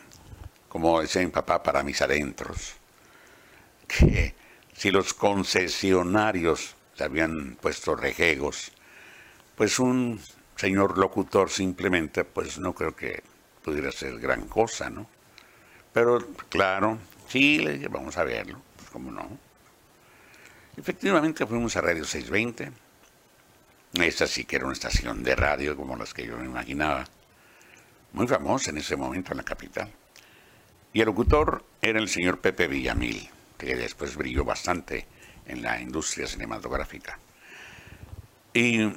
como 0.69 1.01
decía 1.01 1.23
mi 1.23 1.29
papá, 1.29 1.63
para 1.63 1.85
mis 1.85 2.03
adentros, 2.03 2.75
que 3.87 4.35
si 4.73 4.91
los 4.91 5.15
concesionarios 5.15 6.75
se 6.97 7.05
habían 7.05 7.55
puesto 7.55 7.95
rejegos, 7.95 8.73
pues 9.55 9.79
un 9.79 10.21
señor 10.57 10.99
locutor 10.99 11.51
simplemente, 11.51 12.25
pues 12.25 12.59
no 12.59 12.75
creo 12.75 12.97
que 12.97 13.23
pudiera 13.63 13.93
ser 13.93 14.19
gran 14.19 14.49
cosa, 14.49 14.91
¿no? 14.91 15.09
Pero 15.93 16.19
claro, 16.49 16.99
sí, 17.29 17.61
le 17.61 17.75
dije, 17.75 17.87
vamos 17.87 18.17
a 18.17 18.25
verlo, 18.25 18.61
pues 18.75 18.91
cómo 18.91 19.13
no. 19.13 19.39
Efectivamente 20.77 21.47
fuimos 21.47 21.77
a 21.77 21.81
Radio 21.81 22.05
620, 22.05 22.73
esa 24.05 24.27
sí 24.27 24.45
que 24.47 24.57
era 24.57 24.65
una 24.65 24.75
estación 24.75 25.23
de 25.23 25.37
radio 25.37 25.77
como 25.77 25.95
las 25.95 26.13
que 26.13 26.27
yo 26.27 26.37
me 26.39 26.47
imaginaba, 26.47 27.05
muy 28.13 28.27
famosa 28.27 28.71
en 28.71 28.79
ese 28.79 28.97
momento 28.97 29.33
en 29.33 29.39
la 29.39 29.45
capital. 29.45 29.93
Y 30.93 31.01
el 31.01 31.07
locutor 31.07 31.65
era 31.81 31.99
el 31.99 32.09
señor 32.09 32.41
Pepe 32.41 32.67
Villamil, 32.67 33.29
que 33.57 33.77
después 33.77 34.17
brilló 34.17 34.45
bastante 34.45 35.07
en 35.47 35.63
la 35.63 35.81
industria 35.81 36.27
cinematográfica. 36.27 37.19
Y 38.55 38.91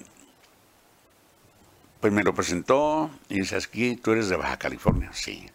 pues 2.00 2.12
me 2.12 2.24
lo 2.24 2.34
presentó 2.34 3.12
y 3.30 3.42
dice, 3.42 3.56
aquí 3.58 3.96
tú 3.96 4.12
eres 4.12 4.30
de 4.30 4.36
Baja 4.36 4.58
California, 4.58 5.12
sí. 5.14 5.46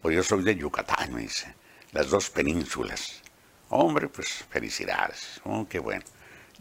Pues 0.00 0.14
yo 0.14 0.22
soy 0.22 0.42
de 0.42 0.56
Yucatán, 0.56 1.12
me 1.12 1.22
dice, 1.22 1.54
las 1.92 2.10
dos 2.10 2.30
penínsulas. 2.30 3.20
Hombre, 3.68 4.08
pues 4.08 4.44
felicidades, 4.50 5.40
oh, 5.44 5.66
qué 5.68 5.78
bueno. 5.78 6.04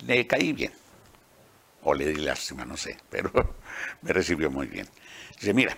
Le 0.06 0.26
caí 0.26 0.54
bien, 0.54 0.72
o 1.84 1.94
le 1.94 2.08
di 2.08 2.16
lástima, 2.16 2.66
no 2.66 2.78
sé, 2.78 2.98
pero 3.10 3.32
me 4.02 4.14
recibió 4.14 4.50
muy 4.50 4.68
bien. 4.68 4.88
Dice, 5.40 5.54
mira, 5.54 5.76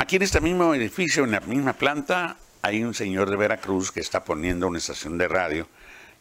aquí 0.00 0.16
en 0.16 0.22
este 0.22 0.40
mismo 0.40 0.74
edificio, 0.74 1.24
en 1.24 1.32
la 1.32 1.40
misma 1.40 1.74
planta, 1.74 2.36
hay 2.62 2.82
un 2.82 2.94
señor 2.94 3.28
de 3.28 3.36
Veracruz 3.36 3.92
que 3.92 4.00
está 4.00 4.24
poniendo 4.24 4.66
una 4.66 4.78
estación 4.78 5.18
de 5.18 5.28
radio 5.28 5.68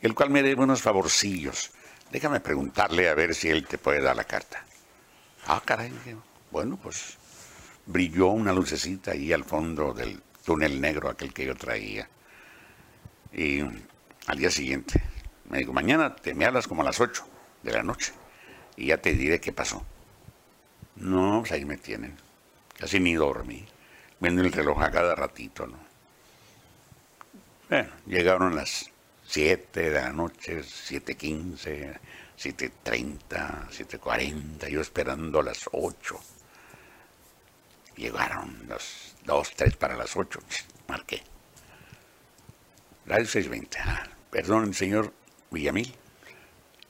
el 0.01 0.13
cual 0.13 0.30
me 0.30 0.43
debe 0.43 0.63
unos 0.63 0.82
favorcillos. 0.82 1.71
Déjame 2.11 2.41
preguntarle 2.41 3.07
a 3.09 3.13
ver 3.13 3.34
si 3.34 3.49
él 3.49 3.65
te 3.65 3.77
puede 3.77 4.01
dar 4.01 4.17
la 4.17 4.25
carta. 4.25 4.63
Ah, 5.47 5.61
caray. 5.63 5.93
Bueno, 6.51 6.77
pues 6.82 7.17
brilló 7.86 8.27
una 8.27 8.51
lucecita 8.51 9.11
ahí 9.11 9.32
al 9.32 9.45
fondo 9.45 9.93
del 9.93 10.21
túnel 10.45 10.80
negro 10.82 11.09
aquel 11.09 11.34
que 11.34 11.45
yo 11.45 11.55
traía. 11.55 12.09
Y 13.34 13.61
al 14.27 14.38
día 14.38 14.51
siguiente 14.51 15.01
me 15.49 15.59
dijo, 15.59 15.71
mañana 15.71 16.15
te 16.15 16.34
me 16.34 16.45
hablas 16.45 16.67
como 16.67 16.82
a 16.82 16.86
las 16.86 16.99
8 16.99 17.25
de 17.63 17.71
la 17.71 17.84
noche 17.84 18.11
y 18.75 18.88
ya 18.88 18.97
te 18.97 19.13
diré 19.13 19.39
qué 19.39 19.53
pasó. 19.53 19.86
No, 20.97 21.39
pues 21.39 21.53
ahí 21.53 21.65
me 21.65 21.77
tienen. 21.77 22.28
Casi 22.80 22.99
ni 22.99 23.13
dormí. 23.13 23.65
Viendo 24.19 24.41
el 24.41 24.51
reloj 24.51 24.82
a 24.82 24.91
cada 24.91 25.15
ratito, 25.15 25.67
¿no? 25.67 25.77
Bueno, 27.69 27.89
llegaron 28.07 28.55
las 28.55 28.89
7 29.27 29.91
de 29.91 30.01
la 30.01 30.11
noche, 30.11 30.61
7.15, 30.61 31.99
7.30, 32.38 33.69
7.40, 33.69 34.67
yo 34.69 34.82
esperando 34.82 35.41
las 35.43 35.69
8. 35.71 36.19
Llegaron 37.97 38.65
las 38.67 39.15
2, 39.25 39.51
3 39.55 39.75
para 39.75 39.95
las 39.95 40.15
8, 40.15 40.39
marqué. 40.88 41.21
Radio 43.05 43.25
620, 43.25 43.77
ah, 43.80 44.09
perdón, 44.32 44.73
señor 44.73 45.13
Villamil. 45.51 45.93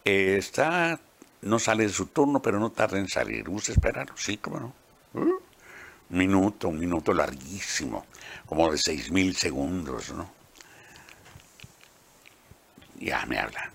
Eh, 0.05 0.37
está, 0.37 0.99
no 1.41 1.59
sale 1.59 1.83
de 1.83 1.89
su 1.89 2.05
turno, 2.05 2.41
pero 2.41 2.59
no 2.59 2.71
tarda 2.71 2.99
en 2.99 3.09
salir. 3.09 3.47
¿Gusta 3.49 3.71
esperar? 3.71 4.11
Sí, 4.15 4.37
cómo 4.37 4.59
no. 4.59 4.73
Uh, 5.13 5.39
minuto, 6.10 6.70
un 6.70 6.80
minuto 6.80 7.14
larguísimo, 7.14 8.05
como 8.45 8.72
de 8.72 8.78
6.000 8.78 9.34
segundos, 9.34 10.12
¿no? 10.12 10.30
Ya 12.99 13.26
me 13.26 13.38
habla. 13.38 13.72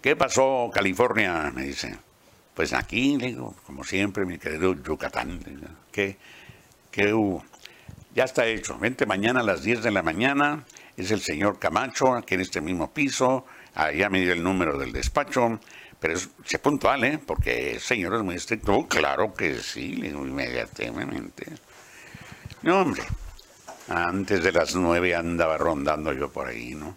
¿Qué 0.00 0.16
pasó, 0.16 0.70
California? 0.72 1.52
Me 1.54 1.62
dice. 1.62 1.96
Pues 2.54 2.72
aquí, 2.72 3.16
digo, 3.16 3.54
como 3.66 3.84
siempre, 3.84 4.26
mi 4.26 4.38
querido 4.38 4.74
Yucatán. 4.74 5.40
¿Qué, 5.90 6.16
qué 6.90 7.12
hubo? 7.12 7.44
Ya 8.14 8.24
está 8.24 8.46
hecho. 8.46 8.78
Vente 8.78 9.06
mañana 9.06 9.40
a 9.40 9.42
las 9.42 9.62
10 9.62 9.82
de 9.82 9.90
la 9.90 10.02
mañana. 10.02 10.64
Es 10.96 11.10
el 11.10 11.20
señor 11.20 11.58
Camacho, 11.58 12.14
aquí 12.14 12.34
en 12.34 12.42
este 12.42 12.60
mismo 12.60 12.92
piso. 12.92 13.46
Allá 13.74 14.10
me 14.10 14.20
dio 14.20 14.32
el 14.32 14.42
número 14.42 14.76
del 14.76 14.92
despacho. 14.92 15.60
Pero 15.98 16.14
es, 16.14 16.28
sé 16.44 16.58
puntual, 16.58 17.04
¿eh? 17.04 17.18
Porque 17.24 17.72
el 17.74 17.80
señor 17.80 18.16
es 18.16 18.22
muy 18.22 18.34
estricto. 18.34 18.86
claro 18.88 19.32
que 19.32 19.60
sí, 19.60 19.94
le 19.94 20.08
digo 20.08 20.26
inmediatamente. 20.26 21.46
No, 22.62 22.80
hombre. 22.80 23.02
Antes 23.88 24.44
de 24.44 24.52
las 24.52 24.76
nueve 24.76 25.16
andaba 25.16 25.58
rondando 25.58 26.12
yo 26.12 26.30
por 26.30 26.46
ahí, 26.46 26.76
¿no? 26.76 26.96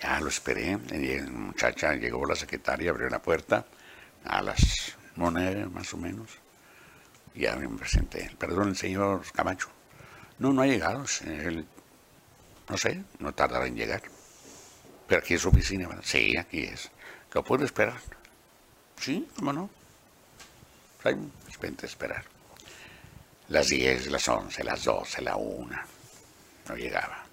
Ya 0.00 0.20
lo 0.20 0.28
esperé, 0.28 0.78
la 0.78 1.30
muchacha 1.30 1.94
llegó 1.94 2.24
la 2.24 2.36
secretaria, 2.36 2.90
abrió 2.90 3.08
la 3.08 3.20
puerta 3.20 3.66
a 4.24 4.42
las 4.42 4.96
nueve 5.16 5.66
más 5.66 5.92
o 5.92 5.96
menos. 5.96 6.30
Ya 7.34 7.56
me 7.56 7.68
presenté. 7.76 8.30
Perdón, 8.38 8.76
señor 8.76 9.22
Camacho. 9.32 9.68
No, 10.38 10.52
no 10.52 10.62
ha 10.62 10.66
llegado. 10.66 11.04
Él, 11.24 11.66
no 12.68 12.76
sé, 12.76 13.02
no 13.18 13.34
tardará 13.34 13.66
en 13.66 13.74
llegar. 13.74 14.02
Pero 15.08 15.20
aquí 15.20 15.34
es 15.34 15.40
su 15.40 15.48
oficina, 15.48 15.88
¿verdad? 15.88 16.04
Sí, 16.04 16.36
aquí 16.36 16.60
es. 16.60 16.90
¿Lo 17.32 17.42
puedo 17.42 17.64
esperar? 17.64 17.98
Sí, 19.00 19.28
¿cómo 19.36 19.52
no? 19.52 19.68
Hay 21.02 21.14
a 21.14 21.86
esperar. 21.86 22.35
Las 23.48 23.68
10, 23.68 24.10
las 24.10 24.28
11, 24.28 24.64
las 24.64 24.84
12, 24.84 25.22
la 25.22 25.36
1. 25.36 25.76
No 26.68 26.76
llegaba. 26.76 27.24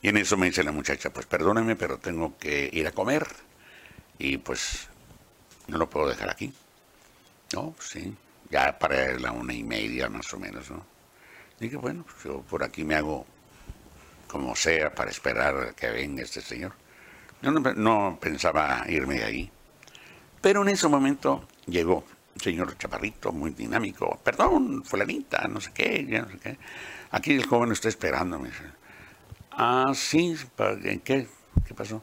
Y 0.00 0.08
en 0.08 0.18
eso 0.18 0.36
me 0.36 0.46
dice 0.46 0.62
la 0.62 0.72
muchacha, 0.72 1.10
pues 1.10 1.26
perdóneme, 1.26 1.76
pero 1.76 1.98
tengo 1.98 2.36
que 2.38 2.68
ir 2.72 2.86
a 2.86 2.92
comer. 2.92 3.26
Y 4.18 4.36
pues 4.38 4.88
no 5.66 5.78
lo 5.78 5.88
puedo 5.88 6.08
dejar 6.08 6.30
aquí. 6.30 6.52
No, 7.52 7.72
pues 7.72 7.88
sí, 7.88 8.14
ya 8.50 8.78
para 8.78 9.18
la 9.18 9.32
una 9.32 9.52
y 9.52 9.64
media 9.64 10.08
más 10.08 10.32
o 10.34 10.38
menos, 10.38 10.70
¿no? 10.70 10.84
Dije, 11.58 11.76
bueno, 11.76 12.04
pues 12.04 12.24
yo 12.24 12.42
por 12.42 12.62
aquí 12.62 12.84
me 12.84 12.96
hago 12.96 13.26
como 14.28 14.56
sea 14.56 14.94
para 14.94 15.10
esperar 15.10 15.74
que 15.74 15.88
venga 15.90 16.22
este 16.22 16.40
señor. 16.40 16.72
Yo 17.40 17.50
no, 17.50 18.18
pensaba 18.20 18.84
irme 18.88 19.16
de 19.16 19.24
ahí. 19.24 19.50
Pero 20.40 20.62
en 20.62 20.68
ese 20.68 20.88
momento 20.88 21.46
llegó 21.66 22.04
señor 22.36 22.76
chaparrito, 22.78 23.32
muy 23.32 23.50
dinámico. 23.52 24.20
Perdón, 24.22 24.84
fulanita, 24.84 25.46
no 25.48 25.60
sé 25.60 25.72
qué, 25.72 26.02
no 26.02 26.30
sé 26.30 26.38
qué. 26.38 26.58
Aquí 27.10 27.32
el 27.32 27.46
joven 27.46 27.72
está 27.72 27.88
esperándome. 27.88 28.50
Ah, 29.52 29.92
sí, 29.94 30.36
¿qué? 31.04 31.28
¿Qué 31.66 31.74
pasó? 31.74 32.02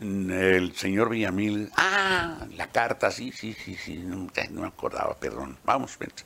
El 0.00 0.74
señor 0.76 1.10
Villamil. 1.10 1.70
Ah, 1.76 2.46
la 2.56 2.68
carta, 2.68 3.10
sí, 3.10 3.32
sí, 3.32 3.52
sí, 3.52 3.76
sí. 3.76 3.98
No, 3.98 4.28
me 4.50 4.66
acordaba, 4.66 5.14
perdón. 5.18 5.58
Vamos, 5.64 5.98
vente. 5.98 6.22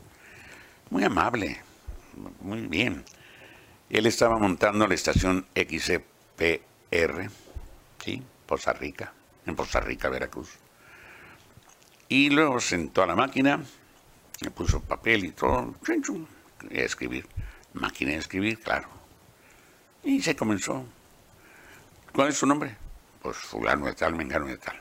Muy 0.90 1.02
amable. 1.02 1.60
Muy 2.40 2.68
bien. 2.68 3.04
Él 3.90 4.06
estaba 4.06 4.38
montando 4.38 4.86
la 4.86 4.94
estación 4.94 5.46
XCPR, 5.54 7.30
¿sí? 8.04 8.22
Poza 8.46 8.72
Rica, 8.72 9.12
en 9.46 9.56
Poza 9.56 9.80
Rica, 9.80 10.08
Veracruz. 10.08 10.50
Y 12.08 12.30
luego 12.30 12.60
sentó 12.60 13.02
a 13.02 13.06
la 13.06 13.16
máquina, 13.16 13.62
le 14.40 14.50
puso 14.50 14.80
papel 14.80 15.24
y 15.24 15.30
todo, 15.30 15.74
y 16.70 16.78
a 16.78 16.84
escribir. 16.84 17.26
Máquina 17.72 18.12
de 18.12 18.18
escribir, 18.18 18.60
claro. 18.60 18.88
Y 20.02 20.22
se 20.22 20.36
comenzó. 20.36 20.84
¿Cuál 22.12 22.28
es 22.28 22.36
su 22.36 22.46
nombre? 22.46 22.76
Pues 23.22 23.36
fulano 23.36 23.86
de 23.86 23.94
tal, 23.94 24.14
mengano 24.14 24.46
de 24.46 24.58
tal. 24.58 24.80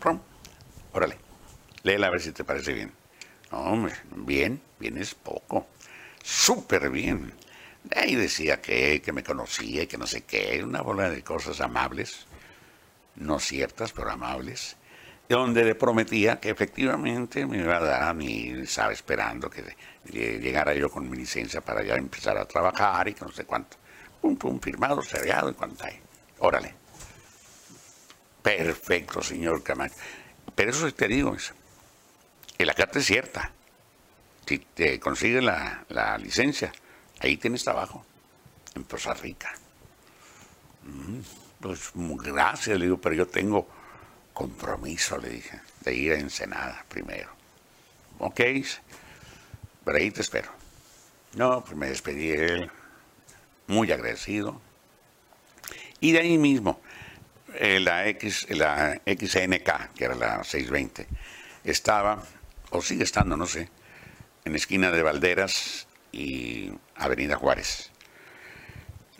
Prom. 0.00 0.20
Órale. 0.92 1.18
Léela 1.82 2.08
a 2.08 2.10
ver 2.10 2.20
si 2.20 2.32
te 2.32 2.44
parece 2.44 2.72
bien. 2.72 2.92
hombre, 3.50 3.94
bien, 4.16 4.60
bien 4.80 4.98
es 4.98 5.14
poco. 5.14 5.66
Súper 6.22 6.90
bien. 6.90 7.32
Ahí 7.94 8.14
decía 8.14 8.60
que, 8.60 9.00
que 9.00 9.12
me 9.12 9.22
conocía 9.22 9.84
y 9.84 9.86
que 9.86 9.98
no 9.98 10.06
sé 10.06 10.24
qué, 10.24 10.62
una 10.64 10.82
bola 10.82 11.10
de 11.10 11.22
cosas 11.22 11.60
amables, 11.60 12.26
no 13.18 13.38
ciertas, 13.38 13.92
pero 13.92 14.10
amables, 14.10 14.76
donde 15.28 15.64
le 15.64 15.74
prometía 15.74 16.40
que 16.40 16.50
efectivamente 16.50 17.46
me 17.46 17.58
iba 17.58 17.76
a 17.76 17.80
dar, 17.80 18.22
y 18.22 18.60
estaba 18.62 18.92
esperando 18.92 19.50
que 19.50 19.76
llegara 20.10 20.74
yo 20.74 20.90
con 20.90 21.08
mi 21.08 21.16
licencia 21.16 21.60
para 21.60 21.82
ya 21.82 21.96
empezar 21.96 22.36
a 22.38 22.46
trabajar 22.46 23.08
y 23.08 23.14
que 23.14 23.24
no 23.24 23.32
sé 23.32 23.44
cuánto. 23.44 23.76
Pum, 24.20 24.36
pum, 24.36 24.58
firmado, 24.60 25.02
cerrado 25.02 25.50
y 25.50 25.54
cuánto 25.54 25.84
hay. 25.84 26.00
Órale. 26.38 26.74
Perfecto, 28.42 29.22
señor 29.22 29.62
Camacho. 29.62 29.94
Pero 30.54 30.70
eso 30.70 30.92
te 30.92 31.06
digo, 31.06 31.36
que 32.56 32.66
la 32.66 32.74
carta 32.74 32.98
es 32.98 33.06
cierta. 33.06 33.52
Si 34.46 34.58
te 34.58 34.98
consigue 34.98 35.42
la, 35.42 35.84
la 35.88 36.16
licencia, 36.16 36.72
Ahí 37.20 37.36
tienes 37.36 37.64
trabajo, 37.64 38.04
en 38.74 38.84
Costa 38.84 39.14
Rica. 39.14 39.52
Mm, 40.84 41.18
pues 41.60 41.90
gracias, 41.94 42.78
le 42.78 42.84
digo, 42.86 43.00
pero 43.00 43.14
yo 43.14 43.26
tengo 43.26 43.68
compromiso, 44.32 45.18
le 45.18 45.30
dije, 45.30 45.60
de 45.80 45.94
ir 45.94 46.12
a 46.12 46.18
Ensenada 46.18 46.84
primero. 46.88 47.30
Ok, 48.18 48.40
pero 49.84 49.98
ahí 49.98 50.10
te 50.10 50.20
espero. 50.20 50.50
No, 51.34 51.64
pues 51.64 51.76
me 51.76 51.88
despedí 51.88 52.28
de 52.28 52.46
él, 52.46 52.70
muy 53.66 53.90
agradecido. 53.92 54.60
Y 56.00 56.12
de 56.12 56.20
ahí 56.20 56.38
mismo, 56.38 56.80
eh, 57.54 57.80
la, 57.80 58.06
X, 58.08 58.46
la 58.50 59.00
XNK, 59.04 59.94
que 59.94 60.04
era 60.04 60.14
la 60.14 60.44
620, 60.44 61.06
estaba, 61.64 62.22
o 62.70 62.82
sigue 62.82 63.04
estando, 63.04 63.36
no 63.36 63.46
sé, 63.46 63.68
en 64.44 64.54
esquina 64.54 64.90
de 64.90 65.02
Valderas 65.02 65.86
y 66.12 66.72
Avenida 66.96 67.36
Juárez. 67.36 67.90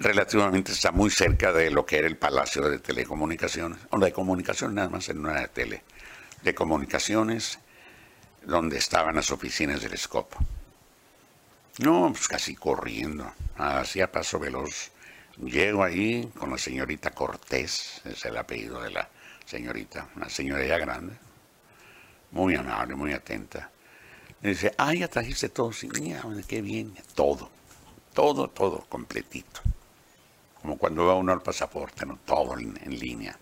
Relativamente 0.00 0.70
está 0.70 0.92
muy 0.92 1.10
cerca 1.10 1.52
de 1.52 1.72
lo 1.72 1.84
que 1.84 1.98
era 1.98 2.06
el 2.06 2.16
Palacio 2.16 2.68
de 2.68 2.78
Telecomunicaciones, 2.78 3.80
o 3.90 3.98
de 3.98 4.12
comunicaciones 4.12 4.76
nada 4.76 4.88
más 4.88 5.08
en 5.08 5.18
una 5.18 5.48
tele, 5.48 5.82
de 6.42 6.54
comunicaciones, 6.54 7.58
donde 8.44 8.78
estaban 8.78 9.16
las 9.16 9.32
oficinas 9.32 9.82
del 9.82 9.98
SCOP. 9.98 10.34
No, 11.78 12.12
pues 12.12 12.28
casi 12.28 12.54
corriendo, 12.54 13.32
hacía 13.56 14.12
paso 14.12 14.38
veloz. 14.38 14.92
Llego 15.38 15.82
ahí 15.82 16.30
con 16.38 16.50
la 16.50 16.58
señorita 16.58 17.10
Cortés, 17.10 18.00
es 18.04 18.24
el 18.24 18.36
apellido 18.36 18.80
de 18.80 18.90
la 18.90 19.08
señorita, 19.46 20.08
una 20.14 20.28
señora 20.28 20.64
ya 20.64 20.78
grande, 20.78 21.14
muy 22.30 22.54
amable, 22.54 22.94
muy 22.94 23.12
atenta. 23.12 23.68
Dice, 24.40 24.72
ah, 24.78 24.94
ya 24.94 25.08
trajiste 25.08 25.48
todo. 25.48 25.72
Sí, 25.72 25.88
mira, 26.00 26.22
qué 26.46 26.62
bien, 26.62 26.94
todo, 27.16 27.50
todo, 28.14 28.48
todo, 28.48 28.86
completito. 28.88 29.60
Como 30.62 30.76
cuando 30.76 31.06
va 31.06 31.14
uno 31.14 31.32
al 31.32 31.42
pasaporte, 31.42 32.04
¿no? 32.04 32.18
Todo 32.24 32.58
en, 32.58 32.98
línea. 32.98 33.38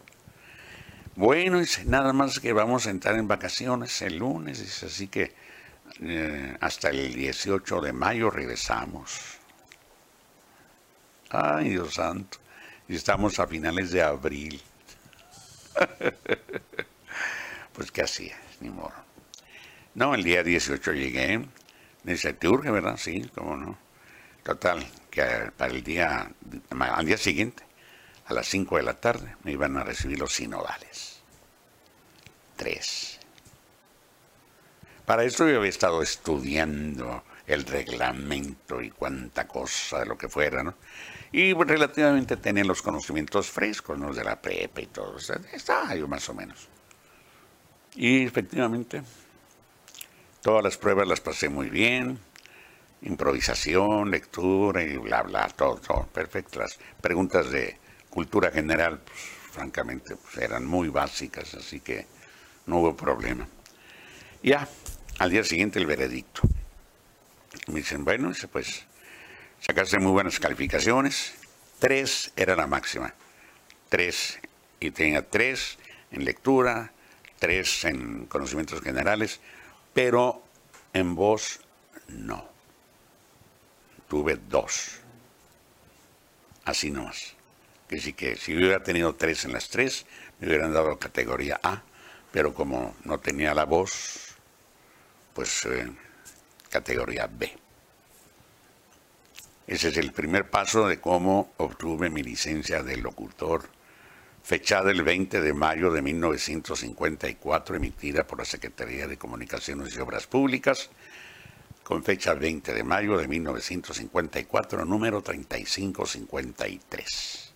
Bueno, 1.14 1.60
dice, 1.60 1.84
nada 1.84 2.12
más 2.12 2.40
que 2.40 2.52
vamos 2.52 2.86
a 2.86 2.90
entrar 2.90 3.16
en 3.16 3.26
vacaciones 3.26 4.02
el 4.02 4.18
lunes, 4.18 4.60
dice, 4.60 4.86
así 4.86 5.08
que 5.08 5.34
eh, 6.00 6.56
hasta 6.60 6.90
el 6.90 7.14
18 7.14 7.80
de 7.80 7.92
mayo 7.92 8.30
regresamos. 8.30 9.38
Ay, 11.30 11.70
Dios 11.70 11.94
santo. 11.94 12.38
Y 12.88 12.96
estamos 12.96 13.38
a 13.40 13.46
finales 13.46 13.90
de 13.90 14.02
abril. 14.02 14.60
pues, 17.72 17.90
¿qué 17.90 18.02
hacía? 18.02 18.36
Ni 18.60 18.70
modo. 18.70 18.92
No, 19.94 20.14
el 20.14 20.22
día 20.22 20.42
18 20.42 20.92
llegué. 20.92 21.44
Dice, 22.04 22.32
¿te 22.34 22.48
urge, 22.48 22.70
verdad? 22.70 22.96
Sí, 22.98 23.28
cómo 23.34 23.56
no. 23.56 23.78
Total, 24.44 24.86
para 25.56 25.72
el 25.72 25.82
día, 25.82 26.30
al 26.70 27.06
día 27.06 27.16
siguiente, 27.16 27.62
a 28.26 28.34
las 28.34 28.48
5 28.48 28.76
de 28.76 28.82
la 28.82 28.94
tarde, 28.94 29.36
me 29.44 29.52
iban 29.52 29.76
a 29.76 29.84
recibir 29.84 30.18
los 30.18 30.34
sinodales. 30.34 31.20
Tres. 32.56 33.18
Para 35.04 35.24
eso 35.24 35.48
yo 35.48 35.58
había 35.58 35.70
estado 35.70 36.02
estudiando 36.02 37.22
el 37.46 37.64
reglamento 37.64 38.82
y 38.82 38.90
cuánta 38.90 39.46
cosa 39.46 40.00
de 40.00 40.06
lo 40.06 40.18
que 40.18 40.28
fuera, 40.28 40.62
¿no? 40.62 40.74
Y 41.30 41.52
relativamente 41.52 42.36
tenía 42.36 42.64
los 42.64 42.82
conocimientos 42.82 43.50
frescos, 43.50 43.98
¿no? 43.98 44.12
De 44.12 44.24
la 44.24 44.40
prepa 44.40 44.80
y 44.80 44.86
todo. 44.86 45.16
estaba 45.52 45.94
yo 45.94 46.08
más 46.08 46.28
o 46.28 46.34
menos. 46.34 46.68
Y 47.94 48.24
efectivamente, 48.24 49.02
Todas 50.46 50.62
las 50.62 50.76
pruebas 50.76 51.08
las 51.08 51.20
pasé 51.20 51.48
muy 51.48 51.68
bien. 51.70 52.20
Improvisación, 53.02 54.10
lectura 54.10 54.82
y 54.82 54.96
bla, 54.96 55.22
bla, 55.22 55.48
todo, 55.48 55.76
todo. 55.76 56.06
Perfecto. 56.06 56.60
Las 56.60 56.78
preguntas 57.00 57.50
de 57.50 57.78
cultura 58.10 58.50
general, 58.50 59.00
pues, 59.04 59.18
francamente, 59.52 60.16
pues, 60.16 60.38
eran 60.38 60.64
muy 60.64 60.88
básicas, 60.88 61.54
así 61.54 61.80
que 61.80 62.06
no 62.66 62.78
hubo 62.78 62.96
problema. 62.96 63.46
Ya, 64.42 64.68
al 65.18 65.30
día 65.30 65.44
siguiente 65.44 65.78
el 65.78 65.86
veredicto. 65.86 66.42
Me 67.68 67.76
dicen, 67.76 68.04
bueno, 68.04 68.32
pues 68.52 68.84
sacaste 69.60 69.98
muy 69.98 70.12
buenas 70.12 70.38
calificaciones. 70.38 71.34
Tres 71.78 72.32
era 72.36 72.54
la 72.54 72.66
máxima. 72.66 73.14
Tres. 73.88 74.38
Y 74.78 74.90
tenía 74.90 75.28
tres 75.28 75.78
en 76.10 76.24
lectura, 76.24 76.92
tres 77.38 77.84
en 77.84 78.26
conocimientos 78.26 78.80
generales, 78.82 79.40
pero 79.94 80.42
en 80.92 81.14
voz 81.14 81.60
no. 82.08 82.55
Tuve 84.08 84.38
dos. 84.48 85.00
Así 86.64 86.90
nomás. 86.90 87.34
Que 87.88 88.00
sí 88.00 88.12
que 88.12 88.36
si 88.36 88.56
hubiera 88.56 88.82
tenido 88.82 89.14
tres 89.14 89.44
en 89.44 89.52
las 89.52 89.68
tres, 89.68 90.06
me 90.40 90.48
hubieran 90.48 90.72
dado 90.72 90.98
categoría 90.98 91.60
A, 91.62 91.82
pero 92.32 92.52
como 92.52 92.96
no 93.04 93.18
tenía 93.18 93.54
la 93.54 93.64
voz, 93.64 94.34
pues 95.34 95.64
eh, 95.66 95.90
categoría 96.68 97.28
B. 97.30 97.56
Ese 99.66 99.88
es 99.88 99.96
el 99.96 100.12
primer 100.12 100.50
paso 100.50 100.88
de 100.88 101.00
cómo 101.00 101.52
obtuve 101.56 102.10
mi 102.10 102.22
licencia 102.22 102.82
de 102.82 102.96
locutor 102.96 103.68
fechada 104.46 104.92
el 104.92 105.02
20 105.02 105.40
de 105.40 105.52
mayo 105.52 105.90
de 105.90 106.02
1954, 106.02 107.74
emitida 107.74 108.24
por 108.28 108.38
la 108.38 108.44
Secretaría 108.44 109.08
de 109.08 109.16
Comunicaciones 109.16 109.96
y 109.96 109.98
Obras 109.98 110.28
Públicas, 110.28 110.88
con 111.86 112.02
fecha 112.02 112.34
20 112.34 112.74
de 112.74 112.82
mayo 112.82 113.16
de 113.16 113.28
1954, 113.28 114.84
número 114.84 115.22
3553. 115.22 117.52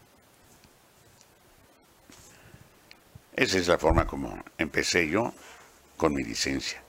Esa 3.34 3.58
es 3.58 3.66
la 3.66 3.76
forma 3.76 4.06
como 4.06 4.40
empecé 4.56 5.08
yo 5.08 5.34
con 5.96 6.14
mi 6.14 6.22
licencia. 6.22 6.80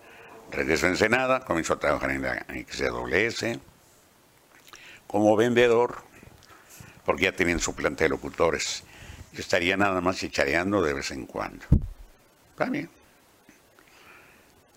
Regreso 0.52 0.86
a 0.86 0.90
Ensenada, 0.90 1.44
comienzo 1.44 1.74
a 1.74 1.80
trabajar 1.80 2.12
en 2.12 2.22
la 2.22 2.46
XWS 2.46 3.58
como 5.08 5.36
vendedor, 5.36 6.04
porque 7.04 7.24
ya 7.24 7.32
tienen 7.32 7.60
su 7.60 7.74
plantel 7.74 8.06
de 8.06 8.10
locutores. 8.10 8.84
Yo 9.34 9.40
estaría 9.40 9.76
nada 9.78 10.00
más 10.00 10.18
chichareando 10.18 10.84
de 10.84 10.94
vez 10.94 11.10
en 11.10 11.26
cuando. 11.26 11.66
También. 12.56 12.88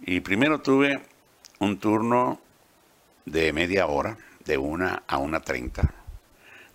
Y 0.07 0.21
primero 0.21 0.63
tuve 0.63 1.03
un 1.59 1.79
turno 1.79 2.41
de 3.25 3.53
media 3.53 3.87
hora, 3.87 4.17
de 4.45 4.59
una 4.59 5.03
a 5.07 5.19
una 5.19 5.41
treinta. 5.41 5.95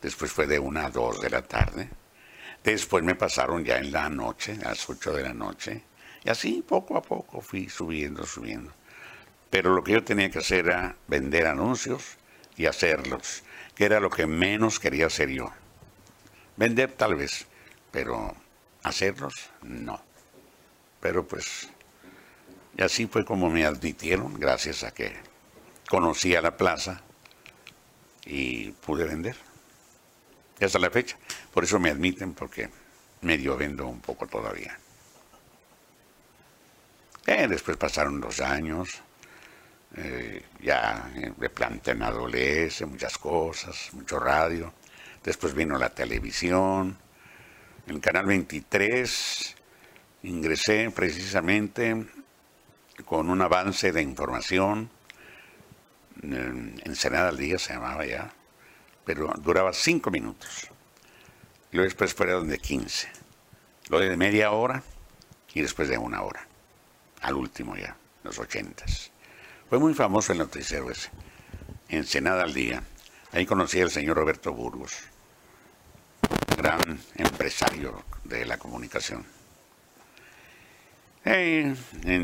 Después 0.01 0.31
fue 0.31 0.47
de 0.47 0.59
una 0.59 0.85
a 0.85 0.89
dos 0.89 1.21
de 1.21 1.29
la 1.29 1.41
tarde. 1.41 1.89
Después 2.63 3.03
me 3.03 3.15
pasaron 3.15 3.63
ya 3.63 3.77
en 3.77 3.91
la 3.91 4.09
noche, 4.09 4.57
a 4.63 4.69
las 4.69 4.89
ocho 4.89 5.13
de 5.13 5.23
la 5.23 5.33
noche. 5.33 5.83
Y 6.23 6.29
así 6.29 6.63
poco 6.67 6.97
a 6.97 7.01
poco 7.01 7.41
fui 7.41 7.69
subiendo, 7.69 8.25
subiendo. 8.25 8.73
Pero 9.49 9.73
lo 9.73 9.83
que 9.83 9.93
yo 9.93 10.03
tenía 10.03 10.29
que 10.29 10.39
hacer 10.39 10.67
era 10.67 10.95
vender 11.07 11.47
anuncios 11.47 12.17
y 12.55 12.65
hacerlos, 12.65 13.43
que 13.75 13.85
era 13.85 13.99
lo 13.99 14.09
que 14.09 14.25
menos 14.27 14.79
quería 14.79 15.07
hacer 15.07 15.29
yo. 15.29 15.51
Vender 16.57 16.91
tal 16.91 17.15
vez, 17.15 17.45
pero 17.91 18.35
hacerlos 18.83 19.49
no. 19.61 20.01
Pero 20.99 21.25
pues, 21.25 21.69
y 22.77 22.83
así 22.83 23.07
fue 23.07 23.23
como 23.23 23.49
me 23.49 23.65
admitieron, 23.65 24.37
gracias 24.39 24.83
a 24.83 24.91
que 24.91 25.28
conocía 25.89 26.39
la 26.39 26.55
plaza 26.55 27.01
y 28.25 28.69
pude 28.71 29.05
vender. 29.05 29.35
Y 30.59 30.63
hasta 30.63 30.77
la 30.77 30.91
fecha. 30.91 31.17
Por 31.51 31.63
eso 31.63 31.79
me 31.79 31.89
admiten, 31.89 32.33
porque 32.33 32.69
medio 33.21 33.57
vendo 33.57 33.87
un 33.87 33.99
poco 33.99 34.27
todavía. 34.27 34.77
Eh, 37.25 37.47
después 37.47 37.75
pasaron 37.77 38.21
los 38.21 38.39
años, 38.39 39.01
eh, 39.95 40.45
ya 40.61 41.09
de 41.37 41.49
planta 41.49 41.91
en 41.91 42.03
adolescencia, 42.03 42.85
muchas 42.85 43.17
cosas, 43.17 43.89
mucho 43.93 44.19
radio. 44.19 44.71
Después 45.23 45.55
vino 45.55 45.77
la 45.77 45.89
televisión. 45.89 46.97
En 47.87 47.99
canal 47.99 48.27
23 48.27 49.55
ingresé 50.23 50.91
precisamente 50.91 52.05
con 53.05 53.29
un 53.29 53.41
avance 53.41 53.91
de 53.91 54.01
información. 54.03 54.98
Ensenada 56.21 57.29
al 57.29 57.37
día 57.37 57.57
se 57.57 57.73
llamaba 57.73 58.05
ya, 58.05 58.31
pero 59.05 59.33
duraba 59.37 59.73
cinco 59.73 60.11
minutos. 60.11 60.69
Luego 61.71 61.85
después 61.85 62.13
fueron 62.13 62.47
de 62.49 62.57
15. 62.57 63.09
Lo 63.89 63.99
de 63.99 64.15
media 64.17 64.51
hora 64.51 64.83
y 65.53 65.61
después 65.61 65.87
de 65.87 65.97
una 65.97 66.21
hora. 66.21 66.45
Al 67.21 67.35
último 67.35 67.75
ya, 67.75 67.95
los 68.23 68.39
ochentas. 68.39 69.11
Fue 69.69 69.79
muy 69.79 69.93
famoso 69.93 70.31
el 70.31 70.39
noticiero 70.39 70.89
ese. 70.91 71.09
Ensenada 71.87 72.43
al 72.43 72.53
día. 72.53 72.83
Ahí 73.31 73.45
conocí 73.45 73.79
al 73.79 73.91
señor 73.91 74.17
Roberto 74.17 74.51
Burgos, 74.51 74.97
gran 76.57 76.99
empresario 77.15 78.03
de 78.23 78.45
la 78.45 78.57
comunicación. 78.57 79.23
Y 81.25 81.63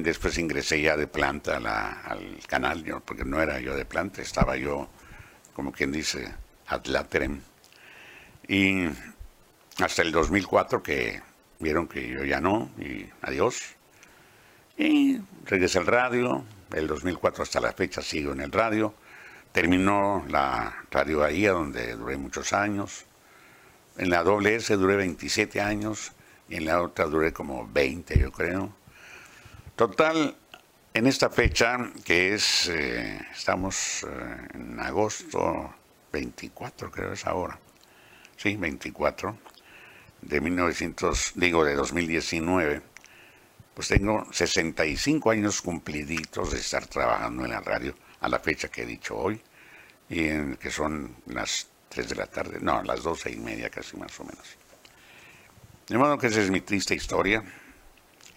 después 0.02 0.38
ingresé 0.38 0.82
ya 0.82 0.96
de 0.96 1.08
planta 1.08 1.58
al 1.58 2.40
canal, 2.48 2.84
porque 3.06 3.26
no 3.26 3.42
era 3.42 3.60
yo 3.60 3.76
de 3.76 3.86
planta, 3.86 4.22
estaba 4.22 4.56
yo, 4.56 4.90
como 5.54 5.72
quien 5.72 5.92
dice, 5.92 6.34
ad. 6.68 6.86
Y 8.48 8.86
hasta 9.80 10.02
el 10.02 10.12
2004 10.12 10.82
que 10.82 11.22
vieron 11.60 11.88
que 11.88 12.08
yo 12.08 12.24
ya 12.24 12.40
no, 12.40 12.72
y 12.80 13.10
adiós. 13.22 13.76
Y 14.78 15.20
regresé 15.46 15.80
al 15.80 15.88
radio, 15.88 16.44
el 16.74 16.88
2004 16.88 17.44
hasta 17.44 17.60
la 17.60 17.74
fecha 17.74 18.02
sigo 18.02 18.32
en 18.32 18.42
el 18.42 18.52
radio. 18.52 18.94
Terminó 19.52 20.26
la 20.30 20.84
radio 20.92 21.24
ahí, 21.24 21.46
donde 21.46 21.96
duré 21.96 22.18
muchos 22.18 22.54
años. 22.54 23.06
En 23.98 24.10
la 24.10 24.24
WS 24.24 24.76
duré 24.78 24.98
27 24.98 25.62
años 25.62 26.12
y 26.50 26.56
en 26.58 26.66
la 26.66 26.82
otra 26.82 27.06
duré 27.06 27.32
como 27.32 27.68
20, 27.72 28.20
yo 28.20 28.32
creo. 28.32 28.85
Total, 29.76 30.36
en 30.94 31.08
esta 31.08 31.30
fecha, 31.30 31.92
que 32.04 32.34
es, 32.34 32.70
eh, 32.70 33.20
estamos 33.36 34.04
eh, 34.04 34.48
en 34.54 34.80
agosto 34.80 35.76
24, 36.14 36.90
creo 36.90 37.14
es 37.14 37.26
ahora. 37.26 37.60
Sí, 38.38 38.56
24 38.56 39.38
de 40.22 40.42
1900, 40.42 41.34
digo, 41.36 41.66
de 41.66 41.76
2019 41.76 42.96
pues 43.76 43.90
tengo 43.90 44.26
65 44.32 45.32
años 45.32 45.62
cumpliditos 45.62 46.52
de 46.54 46.60
estar 46.60 46.88
trabajando 46.88 47.44
en 47.44 47.52
la 47.52 47.60
radio 47.60 47.94
a 48.22 48.30
la 48.30 48.40
fecha 48.40 48.70
que 48.70 48.84
he 48.84 48.86
dicho 48.86 49.18
hoy, 49.18 49.42
y 50.10 50.30
en, 50.30 50.56
que 50.56 50.72
son 50.72 51.18
las 51.28 51.68
3 51.90 52.10
de 52.10 52.16
la 52.16 52.26
tarde, 52.26 52.60
no, 52.62 52.82
las 52.84 53.04
12 53.04 53.32
y 53.34 53.36
media 53.36 53.70
casi 53.70 53.98
más 53.98 54.18
o 54.22 54.24
menos. 54.24 54.56
De 55.90 55.98
modo 55.98 56.18
que 56.18 56.28
esa 56.28 56.42
es 56.42 56.50
mi 56.50 56.62
triste 56.62 56.96
historia. 56.96 57.44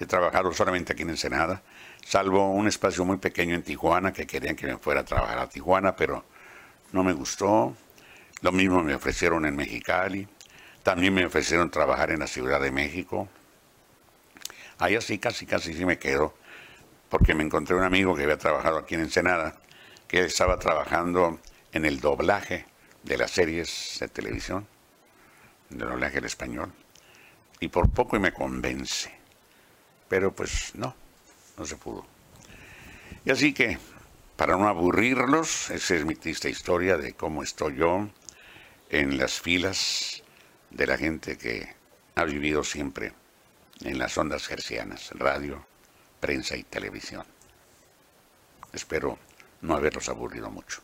He 0.01 0.07
trabajado 0.07 0.53
solamente 0.53 0.93
aquí 0.93 1.03
en 1.03 1.11
Ensenada, 1.11 1.63
salvo 2.05 2.51
un 2.51 2.69
espacio 2.69 3.05
muy 3.05 3.19
pequeño 3.19 3.55
en 3.57 3.63
Tijuana 3.63 4.13
que 4.13 4.27
querían 4.27 4.55
que 4.55 4.67
me 4.67 4.79
fuera 4.79 5.01
a 5.01 5.05
trabajar 5.05 5.39
a 5.39 5.49
Tijuana, 5.49 5.97
pero 5.97 6.25
no 6.93 7.03
me 7.03 7.13
gustó. 7.13 7.77
Lo 8.41 8.53
mismo 8.53 8.83
me 8.83 8.95
ofrecieron 8.95 9.45
en 9.45 9.57
Mexicali. 9.57 10.29
También 10.85 11.13
me 11.13 11.27
ofrecieron 11.27 11.71
trabajar 11.71 12.13
en 12.13 12.21
la 12.21 12.29
Ciudad 12.29 12.61
de 12.61 12.71
México. 12.71 13.29
Ahí 14.79 14.95
así 14.95 15.19
casi 15.19 15.45
casi 15.45 15.75
sí 15.75 15.85
me 15.85 15.99
quedo, 15.99 16.35
porque 17.09 17.35
me 17.35 17.43
encontré 17.43 17.75
un 17.75 17.83
amigo 17.83 18.15
que 18.15 18.23
había 18.23 18.39
trabajado 18.39 18.79
aquí 18.79 18.95
en 18.95 19.01
Ensenada, 19.01 19.59
que 20.07 20.21
estaba 20.21 20.59
trabajando 20.59 21.41
en 21.73 21.85
el 21.85 21.99
doblaje 22.01 22.67
de 23.03 23.19
las 23.19 23.33
series 23.33 23.97
de 23.99 24.09
televisión, 24.09 24.67
del 25.71 25.89
doblaje 25.89 26.19
en 26.19 26.25
español, 26.25 26.73
y 27.59 27.69
por 27.69 27.91
poco 27.91 28.17
y 28.17 28.21
me 28.21 28.33
convence. 28.33 29.11
Pero 30.09 30.33
pues 30.33 30.75
no, 30.75 30.95
no 31.57 31.65
se 31.65 31.77
pudo. 31.77 32.07
Y 33.25 33.31
así 33.31 33.53
que, 33.53 33.79
para 34.37 34.57
no 34.57 34.69
aburrirlos, 34.69 35.71
esa 35.71 35.95
es 35.95 36.05
mi 36.05 36.15
triste 36.15 36.49
historia 36.49 36.97
de 36.97 37.15
cómo 37.15 37.43
estoy 37.43 37.77
yo 37.77 38.09
en 38.91 39.19
las 39.19 39.41
filas 39.41 40.23
de 40.71 40.87
la 40.87 40.97
gente 40.97 41.37
que 41.37 41.75
ha 42.15 42.25
vivido 42.25 42.65
siempre 42.65 43.13
en 43.81 43.99
las 43.99 44.17
ondas 44.19 44.47
gercianas, 44.47 45.11
radio, 45.13 45.67
prensa 46.21 46.57
y 46.57 46.65
televisión. 46.65 47.25
Espero 48.73 49.19
no 49.61 49.75
haberlos 49.75 50.09
aburrido 50.09 50.51
mucho. 50.51 50.83